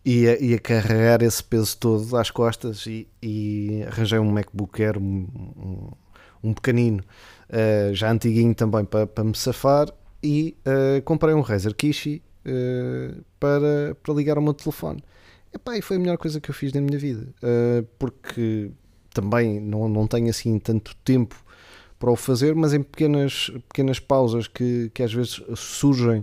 e 0.04 0.28
a, 0.28 0.38
e 0.38 0.54
a, 0.54 0.58
carregar 0.58 1.20
esse 1.22 1.42
peso 1.42 1.76
todo 1.78 2.16
às 2.16 2.30
costas 2.30 2.86
e, 2.86 3.08
e 3.20 3.82
arranjei 3.88 4.20
um 4.20 4.30
MacBook 4.30 4.80
Air, 4.80 4.98
um, 4.98 5.26
um, 5.56 5.90
um 6.44 6.54
pequenino, 6.54 7.02
uh, 7.50 7.92
já 7.92 8.10
antiguinho 8.12 8.54
também 8.54 8.84
para, 8.84 9.06
para 9.06 9.24
me 9.24 9.36
safar 9.36 9.92
e 10.22 10.56
uh, 10.64 11.02
comprei 11.02 11.34
um 11.34 11.40
Razer 11.40 11.74
Kishi 11.74 12.22
uh, 12.46 13.24
para, 13.38 13.96
para 14.02 14.14
ligar 14.14 14.36
ao 14.36 14.42
meu 14.42 14.54
telefone. 14.54 15.02
Epá, 15.52 15.76
e 15.76 15.82
foi 15.82 15.96
a 15.96 16.00
melhor 16.00 16.18
coisa 16.18 16.40
que 16.40 16.50
eu 16.50 16.54
fiz 16.54 16.72
na 16.72 16.80
minha 16.80 16.98
vida, 16.98 17.26
porque 17.98 18.70
também 19.14 19.58
não, 19.58 19.88
não 19.88 20.06
tenho 20.06 20.28
assim 20.28 20.58
tanto 20.58 20.94
tempo 20.96 21.34
para 21.98 22.10
o 22.10 22.16
fazer, 22.16 22.54
mas 22.54 22.74
em 22.74 22.82
pequenas, 22.82 23.50
pequenas 23.68 23.98
pausas 23.98 24.46
que, 24.46 24.90
que 24.92 25.02
às 25.02 25.12
vezes 25.12 25.40
surgem 25.56 26.22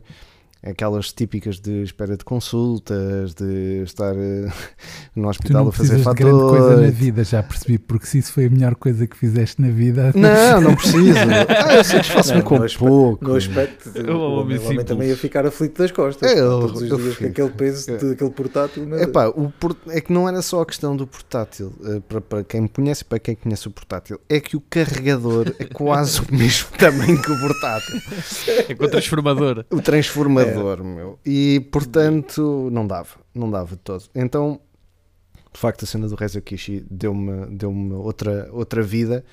aquelas 0.63 1.11
típicas 1.11 1.59
de 1.59 1.83
espera 1.83 2.15
de 2.15 2.23
consultas, 2.23 3.33
de 3.33 3.83
estar 3.83 4.13
uh, 4.15 4.51
no 5.15 5.27
hospital 5.27 5.67
a 5.67 5.71
fazer 5.71 5.99
fatores. 5.99 6.25
grande 6.25 6.49
coisa 6.49 6.81
na 6.81 6.89
vida, 6.89 7.23
já 7.23 7.43
percebi, 7.43 7.77
porque 7.77 8.05
se 8.05 8.19
isso 8.19 8.31
foi 8.31 8.45
a 8.45 8.49
melhor 8.49 8.75
coisa 8.75 9.05
que 9.05 9.17
fizeste 9.17 9.61
na 9.61 9.69
vida. 9.69 10.13
Não, 10.15 10.61
não 10.69 10.75
preciso. 10.75 11.19
ah, 11.19 11.75
eu 11.75 11.83
satisfaço-me 11.83 12.41
com 12.41 12.59
no 12.59 12.73
pouco. 12.77 13.25
No 13.25 13.35
aspecto, 13.35 13.91
eu, 13.95 14.15
o 14.15 14.41
homem 14.41 14.85
também 14.85 15.09
ia 15.09 15.17
ficar 15.17 15.45
aflito 15.45 15.77
das 15.77 15.91
costas. 15.91 16.31
É, 16.31 16.39
eu, 16.39 16.61
todos 16.61 16.81
os 16.81 16.89
eu 16.89 16.97
dias, 16.97 17.21
aquele 17.21 17.49
peso 17.49 17.91
é. 17.91 17.97
daquele 17.97 18.31
portátil. 18.31 18.95
É, 18.95 19.05
pá, 19.05 19.27
o 19.27 19.51
port... 19.59 19.77
é 19.89 19.99
que 19.99 20.13
não 20.13 20.29
era 20.29 20.41
só 20.41 20.61
a 20.61 20.65
questão 20.65 20.95
do 20.95 21.05
portátil, 21.05 21.73
uh, 21.81 21.99
para, 22.01 22.21
para 22.21 22.43
quem 22.43 22.61
me 22.61 22.69
conhece 22.69 23.01
e 23.01 23.05
para 23.05 23.19
quem 23.19 23.35
conhece 23.35 23.67
o 23.67 23.71
portátil, 23.71 24.19
é 24.29 24.39
que 24.39 24.55
o 24.55 24.61
carregador 24.61 25.53
é 25.59 25.65
quase 25.65 26.21
o 26.21 26.25
mesmo 26.33 26.69
tamanho 26.77 27.21
que 27.21 27.31
o 27.31 27.39
portátil. 27.39 28.01
É 28.69 28.73
com 28.73 28.85
o 28.85 28.87
transformador. 28.87 29.65
O 29.69 29.81
transformador 29.81 30.52
meu. 30.83 31.19
E 31.25 31.59
portanto, 31.71 32.69
não 32.71 32.85
dava, 32.85 33.19
não 33.33 33.49
dava 33.49 33.75
de 33.75 33.81
todo. 33.81 34.05
Então, 34.13 34.59
de 35.53 35.59
facto, 35.59 35.83
a 35.83 35.87
cena 35.87 36.07
do 36.07 36.15
Reza 36.15 36.41
Kishi 36.41 36.85
deu-me 36.89 37.45
deu 37.55 37.71
outra, 37.99 38.49
outra 38.51 38.81
vida, 38.81 39.23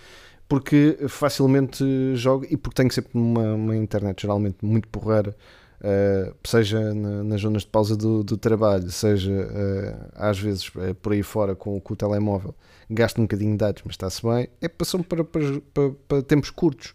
porque 0.49 0.99
facilmente 1.09 1.85
jogo 2.15 2.47
e 2.49 2.57
porque 2.57 2.77
tenho 2.77 2.93
sempre 2.93 3.13
uma, 3.15 3.55
uma 3.55 3.77
internet 3.77 4.23
geralmente 4.23 4.59
muito 4.63 4.89
porreira. 4.89 5.35
Uh, 5.81 6.35
seja 6.45 6.93
na, 6.93 7.25
nas 7.25 7.41
zonas 7.41 7.63
de 7.63 7.69
pausa 7.69 7.97
do, 7.97 8.23
do 8.23 8.37
trabalho, 8.37 8.91
seja 8.91 9.33
uh, 9.33 10.11
às 10.15 10.39
vezes 10.39 10.69
uh, 10.69 10.95
por 11.01 11.15
aí 11.15 11.23
fora 11.23 11.57
com, 11.57 11.81
com, 11.81 11.95
o 11.95 11.97
telemóvel, 11.97 12.55
gasto 12.91 13.19
um 13.19 13.23
bocadinho 13.23 13.53
de 13.53 13.57
dados, 13.57 13.83
mas 13.87 13.95
está-se 13.95 14.23
bem. 14.23 14.47
É 14.61 14.69
passou 14.69 15.03
para, 15.03 15.25
para, 15.25 15.61
para, 15.73 15.91
para 16.07 16.23
tempos 16.23 16.51
curtos 16.51 16.93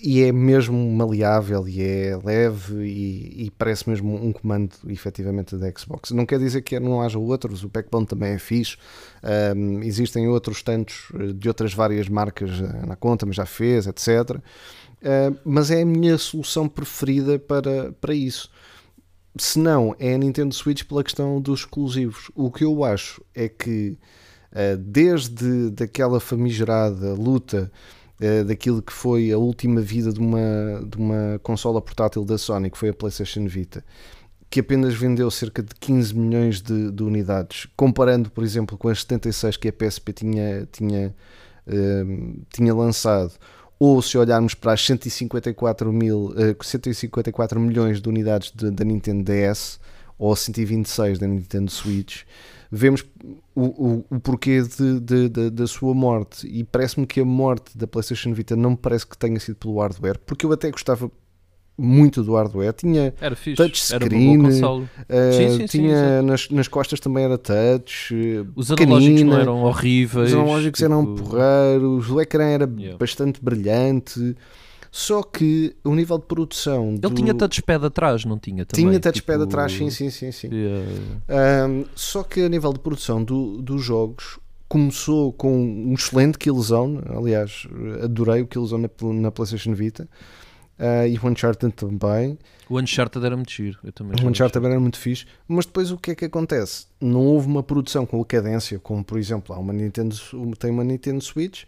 e 0.00 0.22
é 0.22 0.32
mesmo 0.32 0.90
maleável 0.90 1.68
e 1.68 1.82
é 1.82 2.18
leve 2.24 2.84
e, 2.84 3.44
e, 3.44 3.50
parece 3.50 3.88
mesmo 3.88 4.14
um 4.14 4.32
comando 4.32 4.74
efetivamente 4.88 5.56
da 5.56 5.70
Xbox. 5.76 6.12
Não 6.12 6.24
quer 6.24 6.38
dizer 6.38 6.62
que 6.62 6.78
não 6.80 7.02
haja 7.02 7.18
outros, 7.18 7.62
o 7.62 7.68
Backbone 7.68 8.06
também 8.06 8.32
é 8.32 8.38
fixe, 8.38 8.76
um, 9.54 9.82
existem 9.82 10.26
outros 10.28 10.62
tantos 10.62 11.12
eh, 11.14 11.32
de 11.34 11.46
outras 11.46 11.74
várias 11.74 12.08
marcas 12.08 12.50
eh, 12.50 12.86
na 12.86 12.96
conta, 12.96 13.26
mas 13.26 13.36
já 13.36 13.44
fez, 13.44 13.86
etc. 13.86 14.38
Uh, 15.02 15.36
mas 15.44 15.70
é 15.70 15.82
a 15.82 15.86
minha 15.86 16.16
solução 16.16 16.68
preferida 16.68 17.38
para, 17.38 17.92
para 18.00 18.14
isso. 18.14 18.48
Se 19.36 19.58
não, 19.58 19.96
é 19.98 20.14
a 20.14 20.18
Nintendo 20.18 20.54
Switch 20.54 20.84
pela 20.84 21.02
questão 21.02 21.40
dos 21.40 21.60
exclusivos. 21.60 22.30
O 22.34 22.52
que 22.52 22.64
eu 22.64 22.84
acho 22.84 23.20
é 23.34 23.48
que 23.48 23.98
uh, 24.52 24.76
desde 24.78 25.70
daquela 25.70 26.20
famigerada 26.20 27.14
luta 27.14 27.70
uh, 28.22 28.44
daquilo 28.44 28.80
que 28.80 28.92
foi 28.92 29.32
a 29.32 29.38
última 29.38 29.80
vida 29.80 30.12
de 30.12 30.20
uma, 30.20 30.84
de 30.86 30.96
uma 30.96 31.40
consola 31.42 31.82
portátil 31.82 32.24
da 32.24 32.38
Sony, 32.38 32.70
que 32.70 32.78
foi 32.78 32.90
a 32.90 32.94
PlayStation 32.94 33.46
Vita, 33.46 33.84
que 34.48 34.60
apenas 34.60 34.94
vendeu 34.94 35.30
cerca 35.30 35.62
de 35.62 35.74
15 35.74 36.16
milhões 36.16 36.60
de, 36.60 36.90
de 36.90 37.02
unidades, 37.02 37.66
comparando, 37.76 38.30
por 38.30 38.44
exemplo, 38.44 38.78
com 38.78 38.88
as 38.88 39.00
76 39.00 39.56
que 39.56 39.68
a 39.68 39.72
PSP 39.72 40.12
tinha, 40.12 40.68
tinha, 40.70 41.14
uh, 41.66 42.40
tinha 42.52 42.74
lançado, 42.74 43.32
ou 43.78 44.00
se 44.00 44.16
olharmos 44.16 44.54
para 44.54 44.72
as 44.74 44.84
154, 44.84 45.92
mil, 45.92 46.26
uh, 46.26 46.64
154 46.64 47.58
milhões 47.58 48.00
de 48.00 48.08
unidades 48.08 48.52
da 48.52 48.84
Nintendo 48.84 49.24
DS, 49.24 49.80
ou 50.18 50.36
126 50.36 51.18
da 51.18 51.26
Nintendo 51.26 51.70
Switch, 51.70 52.22
vemos 52.74 53.04
o, 53.54 53.64
o, 53.64 54.04
o 54.08 54.20
porquê 54.20 54.62
de, 54.62 54.98
de, 54.98 55.28
de, 55.28 55.50
da 55.50 55.66
sua 55.66 55.92
morte. 55.92 56.46
E 56.46 56.64
parece-me 56.64 57.06
que 57.06 57.20
a 57.20 57.24
morte 57.24 57.76
da 57.76 57.86
PlayStation 57.86 58.32
Vita 58.32 58.56
não 58.56 58.70
me 58.70 58.76
parece 58.78 59.06
que 59.06 59.16
tenha 59.16 59.38
sido 59.38 59.56
pelo 59.56 59.78
hardware, 59.78 60.18
porque 60.24 60.46
eu 60.46 60.52
até 60.52 60.70
gostava 60.70 61.10
muito 61.76 62.22
do 62.22 62.34
hardware. 62.34 62.72
Tinha 62.72 63.12
era 63.20 63.36
touchscreen, 63.56 64.38
uh, 64.40 65.66
tinha 65.68 66.20
sim, 66.20 66.26
nas, 66.26 66.48
nas 66.48 66.66
costas 66.66 66.98
também 66.98 67.24
era 67.24 67.36
touch. 67.36 68.14
Eh, 68.14 68.44
Os 68.56 68.70
analógicos 68.70 69.22
não 69.22 69.38
eram 69.38 69.62
horríveis. 69.64 70.30
Os 70.30 70.34
analógicos 70.34 70.80
tipo... 70.80 70.92
eram 70.92 71.14
porreiros, 71.14 72.10
o 72.10 72.20
ecrã 72.22 72.44
era 72.44 72.72
yeah. 72.78 72.96
bastante 72.96 73.38
brilhante. 73.44 74.34
Só 74.94 75.22
que 75.22 75.74
o 75.82 75.94
nível 75.94 76.18
de 76.18 76.26
produção. 76.26 76.90
Ele 76.90 76.98
do... 76.98 77.14
tinha 77.14 77.32
touchpad 77.32 77.86
atrás, 77.86 78.26
não 78.26 78.38
tinha 78.38 78.66
também? 78.66 78.84
Tinha 78.86 79.00
touchpad 79.00 79.38
tipo... 79.38 79.48
atrás, 79.48 79.72
sim, 79.72 79.88
sim, 79.88 80.10
sim. 80.10 80.30
sim. 80.30 80.48
Yeah. 80.52 80.86
Um, 81.66 81.86
só 81.96 82.22
que 82.22 82.42
a 82.42 82.48
nível 82.50 82.74
de 82.74 82.78
produção 82.78 83.24
do, 83.24 83.62
dos 83.62 83.82
jogos 83.82 84.38
começou 84.68 85.32
com 85.32 85.50
um 85.58 85.94
excelente 85.94 86.36
Killzone. 86.36 87.00
Aliás, 87.08 87.66
adorei 88.04 88.42
o 88.42 88.46
Killzone 88.46 88.82
na, 88.82 89.12
na 89.14 89.30
PlayStation 89.30 89.72
Vita. 89.72 90.06
Uh, 90.78 91.06
e 91.08 91.18
o 91.18 91.26
Uncharted 91.26 91.72
também. 91.72 92.38
O 92.68 92.78
Uncharted 92.78 93.24
era 93.24 93.34
muito 93.36 93.50
giro. 93.50 93.78
Eu 93.82 93.92
também 93.92 94.22
o 94.22 94.28
Uncharted 94.28 94.64
era 94.66 94.78
muito 94.78 94.98
fixe. 94.98 95.24
Mas 95.48 95.64
depois 95.64 95.90
o 95.90 95.96
que 95.96 96.10
é 96.10 96.14
que 96.14 96.26
acontece? 96.26 96.86
Não 97.00 97.24
houve 97.24 97.46
uma 97.46 97.62
produção 97.62 98.04
com 98.04 98.22
cadência, 98.24 98.78
como 98.78 99.02
por 99.02 99.18
exemplo, 99.18 99.54
há 99.54 99.58
uma 99.58 99.72
Nintendo, 99.72 100.14
tem 100.58 100.70
uma 100.70 100.84
Nintendo 100.84 101.22
Switch, 101.22 101.64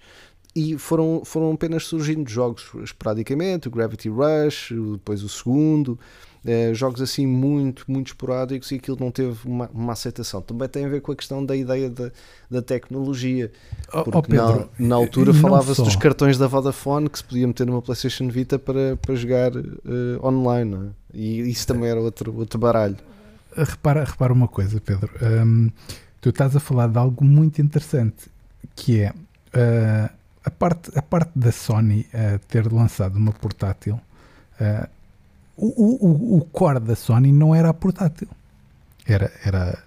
e 0.55 0.79
foram, 0.79 1.23
foram 1.25 1.53
apenas 1.53 1.85
surgindo 1.85 2.29
jogos 2.31 2.71
esporadicamente, 2.83 3.67
o 3.69 3.71
Gravity 3.71 4.09
Rush, 4.09 4.73
depois 4.93 5.23
o 5.23 5.29
segundo, 5.29 5.99
eh, 6.47 6.73
jogos 6.75 7.01
assim 7.01 7.27
muito, 7.27 7.85
muito 7.89 8.09
esporádicos 8.09 8.71
e 8.71 8.75
aquilo 8.77 8.97
não 9.01 9.11
teve 9.11 9.37
uma, 9.47 9.69
uma, 9.73 9.93
aceitação. 9.95 10.43
Também 10.43 10.69
tem 10.69 10.85
a 10.85 10.89
ver 10.89 11.01
com 11.01 11.11
a 11.11 11.17
questão 11.17 11.45
da 11.45 11.57
ideia 11.57 11.91
da, 11.91 12.11
da 12.49 12.63
tecnologia. 12.63 13.51
Oh, 13.93 14.05
porque 14.05 14.19
oh 14.19 14.23
Pedro, 14.23 14.71
na, 14.79 14.89
na, 14.89 14.95
altura 14.95 15.33
falava-se 15.33 15.83
dos 15.83 15.97
cartões 15.97 16.39
da 16.39 16.47
Vodafone 16.47 17.09
que 17.09 17.19
se 17.19 17.25
podia 17.25 17.47
meter 17.47 17.67
numa 17.67 17.83
PlayStation 17.83 18.29
Vita 18.29 18.59
para, 18.59 18.97
para 18.97 19.15
jogar 19.15 19.57
uh, 19.57 19.65
online, 20.23 20.75
é? 21.13 21.19
e 21.19 21.51
isso 21.51 21.67
também 21.67 21.89
era 21.89 22.01
outro, 22.01 22.37
outro 22.37 22.59
baralho. 22.59 22.97
Repara, 23.57 24.05
repara 24.05 24.33
uma 24.33 24.49
coisa, 24.49 24.81
Pedro. 24.81 25.11
Tu 26.21 26.29
estás 26.29 26.55
a 26.55 26.61
falar 26.61 26.89
de 26.89 26.99
algo 26.99 27.25
muito 27.25 27.61
interessante 27.61 28.31
que 28.77 29.01
é. 29.01 29.11
Uh, 29.11 30.24
a 30.45 30.51
parte, 30.51 30.91
a 30.97 31.03
parte 31.03 31.31
da 31.35 31.51
Sony 31.53 32.07
uh, 32.13 32.39
ter 32.49 32.71
lançado 32.73 33.17
uma 33.17 33.33
portátil, 33.33 33.99
uh, 34.61 34.89
o, 35.57 36.07
o, 36.07 36.39
o 36.39 36.45
core 36.47 36.81
da 36.81 36.95
Sony 36.97 37.33
não 37.33 37.55
era 37.55 37.69
a 37.71 37.75
portátil, 37.75 38.29
era, 39.07 39.31
era 39.45 39.79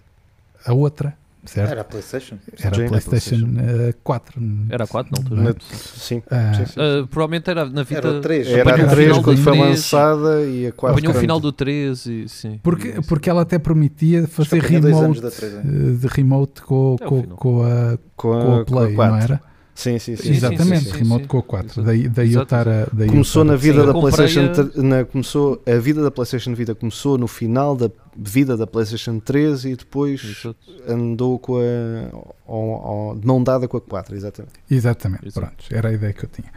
a 0.66 0.74
outra, 0.74 1.14
certo? 1.45 1.72
Era 1.72 1.82
a 1.82 1.84
PlayStation. 1.84 2.38
Era 2.60 2.86
a 2.86 2.88
PlayStation 2.89 3.47
eh, 3.60 3.93
4. 4.03 4.41
Era 4.70 4.84
a 4.84 4.88
4 4.88 5.12
na 5.12 5.18
altura. 5.24 5.43
Na- 5.43 5.55
sim, 5.78 6.22
Ah, 6.30 6.53
sim, 6.55 6.66
sim. 6.66 6.74
Ah, 6.80 7.08
provavelmente 7.10 7.49
era 7.49 7.66
na 7.66 7.84
vida. 7.84 7.99
Era 7.99 8.18
o 8.18 8.22
3. 8.22 8.47
Era 8.47 8.70
a 8.70 8.86
o 8.86 8.89
3 8.89 9.08
final 9.08 9.24
quando 9.24 9.38
do 9.38 9.43
foi 9.43 9.53
3, 9.53 9.70
lançada 9.70 10.43
e 10.45 10.68
a 10.68 10.72
4 10.74 10.97
Apanhou 10.97 11.16
o 11.16 11.20
final 11.20 11.39
do 11.39 11.51
13 11.51 12.24
e 12.24 12.30
sim. 12.30 12.60
Porque, 12.64 12.88
E- 12.89 13.01
porque 13.01 13.30
ela 13.30 13.41
até 13.43 13.58
permitia 13.60 14.28
fazer 14.28 14.60
remote, 14.62 15.22
da 15.22 15.32
3, 15.32 15.53
é. 15.53 15.58
eh, 15.58 15.62
de 15.99 16.08
remote 16.08 16.62
com, 16.64 16.95
É 16.99 17.05
com, 17.05 17.24
com 17.24 17.64
a, 17.64 17.97
com 18.16 18.34
a, 18.34 18.41
com 18.41 18.55
a 18.55 18.66
Play, 18.66 18.95
com 18.95 19.01
a 19.01 19.08
não 19.08 19.18
4. 19.20 19.24
era? 19.34 19.41
Sim, 19.78 19.99
sim, 19.99 20.15
sim. 20.15 20.23
Sim, 20.23 20.23
sim, 20.23 20.38
Exatamente, 20.38 20.86
sim, 20.86 20.91
sim, 20.91 20.97
remote 20.97 21.25
a 21.25 21.41
4. 21.43 21.65
Exato. 21.67 21.84
Daí, 21.84 22.09
daí 22.09 22.34
eu 22.34 22.41
estar 22.41 22.67
a. 22.67 22.88
Daí 22.91 23.09
Começou 23.09 23.43
na 23.43 23.55
vida 23.55 23.82
Sim, 23.82 23.86
da 23.86 23.93
PlayStation, 23.93 24.39
a- 24.75 24.82
na, 24.82 25.05
começou 25.05 25.61
a 25.67 25.75
vida 25.80 26.01
da 26.01 26.09
PlayStation 26.09 26.55
Vida 26.55 26.73
começou 26.73 27.15
no 27.15 27.28
final 27.28 27.75
da 27.75 27.91
vida 28.17 28.57
da 28.57 28.65
PlayStation 28.65 29.19
3 29.19 29.65
e 29.65 29.75
depois 29.75 30.23
Exato. 30.23 30.55
andou 30.88 31.38
com 31.38 31.57
a 31.57 32.17
ao- 32.51 33.15
de 33.19 33.28
mão 33.28 33.43
dada 33.43 33.67
com 33.67 33.78
a 33.78 33.82
4, 33.82 34.15
exatamente. 34.15 34.53
Exatamente, 34.69 35.28
Exato. 35.28 35.45
pronto, 35.47 35.65
era 35.69 35.89
a 35.89 35.93
ideia 35.93 36.11
que 36.11 36.25
eu 36.25 36.30
tinha. 36.30 36.51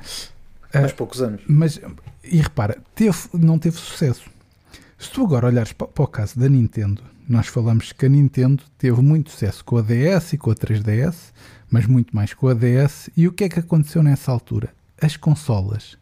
Mais 0.73 0.93
poucos 0.93 1.21
anos. 1.21 1.43
Mas, 1.47 1.79
e 2.25 2.39
repara, 2.39 2.79
teve, 2.95 3.19
não 3.35 3.59
teve 3.59 3.77
sucesso. 3.77 4.23
Se 4.99 5.11
tu 5.11 5.25
agora 5.25 5.47
olhares 5.49 5.73
pa- 5.75 5.87
para, 5.87 6.05
o 6.05 6.07
caso 6.07 6.39
da 6.39 6.49
Nintendo, 6.49 7.03
nós 7.29 7.49
falamos 7.49 7.93
que 7.93 8.07
a 8.07 8.09
Nintendo 8.09 8.63
teve 8.79 9.03
muito 9.03 9.31
sucesso 9.31 9.63
com 9.65 9.77
a 9.77 9.83
DS 9.83 10.33
e 10.35 10.39
com 10.39 10.51
a 10.51 10.55
3DS, 10.55 11.33
mas 11.71 11.87
muito 11.87 12.15
mais 12.15 12.35
com 12.35 12.49
a 12.49 12.55
DS. 12.55 13.11
E 13.17 13.27
o 13.29 13.33
que 13.33 13.45
é 13.45 13.49
que 13.49 13.59
aconteceu 13.61 14.03
nessa 14.03 14.31
altura? 14.33 14.71
As 15.01 15.17
consolas 15.17 15.97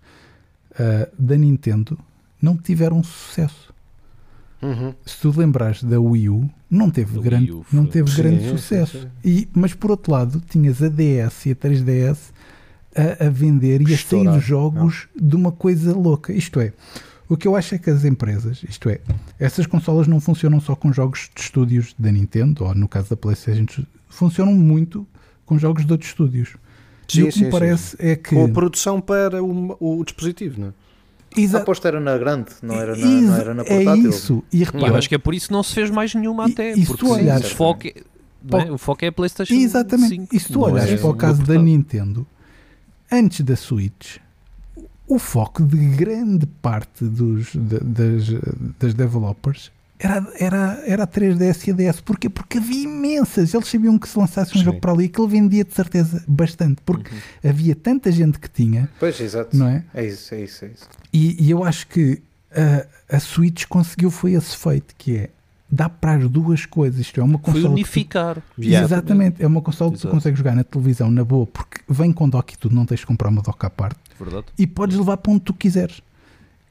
ah, 0.79 1.09
da 1.19 1.37
Nintendo 1.37 1.99
não 2.41 2.57
tiveram 2.57 3.03
sucesso. 3.03 3.75
Uhum. 4.61 4.93
Se 5.07 5.21
tu 5.21 5.33
lembrares 5.37 5.85
da 5.85 6.01
Wii 6.01 6.29
U, 6.31 6.51
não 6.69 6.91
teve 6.91 7.12
Do 7.12 7.23
grande, 7.23 7.53
U 7.53 7.64
não 7.73 7.87
teve 7.87 8.11
Sim, 8.11 8.16
grande 8.16 8.43
sim, 8.43 8.51
sucesso. 8.51 9.01
sim. 9.03 9.09
E, 9.25 9.49
mas 9.53 9.73
por 9.73 9.91
outro 9.91 10.11
lado, 10.12 10.43
tinhas 10.49 10.83
a 10.83 10.89
DS 10.89 11.47
e 11.47 11.53
a 11.53 11.57
3DS 11.57 12.19
a, 13.21 13.27
a 13.27 13.31
vender 13.31 13.81
e 13.83 13.93
a 13.93 13.95
Estourar. 13.95 14.35
sair 14.35 14.43
jogos 14.43 15.09
de 15.14 15.37
uma 15.37 15.53
coisa 15.53 15.95
louca. 15.95 16.33
Isto 16.33 16.59
é, 16.61 16.73
o 17.29 17.37
que 17.37 17.47
eu 17.47 17.55
acho 17.55 17.75
é 17.75 17.79
que 17.79 17.89
as 17.89 18.05
empresas, 18.05 18.62
isto 18.69 18.89
é, 18.89 19.01
essas 19.39 19.66
consolas 19.66 20.09
não 20.09 20.19
funcionam 20.21 20.61
só 20.61 20.75
com 20.75 20.93
jogos 20.93 21.31
de 21.33 21.41
estúdios 21.41 21.95
da 21.97 22.11
Nintendo, 22.11 22.64
ou 22.64 22.75
no 22.75 22.89
caso 22.89 23.11
da 23.11 23.16
PlayStation, 23.16 23.85
funcionam 24.09 24.55
muito 24.55 25.07
com 25.49 25.59
jogos 25.59 25.85
de 25.87 25.93
outros 25.93 26.11
estúdios. 26.11 26.51
Sim, 27.09 27.21
e 27.21 27.23
o 27.23 27.27
que 27.27 27.33
sim, 27.33 27.39
me 27.41 27.45
sim, 27.47 27.51
parece 27.51 27.97
é 27.99 28.15
que. 28.17 28.35
Com 28.35 28.45
a 28.45 28.49
produção 28.49 29.01
para 29.01 29.43
o, 29.43 29.77
o 29.81 30.05
dispositivo, 30.05 30.61
não 30.61 30.69
é? 30.69 30.73
A 31.37 31.41
Exa- 31.41 31.59
aposta 31.59 31.89
era 31.89 32.01
na 32.01 32.17
grande, 32.19 32.51
não 32.63 32.75
era 32.75 32.97
na, 32.97 33.07
não 33.07 33.35
era 33.37 33.55
na 33.55 33.63
é 33.63 33.77
portátil. 33.85 34.11
isso. 34.11 34.45
E 34.53 34.59
repara, 34.65 34.89
eu 34.89 34.97
acho 34.97 35.09
que 35.09 35.15
é 35.15 35.19
por 35.19 35.35
isso 35.35 35.49
que 35.49 35.53
não 35.53 35.63
se 35.63 35.75
fez 35.75 35.91
mais 35.91 36.15
nenhuma 36.15 36.49
E- 36.49 36.53
até. 36.53 36.73
e 36.73 36.81
se 36.81 36.87
porque 36.87 37.05
tu 37.05 37.11
olhares- 37.13 37.53
o, 37.53 37.55
foco 37.55 37.87
é, 37.87 37.93
é? 38.67 38.73
o 38.73 38.79
foco 38.79 39.05
é 39.05 39.09
a 39.09 39.13
PlayStation 39.13 39.55
Exatamente. 39.55 40.09
5. 40.15 40.37
e 40.37 40.41
se 40.41 40.47
tu 40.49 40.59
não 40.59 40.63
olhares 40.63 40.93
é 40.93 40.97
para 40.97 41.09
o 41.09 41.15
caso 41.15 41.43
da. 41.43 41.55
Nintendo, 41.59 42.27
antes 43.11 43.41
da 43.43 43.57
Switch, 43.57 44.17
o 45.07 45.19
foco 45.19 45.63
de 45.63 45.77
grande 45.97 46.47
parte 46.47 47.05
dos, 47.05 47.55
da- 47.55 47.79
das, 47.81 48.27
das 48.79 48.95
developers 48.95 49.71
era, 49.99 50.27
era, 50.39 50.83
era 50.87 51.03
a 51.03 51.07
3DS 51.07 51.67
e 51.69 51.71
a 51.71 51.75
DS. 51.75 52.01
Porquê? 52.01 52.29
Porque 52.29 52.59
havia 52.59 52.85
imensas. 52.85 53.53
Eles 53.53 53.69
sabiam 53.69 53.99
que 53.99 54.09
se 54.09 54.19
lançasse 54.19 54.53
um 54.55 54.59
Sim. 54.59 54.65
jogo 54.65 54.81
para 54.81 54.93
ali, 54.93 55.09
que 55.09 55.21
ele 55.21 55.29
vendia 55.29 55.65
de 55.65 55.75
certeza 55.75 56.23
bastante. 56.29 56.81
Porque 56.85 57.11
Uhum. 57.13 57.51
havia 57.51 57.75
tanta 57.75 58.11
gente 58.13 58.39
que 58.39 58.49
tinha, 58.49 58.89
Pois, 59.01 59.21
exato. 59.21 59.57
não 59.57 59.67
é? 59.69 59.85
É 59.95 60.07
isso, 60.07 60.35
é 60.35 60.41
isso, 60.43 60.65
é 60.65 60.69
isso. 60.69 60.89
E, 61.13 61.45
e 61.45 61.51
eu 61.51 61.65
acho 61.65 61.87
que 61.89 62.23
a, 63.11 63.17
a 63.17 63.21
Switch 63.21 63.65
conseguiu 63.67 64.11
foi 64.11 64.33
esse 64.33 64.57
feito, 64.57 64.95
que 64.97 65.17
é 65.17 65.31
dá 65.71 65.87
para 65.89 66.15
as 66.15 66.31
duas 66.31 66.65
coisas. 66.65 66.99
Isto 67.01 67.21
é 67.21 67.23
uma 67.25 67.39
Foi 67.39 67.53
que 67.55 67.61
tu- 67.61 67.71
unificar. 67.71 68.43
Exatamente, 68.59 69.43
é 69.43 69.47
uma 69.47 69.61
consola 69.61 69.93
que 69.93 69.99
tu 69.99 70.09
consegues 70.09 70.39
jogar 70.39 70.55
na 70.55 70.65
televisão 70.65 71.11
na 71.11 71.23
boa, 71.25 71.47
porque 71.47 71.81
vem 71.89 72.13
com 72.13 72.29
dock 72.29 72.55
e 72.55 72.57
tudo, 72.57 72.75
não 72.75 72.87
tens 72.87 73.01
de 73.01 73.07
comprar 73.07 73.29
uma 73.29 73.43
dock 73.43 73.65
à 73.67 73.69
parte 73.71 73.97
Verdade. 74.19 74.47
e 74.57 74.67
podes 74.67 74.97
levar 74.97 75.17
para 75.19 75.33
onde 75.33 75.41
tu 75.43 75.53
quiseres. 75.53 76.01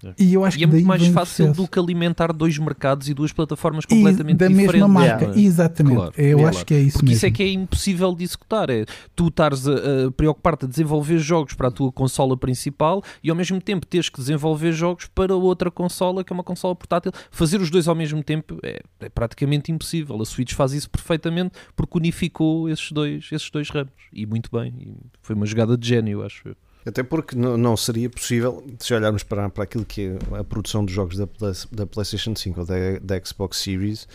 É. 0.04 0.14
E 0.20 0.34
eu 0.34 0.46
acho 0.46 0.58
E 0.58 0.64
é 0.64 0.66
que 0.68 0.72
daí 0.72 0.84
muito 0.84 0.88
mais 0.88 1.08
fácil 1.08 1.52
do 1.54 1.68
que 1.68 1.80
alimentar 1.80 2.32
dois 2.32 2.58
mercados 2.58 3.10
e 3.10 3.14
duas 3.14 3.32
plataformas 3.32 3.84
E 3.86 3.88
completamente 3.88 4.38
da 4.38 4.48
diferentes. 4.48 4.74
mesma 4.74 4.88
marca, 4.88 5.26
é? 5.36 5.40
exatamente. 5.40 5.96
Claro, 5.96 6.14
eu 6.18 6.38
claro. 6.38 6.56
acho 6.56 6.66
que 6.66 6.74
é 6.74 6.80
isso 6.80 6.94
Porque 6.98 7.06
mesmo. 7.08 7.18
isso 7.18 7.26
é 7.26 7.32
que 7.32 7.44
é 7.44 7.52
impossível 7.52 8.14
de 8.14 8.24
executar. 8.24 8.70
É 8.70 8.86
tu 9.16 9.28
estares 9.28 9.68
a, 9.68 9.74
a 10.08 10.12
preocupar-te 10.12 10.66
a 10.66 10.68
desenvolver 10.68 11.18
jogos 11.20 11.54
para 11.54 11.70
a 11.70 11.72
tua 11.72 11.92
consola 11.92 12.38
principal 12.38 13.02
e 13.24 13.30
ao 13.30 13.36
mesmo 13.36 13.60
tempo 13.62 13.86
teres 13.86 14.10
que 14.10 14.18
desenvolver 14.20 14.72
jogos 14.72 15.08
para 15.08 15.36
outra 15.36 15.72
consola 15.72 16.24
que 16.24 16.32
é 16.32 16.36
uma 16.36 16.44
consola 16.44 16.76
portátil. 16.76 17.12
Fazer 17.32 17.60
os 17.60 17.70
dois 17.72 17.88
ao 17.88 17.96
mesmo 17.96 18.24
tempo 18.24 18.60
é, 18.64 18.82
é 19.00 19.10
praticamente 19.10 19.72
impossível. 19.72 20.22
A 20.22 20.26
Switch 20.26 20.54
faz 20.54 20.74
isso 20.74 20.90
perfeitamente 20.90 21.52
porque 21.76 21.98
unificou 21.98 22.70
esses 22.70 22.92
dois, 22.92 23.28
esses 23.32 23.50
dois 23.50 23.70
ramos. 23.70 23.92
E 24.14 24.26
muito 24.26 24.50
bem. 24.52 24.74
E 24.80 24.94
foi 25.22 25.36
uma 25.36 25.46
jogada 25.46 25.76
de 25.78 25.88
gênio, 25.88 26.24
acho 26.24 26.50
eu. 26.50 26.56
Até 26.88 27.04
porque 27.04 27.36
não, 27.36 27.76
seria 27.76 28.10
possível, 28.10 28.64
se 28.80 28.94
olharmos 28.94 29.22
para, 29.22 29.50
para 29.50 29.66
aquilo 29.66 29.84
que 29.84 30.18
é 30.32 30.40
a 30.40 30.44
produção 30.44 30.86
dos 30.86 30.94
jogos 30.94 31.18
da, 31.18 31.28
da 31.72 31.86
PlayStation 31.86 32.34
5 32.34 32.60
ou 32.62 32.66
da, 32.66 32.76
da 33.02 33.26
Xbox 33.26 33.58
Series, 33.58 34.08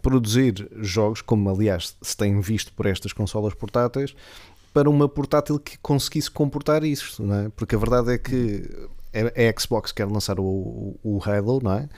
produzir 0.00 0.68
jogos, 0.80 1.20
como 1.20 1.50
aliás 1.50 1.96
se 2.00 2.16
tem 2.16 2.40
visto 2.40 2.72
por 2.72 2.86
estas 2.86 3.12
consolas 3.12 3.52
portáteis, 3.52 4.14
para 4.72 4.88
uma 4.88 5.08
portátil 5.08 5.58
que 5.58 5.78
conseguisse 5.78 6.30
comportar 6.30 6.82
isso, 6.82 7.22
não 7.22 7.34
é? 7.34 7.48
Porque 7.50 7.74
a 7.74 7.78
verdade 7.78 8.12
é 8.12 8.18
que 8.18 8.70
a 9.14 9.60
Xbox 9.60 9.92
quer 9.92 10.06
lançar 10.06 10.40
o, 10.40 10.98
o 11.02 11.20
Halo, 11.24 11.60
não 11.62 11.72
é? 11.72 11.88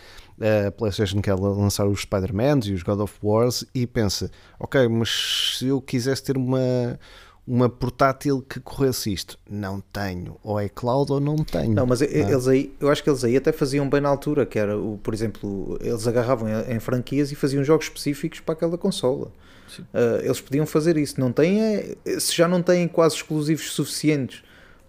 A 0.66 0.70
PlayStation 0.70 1.22
quer 1.22 1.34
lançar 1.34 1.86
os 1.86 2.02
Spider-Man 2.02 2.60
e 2.66 2.74
os 2.74 2.82
God 2.82 3.00
of 3.00 3.14
Wars 3.22 3.64
e 3.74 3.86
pensa, 3.86 4.30
ok, 4.60 4.86
mas 4.88 5.56
se 5.58 5.68
eu 5.68 5.80
quisesse 5.80 6.22
ter 6.22 6.36
uma 6.36 6.98
uma 7.46 7.68
portátil 7.68 8.42
que 8.42 8.58
corresse 8.58 9.12
isto, 9.12 9.38
não 9.48 9.80
tenho, 9.80 10.36
ou 10.42 10.58
é 10.58 10.68
cloud 10.68 11.12
ou 11.12 11.20
não 11.20 11.36
tenho. 11.36 11.74
Não, 11.74 11.86
mas 11.86 12.00
e- 12.00 12.06
é? 12.06 12.30
eles 12.30 12.48
aí, 12.48 12.74
eu 12.80 12.90
acho 12.90 13.04
que 13.04 13.08
eles 13.08 13.22
aí 13.22 13.36
até 13.36 13.52
faziam 13.52 13.88
bem 13.88 14.00
na 14.00 14.08
altura, 14.08 14.44
que 14.44 14.58
era, 14.58 14.76
o, 14.76 14.98
por 14.98 15.14
exemplo, 15.14 15.78
eles 15.80 16.06
agarravam 16.08 16.48
em, 16.68 16.80
franquias 16.80 17.30
e 17.30 17.36
faziam 17.36 17.62
jogos 17.62 17.86
específicos 17.86 18.40
para 18.40 18.54
aquela 18.54 18.76
consola. 18.76 19.30
Ah, 19.92 20.20
eles 20.22 20.40
podiam 20.40 20.66
fazer 20.66 20.96
isso. 20.96 21.20
Não 21.20 21.32
têm, 21.32 21.60
é, 21.60 21.96
se 22.18 22.34
já 22.34 22.48
não 22.48 22.62
têm 22.62 22.88
quase 22.88 23.16
exclusivos 23.16 23.72
suficientes 23.72 24.42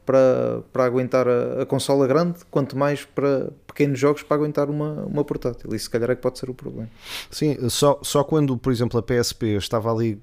para, 0.05 0.61
para 0.71 0.85
aguentar 0.85 1.27
a, 1.27 1.61
a 1.63 1.65
consola 1.65 2.07
grande, 2.07 2.39
quanto 2.49 2.77
mais 2.77 3.03
para 3.03 3.49
pequenos 3.67 3.99
jogos 3.99 4.23
para 4.23 4.37
aguentar 4.37 4.69
uma, 4.69 5.03
uma 5.03 5.23
portátil. 5.23 5.75
Isso 5.75 5.85
se 5.85 5.89
calhar 5.89 6.09
é 6.09 6.15
que 6.15 6.21
pode 6.21 6.39
ser 6.39 6.49
o 6.49 6.53
problema. 6.53 6.89
Sim, 7.29 7.69
só, 7.69 7.99
só 8.01 8.23
quando, 8.23 8.57
por 8.57 8.71
exemplo, 8.71 8.99
a 8.99 9.03
PSP 9.03 9.57
estava 9.57 9.93
ali 9.93 10.19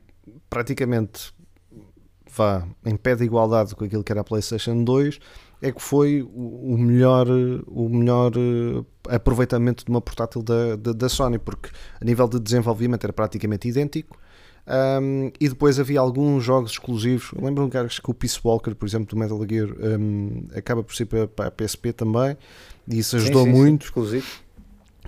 praticamente 0.49 1.33
vá, 2.37 2.67
em 2.85 2.97
pé 2.97 3.15
de 3.15 3.25
igualdade 3.25 3.75
com 3.75 3.85
aquilo 3.85 4.03
que 4.03 4.13
era 4.13 4.21
a 4.21 4.25
PlayStation 4.25 4.83
2, 4.83 5.19
é 5.63 5.73
que 5.73 5.81
foi 5.81 6.23
o 6.23 6.77
melhor, 6.77 7.27
o 7.67 7.89
melhor 7.89 8.33
eh, 8.37 9.15
aproveitamento 9.15 9.85
de 9.85 9.91
uma 9.91 10.01
portátil 10.01 10.43
da, 10.43 10.77
da, 10.77 10.93
da 10.93 11.09
Sony, 11.09 11.39
porque 11.39 11.71
a 12.01 12.05
nível 12.05 12.29
de 12.29 12.39
desenvolvimento 12.39 13.05
era 13.05 13.13
praticamente 13.13 13.69
idêntico. 13.69 14.19
Um, 14.67 15.31
e 15.39 15.49
depois 15.49 15.79
havia 15.79 16.01
alguns 16.01 16.43
jogos 16.43 16.73
exclusivos. 16.73 17.33
Lembro-me 17.39 17.71
que 17.71 18.11
o 18.11 18.15
Peace 18.15 18.39
Walker, 18.43 18.75
por 18.75 18.87
exemplo, 18.87 19.07
do 19.07 19.17
Metal 19.17 19.39
Gear, 19.49 19.69
um, 19.99 20.47
acaba 20.55 20.83
por 20.83 20.95
ser 20.95 21.07
para, 21.07 21.29
para 21.29 21.47
a 21.47 21.51
PSP 21.51 21.93
também, 21.93 22.37
e 22.89 22.99
isso 22.99 23.17
ajudou 23.17 23.45
Sim, 23.45 23.51
sim, 23.51 23.55
sim, 23.55 23.63
muito. 23.63 23.85
exclusivo. 23.85 24.27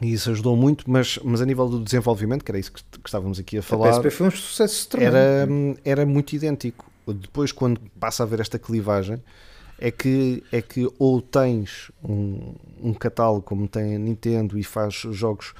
E 0.00 0.12
isso 0.12 0.30
ajudou 0.30 0.54
muito, 0.56 0.90
mas, 0.90 1.18
mas 1.24 1.40
a 1.40 1.46
nível 1.46 1.68
do 1.68 1.80
desenvolvimento, 1.82 2.44
que 2.44 2.50
era 2.50 2.58
isso 2.58 2.70
que, 2.72 2.82
que 2.82 3.08
estávamos 3.08 3.38
aqui 3.38 3.56
a 3.56 3.60
A 3.60 3.62
falar, 3.62 3.92
PSP 3.92 4.10
foi 4.10 4.26
um 4.26 4.30
sucesso 4.30 4.88
tremendo. 4.90 5.16
era, 5.16 5.48
era 5.84 6.06
muito 6.06 6.34
idêntico. 6.34 6.90
Depois, 7.14 7.52
quando 7.52 7.80
passa 7.98 8.22
a 8.22 8.24
haver 8.24 8.40
esta 8.40 8.58
clivagem, 8.58 9.22
é 9.78 9.90
que, 9.90 10.42
é 10.50 10.62
que 10.62 10.88
ou 10.98 11.20
tens 11.20 11.90
um, 12.02 12.54
um 12.80 12.94
catálogo 12.94 13.42
como 13.42 13.68
tem 13.68 13.94
a 13.94 13.98
Nintendo 13.98 14.58
e 14.58 14.64
faz 14.64 14.94
jogos 14.94 15.54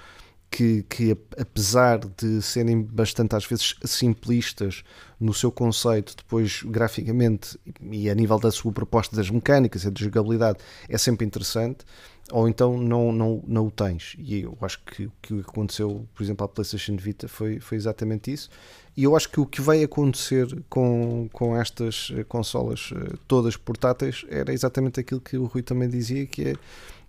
que, 0.51 0.85
que, 0.89 1.17
apesar 1.39 1.99
de 1.99 2.41
serem 2.41 2.81
bastante 2.83 3.37
às 3.37 3.45
vezes 3.45 3.75
simplistas 3.85 4.85
no 5.21 5.35
seu 5.35 5.53
conceito, 5.53 6.17
depois 6.17 6.63
graficamente 6.63 7.59
e 7.91 8.09
a 8.09 8.15
nível 8.15 8.39
da 8.39 8.51
sua 8.51 8.73
proposta 8.73 9.15
das 9.15 9.29
mecânicas 9.29 9.85
e 9.85 9.91
da 9.91 10.01
jogabilidade 10.01 10.59
é 10.89 10.97
sempre 10.97 11.27
interessante, 11.27 11.85
ou 12.33 12.49
então 12.49 12.77
não, 12.79 13.13
não, 13.13 13.43
não 13.47 13.67
o 13.67 13.71
tens. 13.71 14.17
E 14.19 14.43
eu 14.43 14.57
acho 14.61 14.81
que 14.85 15.07
o 15.07 15.13
que 15.23 15.41
aconteceu, 15.41 16.07
por 16.15 16.23
exemplo, 16.23 16.45
à 16.45 16.49
PlayStation 16.49 16.97
Vita 16.97 17.29
foi, 17.29 17.61
foi 17.61 17.77
exatamente 17.77 18.33
isso. 18.33 18.51
E 18.97 19.05
eu 19.05 19.15
acho 19.15 19.29
que 19.29 19.41
o 19.41 19.47
que 19.47 19.61
vai 19.61 19.83
acontecer 19.83 20.47
com, 20.69 21.29
com 21.33 21.57
estas 21.57 22.13
eh, 22.17 22.25
consolas 22.25 22.91
eh, 22.95 23.17
todas 23.29 23.57
portáteis 23.57 24.25
era 24.29 24.53
exatamente 24.53 24.99
aquilo 24.99 25.21
que 25.21 25.37
o 25.37 25.45
Rui 25.45 25.63
também 25.63 25.89
dizia, 25.89 26.27
que 26.27 26.49
é 26.49 26.55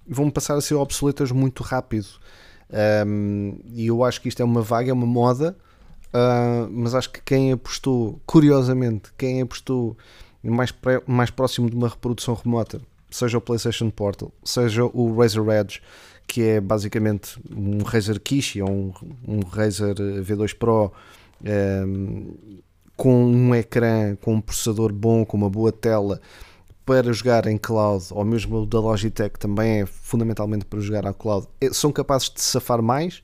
vão 0.08 0.30
passar 0.30 0.56
a 0.56 0.62
ser 0.62 0.76
obsoletas 0.76 1.32
muito 1.32 1.64
rápido. 1.64 2.08
Um, 3.06 3.60
e 3.74 3.88
eu 3.88 4.04
acho 4.04 4.22
que 4.22 4.28
isto 4.28 4.42
é 4.42 4.46
uma 4.46 4.62
vaga, 4.62 4.90
é 4.90 4.94
uma 4.94 5.06
moda, 5.06 5.56
uh, 6.08 6.70
mas 6.70 6.96
acho 6.96 7.10
que 7.12 7.22
quem 7.22 7.52
apostou, 7.52 8.22
curiosamente, 8.26 9.12
quem 9.18 9.42
apostou 9.42 9.98
mais, 10.44 10.72
pré, 10.72 11.02
mais 11.06 11.30
próximo 11.30 11.70
de 11.70 11.76
uma 11.76 11.90
reprodução 11.90 12.34
remota, 12.34 12.82
seja 13.18 13.38
o 13.38 13.42
PlayStation 13.42 13.90
Portal, 13.90 14.32
seja 14.44 14.84
o 14.86 15.16
Razer 15.16 15.48
Edge, 15.50 15.82
que 16.28 16.44
é 16.44 16.62
basicamente 16.62 17.40
um 17.50 17.84
Razer 17.84 18.20
Kishi 18.20 18.62
ou 18.62 18.70
um, 18.70 18.94
um 19.28 19.40
Razer 19.40 19.96
V2 19.96 20.56
Pro 20.56 20.92
um, 21.44 22.36
com 22.96 23.26
um 23.26 23.56
ecrã, 23.56 24.16
com 24.16 24.36
um 24.36 24.42
processador 24.42 24.92
bom, 24.92 25.26
com 25.26 25.38
uma 25.38 25.50
boa 25.50 25.72
tela 25.72 26.20
para 26.86 27.12
jogar 27.12 27.48
em 27.48 27.58
cloud, 27.58 28.06
ou 28.12 28.24
mesmo 28.24 28.62
o 28.62 28.66
da 28.66 28.80
Logitech 28.80 29.38
também 29.38 29.82
é 29.82 29.86
fundamentalmente 29.86 30.66
para 30.66 30.80
jogar 30.80 31.06
à 31.06 31.14
cloud, 31.14 31.46
é, 31.60 31.72
são 31.74 31.92
capazes 31.92 32.30
de 32.30 32.42
safar 32.42 32.82
mais 32.82 33.22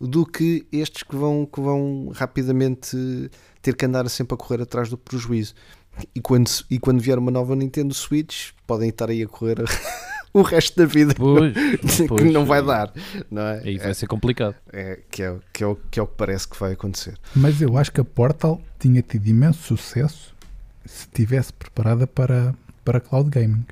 do 0.00 0.26
que 0.26 0.66
estes 0.72 1.02
que 1.02 1.14
vão, 1.14 1.46
que 1.46 1.60
vão 1.60 2.10
rapidamente 2.14 3.30
ter 3.62 3.74
que 3.74 3.86
andar 3.86 4.08
sempre 4.10 4.34
a 4.34 4.36
correr 4.36 4.60
atrás 4.60 4.88
do 4.88 4.98
prejuízo. 4.98 5.54
E 6.14 6.20
quando, 6.20 6.50
e 6.70 6.78
quando 6.78 7.00
vier 7.00 7.18
uma 7.18 7.30
nova 7.30 7.56
Nintendo 7.56 7.94
Switch, 7.94 8.50
podem 8.66 8.88
estar 8.90 9.08
aí 9.10 9.22
a 9.22 9.26
correr 9.28 9.56
o 10.32 10.42
resto 10.42 10.76
da 10.76 10.84
vida 10.84 11.14
Pois, 11.16 11.54
que 11.96 12.06
pois, 12.06 12.32
não 12.32 12.44
vai 12.44 12.62
dar, 12.62 12.92
não 13.30 13.42
é? 13.42 13.60
Aí 13.64 13.78
vai 13.78 13.94
ser 13.94 14.06
complicado. 14.06 14.54
É, 14.72 15.00
que, 15.10 15.22
é, 15.22 15.34
que, 15.52 15.64
é 15.64 15.66
o, 15.66 15.76
que 15.90 15.98
é 15.98 16.02
o 16.02 16.06
que 16.06 16.14
parece 16.16 16.46
que 16.48 16.58
vai 16.58 16.72
acontecer. 16.72 17.14
Mas 17.34 17.60
eu 17.62 17.76
acho 17.78 17.90
que 17.92 18.00
a 18.00 18.04
Portal 18.04 18.60
tinha 18.78 19.00
tido 19.02 19.26
imenso 19.26 19.62
sucesso 19.62 20.34
se 20.84 21.00
estivesse 21.06 21.52
preparada 21.52 22.06
para, 22.06 22.54
para 22.84 23.00
cloud 23.00 23.30
gaming. 23.30 23.64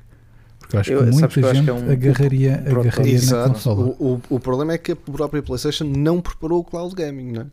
Porque 0.59 0.75
eu 0.75 0.79
acho 0.79 0.91
Eu- 0.93 1.05
que 1.05 1.11
muita 1.11 1.27
que 1.27 1.41
gente 1.43 1.63
que 1.63 1.69
é 1.69 1.73
um- 1.73 1.91
agarraria, 1.91 2.63
pronto, 2.67 2.87
agarraria 2.87 3.21
na 3.21 3.47
consola. 3.49 3.85
O, 3.99 4.13
o, 4.15 4.21
o 4.31 4.39
problema 4.39 4.73
é 4.73 4.77
que 4.79 4.93
a 4.93 4.95
própria 4.95 5.43
PlayStation 5.43 5.83
não 5.85 6.19
preparou 6.19 6.59
o 6.59 6.63
cloud 6.63 6.95
gaming, 6.95 7.31
não 7.33 7.41
é? 7.43 7.45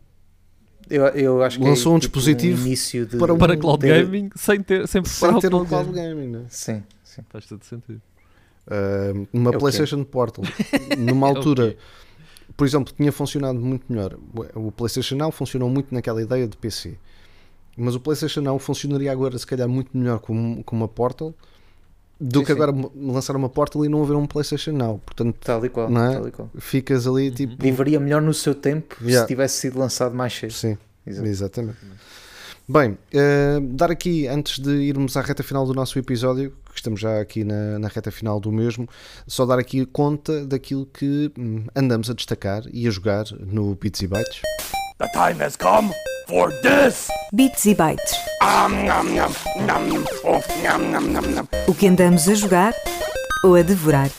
Eu, 0.95 1.05
eu 1.07 1.43
acho 1.43 1.57
que 1.57 1.63
Lançou 1.65 1.93
é, 1.93 1.95
um 1.95 1.99
tipo, 1.99 2.17
dispositivo 2.19 2.65
início 2.67 3.05
de, 3.05 3.17
para 3.17 3.33
um- 3.33 3.37
Para 3.37 3.57
cloud 3.57 3.81
ter- 3.81 4.05
gaming, 4.05 4.29
sem 4.35 4.61
ter, 4.61 4.87
sem 4.87 5.03
Sem 5.03 5.39
ter 5.39 5.53
o 5.53 5.61
um 5.61 5.65
cloud 5.65 5.91
gaming. 5.91 6.15
gaming, 6.15 6.27
não 6.31 6.39
é? 6.41 6.43
Sim, 6.49 6.83
sim. 7.03 7.21
Faz 7.29 7.45
todo 7.45 7.63
sentido. 7.63 8.01
Uh, 8.67 9.27
uma 9.33 9.51
É 9.53 9.57
PlayStation 9.57 10.03
Portal, 10.03 10.45
numa 10.97 11.27
É 11.27 11.29
altura, 11.35 11.71
quê? 11.71 11.77
por 12.55 12.65
exemplo, 12.65 12.93
tinha 12.95 13.11
funcionado 13.11 13.59
muito 13.59 13.85
melhor. 13.91 14.17
O 14.55 14.71
PlayStation 14.71 15.15
Now 15.15 15.31
funcionou 15.31 15.69
muito 15.69 15.93
naquela 15.93 16.21
ideia 16.21 16.47
de 16.47 16.55
PC, 16.55 16.95
mas 17.75 17.95
o 17.95 17.99
PlayStation 17.99 18.41
Now 18.41 18.57
funcionaria 18.59 19.11
agora, 19.11 19.37
se 19.37 19.45
calhar, 19.47 19.67
muito 19.67 19.97
melhor 19.97 20.19
com, 20.19 20.61
com 20.63 20.75
uma 20.75 20.87
Portal 20.87 21.33
do 22.25 22.39
Sim, 22.39 22.45
que 22.45 22.53
sim. 22.53 22.61
agora 22.61 22.73
lançar 22.95 23.35
uma 23.35 23.49
Portal 23.49 23.83
e 23.85 23.89
não 23.89 24.01
haver 24.01 24.15
um 24.15 24.25
PlayStation 24.25 24.71
Now. 24.71 24.99
Portanto, 25.05 25.35
Tal 25.43 25.65
e 25.65 25.69
qual. 25.69 25.89
Não 25.89 26.03
é? 26.03 26.13
tal 26.15 26.27
e 26.27 26.31
qual. 26.31 26.49
ficas 26.57 27.05
ali 27.05 27.29
tipo. 27.31 27.61
Viveria 27.61 27.99
melhor 27.99 28.21
no 28.21 28.33
seu 28.33 28.55
tempo 28.55 28.95
Yeah. 29.01 29.21
se 29.21 29.27
tivesse 29.27 29.57
sido 29.59 29.77
lançado 29.79 30.15
mais 30.15 30.33
cedo. 30.33 30.53
Sim, 30.53 30.77
Exato. 31.05 31.27
exatamente. 31.27 31.77
Bem, 32.67 32.97
eh, 33.13 33.59
dar 33.61 33.91
aqui, 33.91 34.25
antes 34.25 34.57
de 34.57 34.69
irmos 34.71 35.17
à 35.17 35.21
reta 35.21 35.43
final 35.43 35.65
do 35.65 35.73
nosso 35.73 35.99
episódio, 35.99 36.53
que 36.71 36.77
estamos 36.79 37.01
já 37.01 37.19
aqui 37.19 37.43
na, 37.43 37.77
na 37.77 37.89
reta 37.89 38.09
final 38.09 38.39
do 38.39 38.53
mesmo, 38.53 38.87
só 39.27 39.45
dar 39.45 39.59
aqui 39.59 39.85
conta 39.85 40.45
daquilo 40.45 40.85
que 40.85 41.29
hum, 41.37 41.65
andamos 41.75 42.09
a 42.09 42.13
destacar 42.13 42.63
e 42.71 42.87
a 42.87 42.89
jogar 42.89 43.25
no 43.41 43.75
Bits 43.75 44.01
e 44.01 44.07
Bytes. 44.07 44.39
The 44.97 45.09
time 45.09 45.43
has 45.43 45.57
come 45.57 45.91
for 46.29 46.49
this. 46.61 47.07
Bits 47.33 47.65
e 47.65 47.75
bytes. 47.75 48.32
Oh. 50.23 50.39
O 51.67 51.73
que 51.73 51.87
andamos 51.87 52.27
a 52.27 52.35
jogar 52.35 52.73
ou 53.43 53.55
a 53.55 53.61
devorar. 53.61 54.09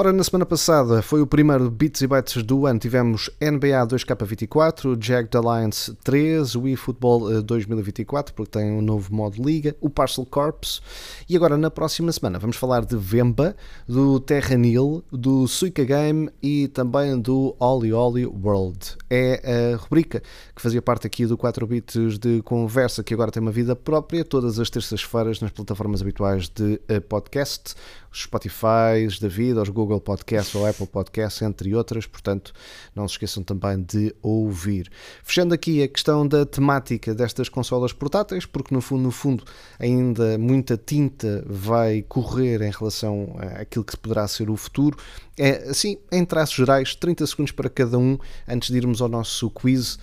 Ora, 0.00 0.12
na 0.12 0.22
semana 0.22 0.46
passada 0.46 1.02
foi 1.02 1.20
o 1.20 1.26
primeiro 1.26 1.68
Bits 1.68 2.02
e 2.02 2.06
Bytes 2.06 2.44
do 2.44 2.66
ano. 2.66 2.78
Tivemos 2.78 3.28
NBA 3.40 3.84
2K24, 3.84 4.96
Jagged 5.04 5.36
Alliance 5.36 5.92
3, 6.04 6.54
o 6.54 6.68
eFootball 6.68 7.38
eh, 7.38 7.42
2024, 7.42 8.32
porque 8.32 8.52
tem 8.52 8.70
um 8.70 8.80
novo 8.80 9.12
modo 9.12 9.42
Liga, 9.42 9.74
o 9.80 9.90
Parcel 9.90 10.24
Corps. 10.24 10.80
E 11.28 11.34
agora, 11.34 11.56
na 11.56 11.68
próxima 11.68 12.12
semana, 12.12 12.38
vamos 12.38 12.56
falar 12.56 12.84
de 12.84 12.96
Vemba, 12.96 13.56
do 13.88 14.20
Terra 14.20 14.56
Nil, 14.56 15.02
do 15.10 15.48
Suica 15.48 15.82
Game 15.82 16.30
e 16.40 16.68
também 16.68 17.20
do 17.20 17.56
Oli 17.58 17.92
Oli 17.92 18.24
World. 18.24 18.96
É 19.10 19.72
a 19.74 19.76
rubrica 19.78 20.22
que 20.54 20.62
fazia 20.62 20.80
parte 20.80 21.08
aqui 21.08 21.26
do 21.26 21.36
4 21.36 21.66
Bits 21.66 22.20
de 22.20 22.40
conversa, 22.42 23.02
que 23.02 23.12
agora 23.12 23.32
tem 23.32 23.42
uma 23.42 23.50
vida 23.50 23.74
própria, 23.74 24.24
todas 24.24 24.60
as 24.60 24.70
terças-feiras 24.70 25.40
nas 25.40 25.50
plataformas 25.50 26.00
habituais 26.00 26.48
de 26.48 26.80
eh, 26.86 27.00
podcast 27.00 27.74
Spotify 28.22 29.06
da 29.20 29.28
vida, 29.28 29.62
os 29.62 29.68
Google 29.68 30.00
Podcasts 30.00 30.54
ou 30.54 30.66
Apple 30.66 30.86
Podcasts, 30.86 31.42
entre 31.42 31.74
outras, 31.74 32.06
portanto 32.06 32.52
não 32.94 33.06
se 33.06 33.14
esqueçam 33.14 33.42
também 33.42 33.82
de 33.82 34.14
ouvir. 34.22 34.90
Fechando 35.22 35.54
aqui 35.54 35.82
a 35.82 35.88
questão 35.88 36.26
da 36.26 36.44
temática 36.44 37.14
destas 37.14 37.48
consolas 37.48 37.92
portáteis, 37.92 38.46
porque 38.46 38.74
no 38.74 38.80
fundo, 38.80 39.02
no 39.02 39.10
fundo 39.10 39.44
ainda 39.78 40.38
muita 40.38 40.76
tinta 40.76 41.44
vai 41.46 42.04
correr 42.08 42.62
em 42.62 42.70
relação 42.70 43.36
àquilo 43.58 43.84
que 43.84 43.96
poderá 43.96 44.26
ser 44.28 44.50
o 44.50 44.56
futuro. 44.56 44.96
É, 45.36 45.68
assim, 45.70 45.98
em 46.10 46.24
traços 46.24 46.56
gerais, 46.56 46.94
30 46.94 47.26
segundos 47.26 47.52
para 47.52 47.70
cada 47.70 47.98
um, 47.98 48.18
antes 48.46 48.70
de 48.70 48.76
irmos 48.76 49.00
ao 49.00 49.08
nosso 49.08 49.48
quiz. 49.50 49.98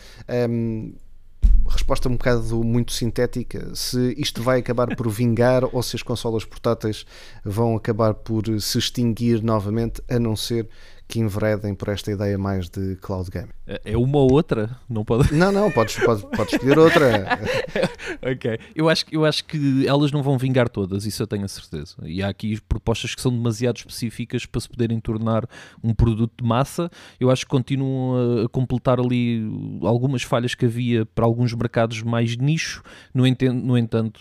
Um, 0.49 0.93
resposta 1.68 2.10
um 2.10 2.14
bocado 2.14 2.64
muito 2.64 2.91
sintética. 2.91 3.74
Se 3.76 4.14
isto 4.18 4.41
vai 4.41 4.60
acabar 4.60 4.96
por 4.96 5.10
vingar 5.10 5.64
ou 5.72 5.84
se 5.84 5.96
as 5.96 6.04
consolas 6.04 6.46
portáteis 6.46 7.06
vão 7.43 7.76
acabar 7.76 8.14
por 8.14 8.43
se 8.60 8.78
extinguir 8.78 9.43
novamente, 9.43 10.02
a 10.10 10.18
não 10.18 10.36
ser 10.36 10.68
que 11.08 11.20
enveredem 11.20 11.74
por 11.76 11.89
esta 11.89 12.12
ideia 12.12 12.38
mais 12.38 12.68
de 12.70 12.95
cloud 12.97 13.30
gaming. 13.30 13.49
É 13.68 13.82
é 13.93 13.97
uma 13.97 14.18
ou 14.18 14.32
outra? 14.34 14.76
Não 14.89 15.06
pode. 15.06 15.32
Não, 15.36 15.51
não, 15.51 15.72
podes, 15.72 15.97
podes, 15.99 16.24
podes 16.24 16.53
escolher 16.53 16.78
outra. 16.80 17.39
ok. 18.22 18.60
Eu 18.76 18.89
acho, 18.89 19.06
que- 19.06 19.16
eu 19.16 19.26
acho 19.26 19.45
que 19.45 19.88
elas 19.88 20.12
não 20.12 20.22
vão 20.24 20.38
vingar 20.38 20.68
todas, 20.70 21.06
isso 21.06 21.22
eu 21.22 21.28
tenho 21.28 21.45
a 21.45 21.47
certeza. 21.47 21.95
E 22.03 22.22
há 22.24 22.28
aqui 22.30 22.60
propostas 22.62 23.14
que 23.16 23.22
são 23.22 23.32
demasiado 23.32 23.78
específicas 23.78 24.45
para 24.45 24.62
se 24.62 24.70
poderem 24.70 24.99
tornar 24.99 25.47
um 25.84 25.93
produto 25.93 26.34
de 26.41 26.47
massa. 26.47 26.89
Eu 27.20 27.30
acho 27.32 27.45
que 27.45 27.49
continuam 27.51 28.43
a, 28.45 28.49
completar 28.49 28.99
ali 28.99 29.43
algumas 29.84 30.24
falhas 30.24 30.56
que 30.56 30.66
havia 30.66 31.06
para 31.06 31.26
alguns 31.26 31.53
mercados 31.53 32.01
mais 32.01 32.36
nicho. 32.38 32.82
No, 33.14 33.26
enten- 33.28 33.51
no 33.53 33.78
entanto, 33.78 34.20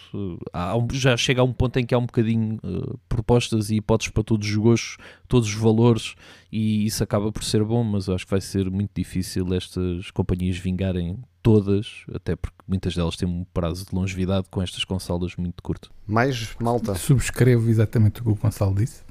eh, 0.52 0.74
um- 0.74 0.88
já 0.92 1.16
chega 1.16 1.40
a 1.40 1.44
um 1.44 1.52
ponto 1.52 1.78
em 1.78 1.86
que 1.86 1.94
há 1.94 1.98
um 1.98 2.06
bocadinho 2.06 2.58
eh, 2.62 2.92
propostas 3.08 3.70
e 3.70 3.76
hipóteses 3.76 4.12
para 4.12 4.22
todos 4.22 4.48
os 4.48 4.56
gostos, 4.56 4.96
todos 5.28 5.48
os 5.48 5.54
valores, 5.54 6.14
e 6.56 6.86
isso 6.86 7.02
acaba 7.02 7.32
por 7.32 7.42
ser 7.42 7.64
bom, 7.64 7.82
mas 7.82 8.06
eu 8.06 8.14
acho 8.14 8.24
que 8.24 8.30
vai 8.30 8.40
ser 8.40 8.70
muito 8.70 8.90
difícil 8.94 9.52
estas 9.54 10.10
companhias 10.12 10.56
vingarem 10.56 11.18
todas, 11.42 12.04
até 12.14 12.36
porque 12.36 12.56
muitas 12.66 12.94
delas 12.94 13.16
têm 13.16 13.28
um 13.28 13.44
prazo 13.52 13.84
de 13.86 13.94
longevidade 13.94 14.46
com 14.50 14.62
estas 14.62 14.84
consolas 14.84 15.34
muito 15.36 15.62
curto. 15.62 15.90
Mais 16.06 16.54
malta. 16.60 16.94
Subscrevo 16.94 17.68
exatamente 17.68 18.20
o 18.20 18.24
que 18.24 18.30
o 18.30 18.34
Gonçalo 18.36 18.74
disse. 18.74 19.02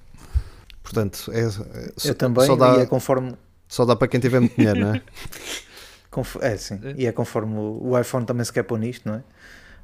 Portanto, 0.81 1.29
é, 1.33 1.41
é- 1.41 1.49
só- 1.49 2.09
Eu 2.09 2.15
também, 2.15 2.45
só 2.45 2.55
dá, 2.55 2.77
e 2.77 2.81
é 2.81 2.85
conforme. 2.85 3.33
só 3.67 3.85
dá 3.85 3.95
para 3.95 4.07
quem 4.07 4.19
tiver 4.19 4.39
muito 4.39 4.55
dinheiro, 4.55 4.79
não 4.79 4.93
é? 4.95 5.01
É, 6.41 6.55
sim. 6.57 6.79
E 6.95 7.07
é 7.07 7.11
conforme 7.11 7.55
o 7.55 7.89
o 7.89 7.99
iPhone 7.99 8.23
também 8.23 8.45
se 8.45 8.53
quer 8.53 8.61
pôr 8.61 8.77
nisto, 8.77 9.03
não 9.09 9.15
é? 9.15 9.23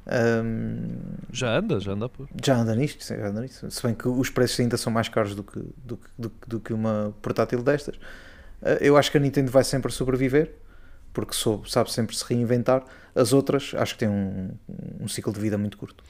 Ahm, 0.06 0.98
Já 1.32 1.58
anda, 1.58 1.78
já 1.80 1.92
anda 1.92 2.08
por. 2.08 2.28
já 2.42 2.56
anda 2.56 2.74
nisto, 2.74 3.06
já 3.06 3.26
anda 3.28 3.40
nisto. 3.42 3.70
Se 3.70 3.82
bem 3.82 3.94
que 3.94 4.08
os 4.08 4.30
preços 4.30 4.58
ainda 4.60 4.76
são 4.76 4.92
mais 4.92 5.08
caros 5.08 5.34
do 5.34 5.44
que, 5.44 5.60
do, 5.84 5.98
do, 6.18 6.32
do 6.46 6.60
que 6.60 6.72
uma 6.72 7.14
portátil 7.22 7.62
destas. 7.62 7.96
Ah, 8.62 8.78
eu 8.80 8.96
acho 8.96 9.10
que 9.10 9.16
a 9.18 9.20
Nintendo 9.20 9.50
vai 9.50 9.62
sempre 9.64 9.92
sobreviver, 9.92 10.52
porque 11.12 11.34
soube, 11.34 11.70
sabe 11.70 11.92
sempre 11.92 12.16
se 12.16 12.24
reinventar. 12.24 12.84
As 13.14 13.32
outras, 13.32 13.72
acho 13.74 13.94
que 13.94 14.00
têm 14.00 14.08
um, 14.08 14.50
um 15.00 15.08
ciclo 15.08 15.32
de 15.32 15.40
vida 15.40 15.58
muito 15.58 15.76
curto. 15.76 16.04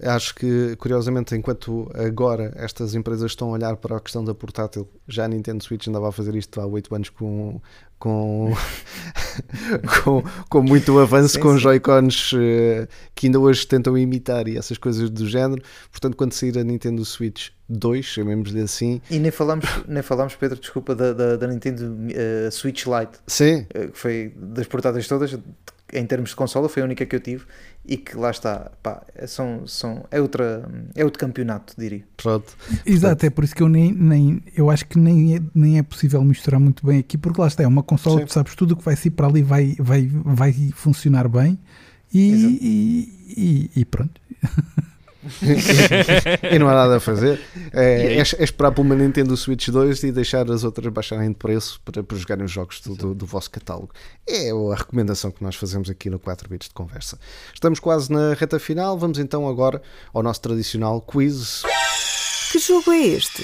Acho 0.00 0.34
que, 0.34 0.76
curiosamente, 0.76 1.34
enquanto 1.34 1.90
agora 1.94 2.52
estas 2.54 2.94
empresas 2.94 3.32
estão 3.32 3.48
a 3.48 3.52
olhar 3.52 3.76
para 3.76 3.96
a 3.96 4.00
questão 4.00 4.24
da 4.24 4.32
portátil, 4.34 4.88
já 5.08 5.24
a 5.24 5.28
Nintendo 5.28 5.64
Switch 5.64 5.88
andava 5.88 6.08
a 6.08 6.12
fazer 6.12 6.34
isto 6.36 6.60
há 6.60 6.66
8 6.66 6.94
anos 6.94 7.10
com, 7.10 7.60
com, 7.98 8.52
com, 10.04 10.22
com 10.48 10.62
muito 10.62 10.96
avanço, 11.00 11.34
Sim, 11.34 11.40
com. 11.40 11.58
Joy-Cons 11.58 12.32
eh, 12.36 12.86
que 13.16 13.26
ainda 13.26 13.40
hoje 13.40 13.66
tentam 13.66 13.98
imitar 13.98 14.46
e 14.46 14.56
essas 14.56 14.78
coisas 14.78 15.10
do 15.10 15.28
género. 15.28 15.60
Portanto, 15.90 16.16
quando 16.16 16.32
sair 16.34 16.56
a 16.56 16.62
Nintendo 16.62 17.04
Switch 17.04 17.50
2, 17.68 18.04
chamemos-lhe 18.04 18.60
assim, 18.60 19.00
E 19.10 19.18
nem 19.18 19.30
falamos, 19.30 19.64
nem 19.88 20.02
falamos 20.02 20.34
Pedro, 20.36 20.58
desculpa, 20.60 20.94
da, 20.94 21.12
da, 21.12 21.36
da 21.36 21.46
Nintendo 21.46 21.96
eh, 22.12 22.50
Switch 22.50 22.84
Lite, 22.86 23.18
sim, 23.26 23.66
eh, 23.72 23.86
que 23.88 23.98
foi 23.98 24.32
das 24.36 24.66
portáteis 24.66 25.08
todas, 25.08 25.38
em 25.92 26.06
termos 26.06 26.30
de 26.30 26.36
consola, 26.36 26.68
foi 26.68 26.82
a 26.82 26.84
única 26.84 27.06
que 27.06 27.14
eu 27.16 27.20
tive 27.20 27.44
e 27.86 27.96
que 27.96 28.16
lá 28.16 28.30
está, 28.30 28.70
pá, 28.82 29.02
é- 29.14 29.26
são, 29.26 29.66
são, 29.66 30.04
é, 30.10 30.20
outra, 30.20 30.68
é 30.94 31.04
outro 31.04 31.18
campeonato, 31.20 31.74
diria. 31.78 32.02
pronto. 32.16 32.54
Exato, 32.84 33.24
é 33.26 33.30
por 33.30 33.44
isso 33.44 33.54
que 33.54 33.62
eu 33.62 33.68
nem, 33.68 33.92
nem 33.92 34.42
eu 34.56 34.70
acho 34.70 34.86
que 34.86 34.98
nem 34.98 35.36
é, 35.36 35.40
nem 35.54 35.78
é 35.78 35.82
possível 35.82 36.22
misturar 36.24 36.58
muito 36.60 36.84
bem 36.86 36.98
aqui, 36.98 37.16
porque 37.16 37.40
lá 37.40 37.46
está, 37.46 37.62
é 37.62 37.66
uma 37.66 37.82
consola 37.82 38.16
Sim. 38.18 38.22
que 38.24 38.30
tu 38.30 38.34
sabes 38.34 38.54
tudo 38.54 38.72
o 38.72 38.76
que 38.76 38.84
vai 38.84 38.96
sair 38.96 39.10
para 39.10 39.26
ali 39.26 39.42
vai, 39.42 39.74
vai, 39.78 40.06
vai 40.12 40.52
funcionar 40.74 41.28
bem 41.28 41.58
e, 42.12 42.20
e, 42.60 43.24
e- 43.36 43.80
e 43.80 43.84
pronto. 43.84 44.20
e 46.50 46.58
não 46.58 46.68
há 46.68 46.74
nada 46.74 46.96
a 46.96 47.00
fazer. 47.00 47.40
É, 47.72 48.14
é, 48.14 48.18
é 48.18 48.44
esperar 48.44 48.72
por 48.72 48.82
uma 48.82 48.94
Nintendo 48.94 49.36
Switch 49.36 49.68
2 49.68 50.02
e 50.04 50.12
deixar 50.12 50.50
as 50.50 50.64
outras 50.64 50.92
baixarem 50.92 51.30
de 51.30 51.36
preço 51.36 51.80
para, 51.84 52.02
para 52.02 52.16
jogarem 52.16 52.44
os 52.44 52.50
jogos 52.50 52.80
do, 52.80 52.94
do, 52.94 53.14
do 53.14 53.26
vosso 53.26 53.50
catálogo. 53.50 53.90
É 54.26 54.50
a 54.50 54.74
recomendação 54.74 55.30
que 55.30 55.42
nós 55.42 55.56
fazemos 55.56 55.88
aqui 55.90 56.10
no 56.10 56.18
4 56.18 56.48
Bits 56.48 56.68
de 56.68 56.74
Conversa. 56.74 57.18
Estamos 57.52 57.80
quase 57.80 58.12
na 58.12 58.34
reta 58.34 58.58
final. 58.58 58.98
Vamos 58.98 59.18
então 59.18 59.48
agora 59.48 59.80
ao 60.12 60.22
nosso 60.22 60.40
tradicional 60.40 61.00
quiz. 61.00 61.62
Que 62.52 62.58
jogo 62.58 62.92
é 62.92 63.06
este? 63.06 63.42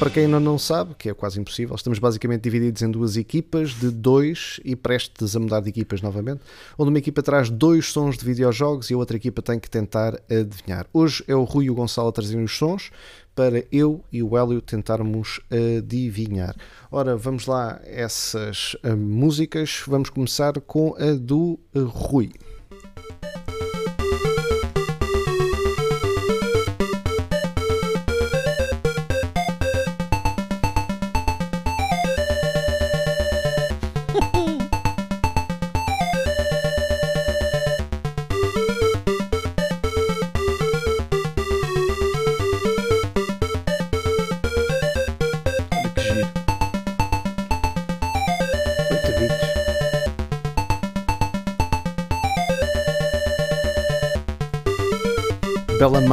Para 0.00 0.08
quem 0.08 0.24
ainda 0.24 0.40
não 0.40 0.58
sabe, 0.58 0.94
que 0.94 1.10
é 1.10 1.14
quase 1.14 1.38
impossível, 1.38 1.76
estamos 1.76 1.98
basicamente 1.98 2.40
divididos 2.40 2.80
em 2.80 2.90
duas 2.90 3.18
equipas 3.18 3.72
de 3.72 3.90
dois 3.90 4.58
e 4.64 4.74
prestes 4.74 5.36
a 5.36 5.38
mudar 5.38 5.60
de 5.60 5.68
equipas 5.68 6.00
novamente, 6.00 6.40
onde 6.78 6.88
uma 6.88 6.96
equipa 6.96 7.22
traz 7.22 7.50
dois 7.50 7.92
sons 7.92 8.16
de 8.16 8.24
videojogos 8.24 8.90
e 8.90 8.94
a 8.94 8.96
outra 8.96 9.18
equipa 9.18 9.42
tem 9.42 9.60
que 9.60 9.68
tentar 9.68 10.18
adivinhar. 10.30 10.86
Hoje 10.90 11.22
é 11.28 11.34
o 11.34 11.44
Rui 11.44 11.66
e 11.66 11.70
o 11.70 11.74
Gonçalo 11.74 12.08
a 12.08 12.12
trazerem 12.12 12.42
os 12.42 12.56
sons 12.56 12.90
para 13.34 13.62
eu 13.70 14.02
e 14.10 14.22
o 14.22 14.38
Hélio 14.38 14.62
tentarmos 14.62 15.38
adivinhar. 15.78 16.56
Ora, 16.90 17.14
vamos 17.14 17.44
lá, 17.44 17.78
essas 17.84 18.74
ah, 18.82 18.96
músicas. 18.96 19.82
Vamos 19.86 20.08
começar 20.08 20.58
com 20.62 20.94
a 20.96 21.12
do 21.12 21.60
ah, 21.74 21.80
Rui. 21.80 22.32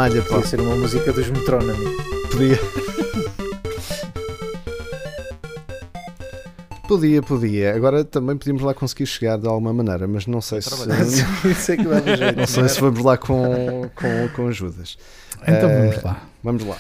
Malha, 0.08 0.22
pá. 0.24 0.30
Podia 0.30 0.48
ser 0.48 0.62
uma 0.62 0.76
música 0.76 1.12
dos 1.12 1.30
Metronomy. 1.30 1.86
Podia. 2.32 2.60
Podia, 6.88 7.22
podia. 7.22 7.76
Agora 7.76 8.06
também 8.06 8.38
podíamos 8.38 8.62
lá 8.64 8.74
conseguir 8.74 9.06
chegar 9.06 9.38
de 9.38 9.48
alguma 9.48 9.74
maneira, 9.74 10.08
mas 10.08 10.26
não 10.26 10.40
sei 10.40 10.62
se. 10.62 10.70
Isso 11.50 11.72
é 11.74 11.78
que 11.78 11.84
dava 11.84 12.16
jeito. 12.16 12.38
não 12.38 12.48
sei 12.48 12.70
se 12.70 12.80
vamos 12.80 13.04
lá 13.04 13.18
com, 13.18 13.90
com, 13.94 14.30
com 14.36 14.48
ajudas. 14.48 14.98
Então 15.42 15.70
Eh, 15.70 15.82
vamos 15.90 16.04
lá. 16.04 16.24
Vamos 16.44 16.66
lá. 16.66 16.78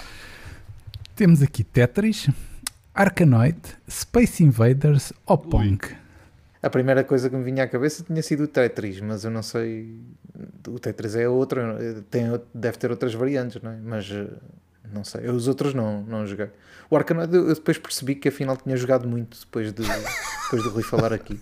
Temos 1.15 1.41
aqui 1.41 1.63
Tetris, 1.63 2.29
Arkanoid, 2.95 3.57
Space 3.89 4.41
Invaders 4.43 5.11
ou 5.25 5.37
Pong. 5.37 5.79
A 6.63 6.69
primeira 6.69 7.03
coisa 7.03 7.29
que 7.29 7.35
me 7.35 7.43
vinha 7.43 7.63
à 7.63 7.67
cabeça 7.67 8.03
tinha 8.03 8.21
sido 8.21 8.43
o 8.43 8.47
Tetris, 8.47 9.01
mas 9.01 9.23
eu 9.25 9.31
não 9.31 9.43
sei. 9.43 9.99
O 10.67 10.79
Tetris 10.79 11.15
é 11.15 11.27
outro, 11.27 11.61
tem, 12.09 12.25
deve 12.53 12.77
ter 12.77 12.91
outras 12.91 13.13
variantes, 13.13 13.61
não 13.61 13.71
é? 13.71 13.77
Mas 13.77 14.09
eh, 14.11 14.27
não 14.93 15.03
sei. 15.03 15.27
Eu 15.27 15.33
os 15.33 15.47
outros 15.47 15.73
não, 15.73 16.03
não 16.03 16.25
joguei. 16.25 16.49
O 16.89 16.95
Arkanoid 16.95 17.33
eu 17.33 17.53
depois 17.53 17.77
percebi 17.77 18.15
que 18.15 18.29
afinal 18.29 18.55
tinha 18.57 18.75
jogado 18.77 19.07
muito 19.07 19.39
depois 19.39 19.73
de, 19.73 19.83
depois 20.43 20.63
de 20.63 20.69
Rui 20.69 20.83
falar 20.83 21.13
aqui. 21.13 21.39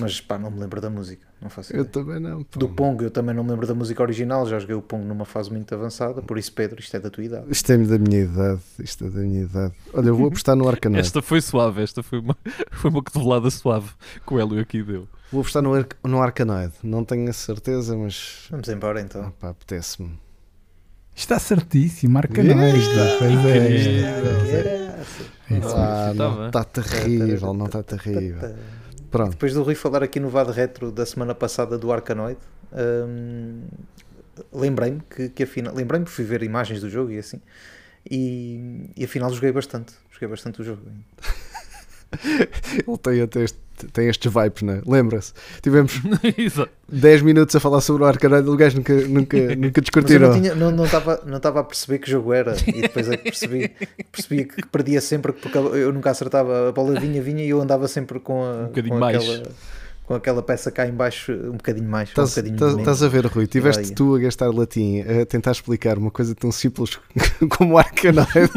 Mas 0.00 0.20
pá, 0.20 0.38
não 0.38 0.50
me 0.50 0.58
lembro 0.60 0.80
da 0.80 0.88
música, 0.90 1.26
não 1.40 1.48
faço 1.50 1.72
Eu 1.72 1.80
ideia. 1.84 1.92
também 1.92 2.18
não. 2.20 2.42
pá. 2.42 2.58
Do 2.58 2.68
Pong 2.68 3.02
eu 3.04 3.10
também 3.10 3.34
não 3.34 3.44
me 3.44 3.50
lembro 3.50 3.66
da 3.66 3.74
música 3.74 4.02
original, 4.02 4.46
já 4.46 4.58
joguei 4.58 4.74
o 4.76 4.82
Pong 4.82 5.04
numa 5.04 5.24
fase 5.24 5.50
muito 5.50 5.74
avançada, 5.74 6.22
por 6.22 6.38
isso 6.38 6.52
Pedro, 6.52 6.80
isto 6.80 6.96
é 6.96 7.00
da 7.00 7.10
tua 7.10 7.24
idade. 7.24 7.46
Isto 7.48 7.72
é 7.72 7.78
da 7.78 7.98
minha 7.98 8.20
idade. 8.22 8.60
Isto 8.78 9.04
é 9.06 9.10
da 9.10 9.20
minha 9.20 9.42
idade. 9.42 9.74
Olha, 9.92 10.08
eu 10.08 10.16
vou 10.16 10.28
apostar 10.28 10.56
no 10.56 10.68
Arcanoid. 10.68 11.00
Esta 11.00 11.20
foi 11.22 11.40
suave, 11.40 11.82
esta 11.82 12.02
foi 12.02 12.18
uma, 12.20 12.36
foi 12.72 12.90
uma 12.90 13.02
cotovelada 13.02 13.50
suave 13.50 13.90
que 14.26 14.34
o 14.34 14.40
Hélio 14.40 14.60
aqui 14.60 14.82
deu. 14.82 15.06
Vou 15.30 15.40
apostar 15.40 15.62
no, 15.62 15.74
Ar- 15.74 15.86
no 16.04 16.22
Arcanoid. 16.22 16.72
Não 16.82 17.04
tenho 17.04 17.28
a 17.28 17.32
certeza, 17.32 17.96
mas. 17.96 18.46
Vamos 18.50 18.68
embora 18.68 19.00
então. 19.00 19.22
Ah, 19.26 19.32
pá, 19.38 19.48
apetece-me. 19.50 20.18
Está 21.14 21.38
certíssimo. 21.38 22.20
Pois 22.28 22.46
é. 22.48 22.52
Caraca. 22.52 23.24
É 25.48 25.58
isso. 25.58 25.74
Ah, 25.76 26.12
está 26.46 26.64
terrível, 26.64 27.54
não 27.54 27.66
está 27.66 27.82
terrível. 27.82 28.54
Pronto. 29.10 29.30
Depois 29.30 29.54
do 29.54 29.62
Rui 29.62 29.74
falar 29.74 30.02
aqui 30.02 30.20
no 30.20 30.28
VAD 30.28 30.52
Retro 30.52 30.90
da 30.90 31.06
semana 31.06 31.34
passada 31.34 31.78
do 31.78 31.92
Arkanoid, 31.92 32.38
hum, 32.72 33.62
lembrei-me 34.52 35.00
que, 35.08 35.28
que 35.28 35.42
afinal, 35.42 35.74
lembrei-me, 35.74 36.06
fui 36.06 36.24
ver 36.24 36.42
imagens 36.42 36.80
do 36.80 36.90
jogo 36.90 37.12
e 37.12 37.18
assim, 37.18 37.40
e, 38.10 38.90
e 38.96 39.04
afinal 39.04 39.32
joguei 39.32 39.52
bastante, 39.52 39.94
joguei 40.10 40.28
bastante 40.28 40.60
o 40.60 40.64
jogo. 40.64 40.82
Ele 42.86 42.98
tem 42.98 43.20
até 43.20 43.42
este, 43.42 43.58
tem 43.92 44.08
estes 44.08 44.32
vibes, 44.32 44.62
né? 44.62 44.80
Lembra-se? 44.86 45.32
Tivemos 45.62 46.00
Exato. 46.36 46.70
10 46.88 47.22
minutos 47.22 47.54
a 47.56 47.60
falar 47.60 47.80
sobre 47.80 48.04
o 48.04 48.06
Arcanoid 48.06 48.46
e 48.46 48.50
o 48.50 48.56
gajo 48.56 48.76
nunca, 48.76 48.94
nunca, 48.94 49.36
nunca 49.56 49.82
Mas 49.94 50.10
eu 50.10 50.20
não 50.20 50.54
não 50.54 50.70
não 50.70 50.84
estava 50.84 51.22
não 51.26 51.36
estava 51.36 51.60
a 51.60 51.64
perceber 51.64 51.98
que 51.98 52.10
jogo 52.10 52.32
era 52.32 52.54
e 52.66 52.82
depois 52.82 53.08
é 53.08 53.16
que 53.16 53.24
percebi, 53.24 53.72
percebi 54.12 54.44
que 54.44 54.66
perdia 54.66 55.00
sempre 55.00 55.32
porque 55.32 55.58
eu 55.58 55.92
nunca 55.92 56.10
acertava, 56.10 56.68
a 56.68 56.72
bola 56.72 56.98
vinha, 56.98 57.20
vinha 57.20 57.44
e 57.44 57.50
eu 57.50 57.60
andava 57.60 57.88
sempre 57.88 58.20
com, 58.20 58.44
a, 58.44 58.52
Um 58.52 58.66
bocadinho 58.66 58.94
com 58.94 59.00
mais. 59.00 59.42
Com 60.06 60.14
aquela 60.14 60.40
peça 60.42 60.70
cá 60.70 60.86
em 60.86 60.92
baixo 60.92 61.32
um 61.32 61.52
bocadinho 61.56 61.88
mais, 61.88 62.08
um 62.08 62.12
Estás, 62.12 62.30
bocadinho 62.30 62.54
estás- 62.54 62.72
menos. 62.76 62.88
estás 62.92 63.02
a 63.02 63.08
ver, 63.08 63.26
Rui? 63.26 63.46
Tiveste 63.46 63.92
tu 63.92 64.14
a 64.14 64.18
gastar 64.20 64.50
latim 64.50 65.00
a 65.00 65.26
tentar 65.26 65.50
explicar 65.50 65.98
uma 65.98 66.10
coisa 66.10 66.34
tão 66.34 66.52
simples 66.52 66.98
como 67.58 67.74
o 67.74 67.78
Arcanoid 67.78 68.50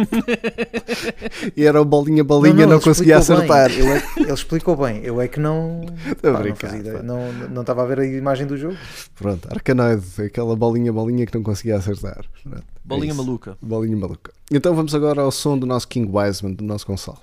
e 1.57 1.65
era 1.65 1.81
o 1.81 1.85
bolinha, 1.85 2.23
bolinha, 2.23 2.65
não, 2.67 2.75
ele 2.75 2.83
conseguia 2.83 3.17
explicou 3.17 3.47
bem. 3.47 3.57
acertar. 3.57 3.95
É 3.97 3.99
que- 4.13 4.19
ele 4.21 4.33
explicou 4.33 4.75
bem, 4.77 5.01
eu 5.03 5.19
é 5.19 5.27
que 5.27 5.39
não. 5.39 5.81
Estou 6.05 6.31
pá, 6.31 6.37
não 6.37 6.41
brincar. 6.41 7.03
Não 7.03 7.33
não 7.49 7.61
estava 7.61 7.83
a 7.83 7.85
ver 7.85 7.99
a 7.99 8.05
imagem 8.05 8.45
do 8.45 8.55
jogo. 8.55 8.77
Pronto, 9.15 9.47
Arcanoid, 9.51 10.03
aquela 10.23 10.55
bolinha, 10.55 10.93
bolinha 10.93 11.25
que 11.25 11.33
não 11.35 11.41
conseguia 11.43 11.77
acertar. 11.77 12.23
Pronto, 12.43 12.57
é 12.59 12.61
Bolinha 12.85 13.11
isso. 13.13 13.23
maluca. 13.23 13.57
Bolinha 13.61 13.97
maluca. 13.97 14.31
Então 14.51 14.75
vamos 14.75 14.93
agora 14.93 15.21
ao 15.21 15.31
som 15.31 15.57
do 15.57 15.65
nosso 15.65 15.87
King 15.87 16.09
Wiseman, 16.15 16.53
do 16.53 16.63
nosso 16.63 16.85
Gonçalo. 16.85 17.17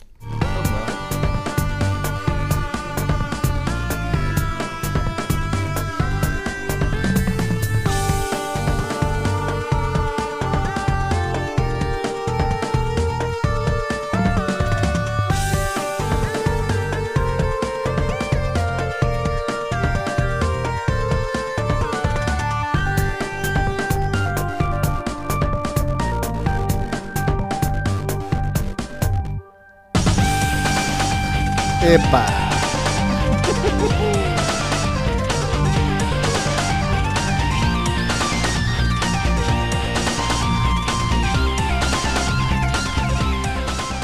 Epa! 31.97 32.25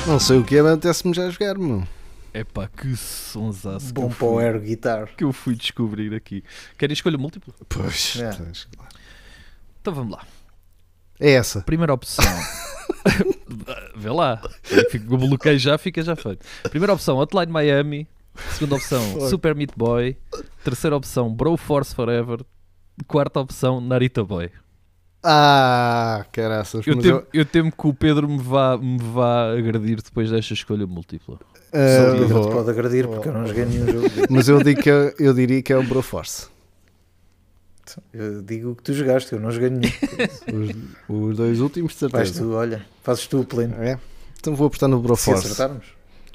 Não 0.07 0.19
sei 0.19 0.39
o 0.39 0.45
que 0.45 0.57
é, 0.57 0.63
mas 0.63 0.73
apetece-me 0.73 1.15
já 1.15 1.31
jogar, 1.31 1.57
meu. 1.57 1.87
Epá, 2.35 2.67
que 2.69 2.97
sonsaço 2.97 3.87
que 3.89 3.93
Bom 3.93 4.05
eu, 4.05 4.09
para 4.09 4.27
o 4.27 4.35
fui, 4.35 4.45
air 4.45 4.59
guitar. 4.61 5.07
que 5.17 5.25
eu 5.25 5.33
fui 5.33 5.55
descobrir 5.55 6.15
aqui. 6.15 6.43
Querem 6.79 6.93
escolha 6.95 7.17
múltipla? 7.19 7.55
Pois, 7.69 8.17
É. 8.21 8.33
pois. 8.33 8.67
Então 9.81 9.95
vamos 9.95 10.13
lá. 10.13 10.27
É 11.21 11.33
essa. 11.33 11.61
Primeira 11.63 11.93
opção. 11.95 12.25
Vê 13.97 14.11
lá. 14.11 14.41
Fico, 14.91 15.15
o 15.15 15.19
bloqueio 15.19 15.59
já 15.59 15.77
fica 15.79 16.03
já 16.03 16.15
feito. 16.17 16.45
Primeira 16.71 16.93
opção, 16.93 17.17
Hotline 17.19 17.51
Miami. 17.53 18.07
Segunda 18.53 18.77
opção, 18.77 19.03
Super 19.29 19.55
Meat 19.55 19.73
Boy. 19.77 20.17
Terceira 20.65 20.97
opção, 20.97 21.33
Bro 21.33 21.57
Force 21.57 21.95
Forever. 21.95 22.41
Quarta 23.07 23.41
opção, 23.41 23.81
Narita 23.81 24.23
Boy. 24.25 24.51
Ah, 25.25 26.25
caraças. 26.33 26.85
Eu 26.87 26.97
mas 26.97 27.05
temo, 27.05 27.23
eu 27.33 27.45
temo 27.45 27.71
que 27.73 27.87
o 27.87 27.95
Pedro 27.95 28.29
me 28.29 28.39
vá, 28.39 28.77
me 28.77 28.99
vá 28.99 29.53
agredir 29.53 30.03
depois 30.03 30.31
desta 30.31 30.53
escolha 30.53 30.87
múltipla. 30.87 31.39
Ah, 31.73 32.17
Só 32.19 32.27
vou- 32.27 32.49
te 32.49 32.53
pode 32.53 32.71
agredir 32.71 33.07
porque 33.07 33.29
eu 33.29 33.33
não 33.33 33.47
joguei 33.47 33.65
nenhum 33.65 33.87
jogo. 33.87 34.09
mas 34.29 34.49
eu, 34.49 34.63
digo 34.63 34.83
que 34.83 34.91
eu, 34.91 35.15
eu 35.19 35.33
diria 35.33 35.63
que 35.63 35.73
é 35.73 35.77
o 35.79 35.83
Broforce. 35.85 36.49
Eu 38.13 38.43
digo 38.43 38.71
o 38.71 38.77
que 38.77 38.83
tu 38.83 38.93
jogaste, 38.93 39.33
eu 39.33 39.41
não 39.41 39.51
joguei 39.51 39.71
nenhum. 39.71 39.93
Os, 41.09 41.31
os 41.31 41.37
dois 41.37 41.61
últimos, 41.61 41.95
de 41.95 42.09
Vais 42.09 42.29
certeza. 42.29 42.45
tu, 42.45 42.53
olha, 42.55 42.87
fazes 43.03 43.27
tu 43.27 43.41
o 43.41 43.45
pleno. 43.45 43.75
É? 43.83 43.99
Então 44.39 44.55
vou 44.55 44.67
apostar 44.67 44.89
no 44.89 44.99
Se 44.99 45.03
Broforce. 45.03 45.47
acertarmos. 45.47 45.87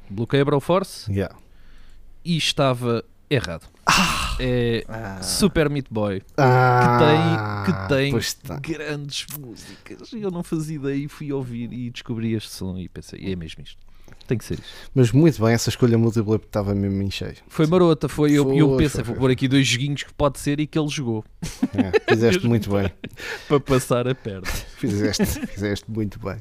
Bloqueei 0.09 0.41
a 0.41 0.45
Bro 0.45 0.59
Force 0.59 1.11
Yeah. 1.11 1.35
e 2.23 2.37
estava 2.37 3.03
errado. 3.29 3.67
É 4.39 4.83
Ah, 4.87 5.21
Super 5.23 5.69
Meat 5.69 5.87
Boy. 5.89 6.21
Ah, 6.37 7.63
que 7.65 7.87
tem 7.93 8.11
pois 8.11 8.25
está. 8.27 8.59
grandes 8.59 9.25
músicas. 9.37 10.13
Eu 10.13 10.29
não 10.31 10.43
fazia 10.43 10.75
ideia 10.75 10.95
e 10.95 11.07
fui 11.07 11.31
ouvir 11.33 11.71
e 11.73 11.89
descobri 11.89 12.33
este 12.33 12.51
som 12.51 12.77
e 12.77 12.87
pensei, 12.87 13.31
é 13.31 13.35
mesmo 13.35 13.63
isto. 13.63 13.77
Tem 14.27 14.37
que 14.37 14.43
ser 14.45 14.55
isto. 14.55 14.65
Mas 14.93 15.11
muito 15.11 15.41
bem, 15.43 15.53
essa 15.53 15.69
escolha 15.69 15.97
múltipla 15.97 16.35
estava 16.35 16.75
mesmo 16.75 17.01
em 17.01 17.09
cheio. 17.09 17.35
Foi 17.47 17.65
marota, 17.65 18.09
foi. 18.09 18.31
Eu, 18.33 18.53
eu 18.53 18.67
Foi, 18.69 18.77
pensei, 18.77 18.89
foi, 18.89 19.03
vou 19.05 19.15
foi. 19.15 19.19
pôr 19.21 19.31
aqui 19.31 19.47
dois 19.47 19.65
joguinhos 19.65 20.03
que 20.03 20.13
pode 20.13 20.39
ser 20.39 20.59
e 20.59 20.67
que 20.67 20.77
ele 20.77 20.89
jogou 20.89 21.23
É, 21.73 22.13
fizeste 22.13 22.45
muito 22.47 22.69
bem. 22.69 22.91
para 23.47 23.59
passar 23.59 24.07
a 24.07 24.13
perna. 24.13 24.45
Fizeste, 24.77 25.25
fizeste 25.47 25.85
muito 25.89 26.19
bem. 26.19 26.35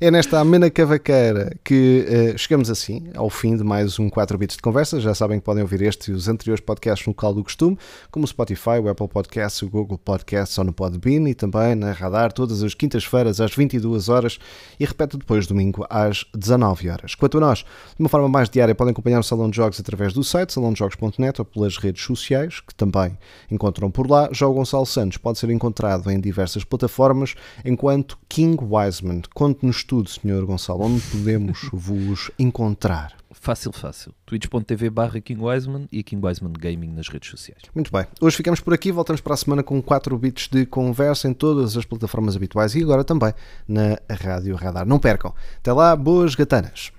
É 0.00 0.10
nesta 0.10 0.38
amena 0.40 0.68
cavaqueira 0.70 1.56
que 1.64 2.04
eh, 2.08 2.34
chegamos 2.36 2.68
assim 2.70 3.08
ao 3.14 3.30
fim 3.30 3.56
de 3.56 3.62
mais 3.64 3.98
um 3.98 4.08
4 4.10 4.36
bits 4.36 4.56
de 4.56 4.62
conversa. 4.62 5.00
Já 5.00 5.14
sabem 5.14 5.38
que 5.38 5.44
podem 5.44 5.62
ouvir 5.62 5.82
este 5.82 6.10
e 6.10 6.14
os 6.14 6.28
anteriores 6.28 6.60
podcasts 6.62 7.06
no 7.06 7.10
local 7.12 7.32
do 7.32 7.42
costume, 7.44 7.78
como 8.10 8.24
o 8.24 8.28
Spotify, 8.28 8.78
o 8.82 8.88
Apple 8.88 9.08
Podcasts, 9.08 9.62
o 9.62 9.68
Google 9.70 9.98
Podcasts 9.98 10.58
ou 10.58 10.64
no 10.64 10.72
Podbean 10.72 11.28
e 11.28 11.34
também 11.34 11.74
na 11.74 11.92
Radar 11.92 12.32
todas 12.32 12.62
as 12.62 12.74
quintas-feiras 12.74 13.40
às 13.40 13.54
22 13.54 14.08
horas 14.08 14.38
e 14.78 14.84
repete 14.84 15.16
depois 15.16 15.46
domingo 15.46 15.86
às 15.88 16.24
19 16.36 16.88
horas. 16.88 17.14
Quanto 17.20 17.36
a 17.36 17.40
nós, 17.40 17.58
de 17.58 18.00
uma 18.00 18.08
forma 18.08 18.30
mais 18.30 18.48
diária 18.48 18.74
podem 18.74 18.92
acompanhar 18.92 19.20
o 19.20 19.22
Salão 19.22 19.50
de 19.50 19.56
Jogos 19.56 19.78
através 19.78 20.14
do 20.14 20.24
site 20.24 20.54
salãodejogos.net 20.54 21.38
ou 21.38 21.44
pelas 21.44 21.76
redes 21.76 22.02
sociais, 22.02 22.60
que 22.60 22.74
também 22.74 23.18
encontram 23.50 23.90
por 23.90 24.10
lá. 24.10 24.30
Já 24.32 24.46
o 24.46 24.54
Gonçalo 24.54 24.86
Santos 24.86 25.18
pode 25.18 25.38
ser 25.38 25.50
encontrado 25.50 26.10
em 26.10 26.18
diversas 26.18 26.64
plataformas, 26.64 27.34
enquanto 27.62 28.18
King 28.26 28.56
Wiseman. 28.64 29.20
Conte-nos 29.34 29.84
tudo, 29.84 30.08
Sr. 30.08 30.46
Gonçalo, 30.46 30.86
onde 30.86 31.02
podemos 31.02 31.68
vos 31.74 32.30
encontrar. 32.38 33.19
Fácil, 33.32 33.72
fácil. 33.72 34.12
twitch.tv 34.26 34.90
barra 34.90 35.20
King 35.20 35.40
Wiseman 35.42 35.86
e 35.92 36.02
King 36.02 36.24
Wiseman 36.26 36.52
Gaming 36.52 36.92
nas 36.92 37.08
redes 37.08 37.30
sociais. 37.30 37.62
Muito 37.74 37.92
bem, 37.92 38.06
hoje 38.20 38.36
ficamos 38.36 38.60
por 38.60 38.74
aqui, 38.74 38.90
voltamos 38.90 39.20
para 39.20 39.34
a 39.34 39.36
semana 39.36 39.62
com 39.62 39.80
4 39.80 40.16
bits 40.18 40.48
de 40.48 40.66
conversa 40.66 41.28
em 41.28 41.32
todas 41.32 41.76
as 41.76 41.84
plataformas 41.84 42.34
habituais 42.34 42.74
e 42.74 42.82
agora 42.82 43.04
também 43.04 43.32
na 43.68 43.98
Rádio 44.10 44.56
Radar. 44.56 44.84
Não 44.86 44.98
percam. 44.98 45.32
Até 45.58 45.72
lá, 45.72 45.94
boas 45.94 46.34
gatanas. 46.34 46.92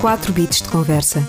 4 0.00 0.32
bits 0.32 0.62
de 0.62 0.68
conversa. 0.68 1.20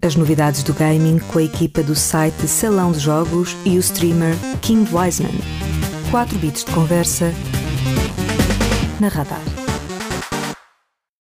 As 0.00 0.16
novidades 0.16 0.62
do 0.62 0.74
gaming 0.74 1.18
com 1.18 1.38
a 1.38 1.42
equipa 1.42 1.82
do 1.82 1.94
site 1.94 2.46
Salão 2.46 2.92
de 2.92 2.98
Jogos 2.98 3.56
e 3.64 3.76
o 3.76 3.80
streamer 3.80 4.34
King 4.60 4.88
Wiseman. 4.94 5.32
4 6.10 6.38
bits 6.38 6.64
de 6.64 6.72
conversa 6.72 7.32
na 9.00 9.08
Radar. 9.08 9.63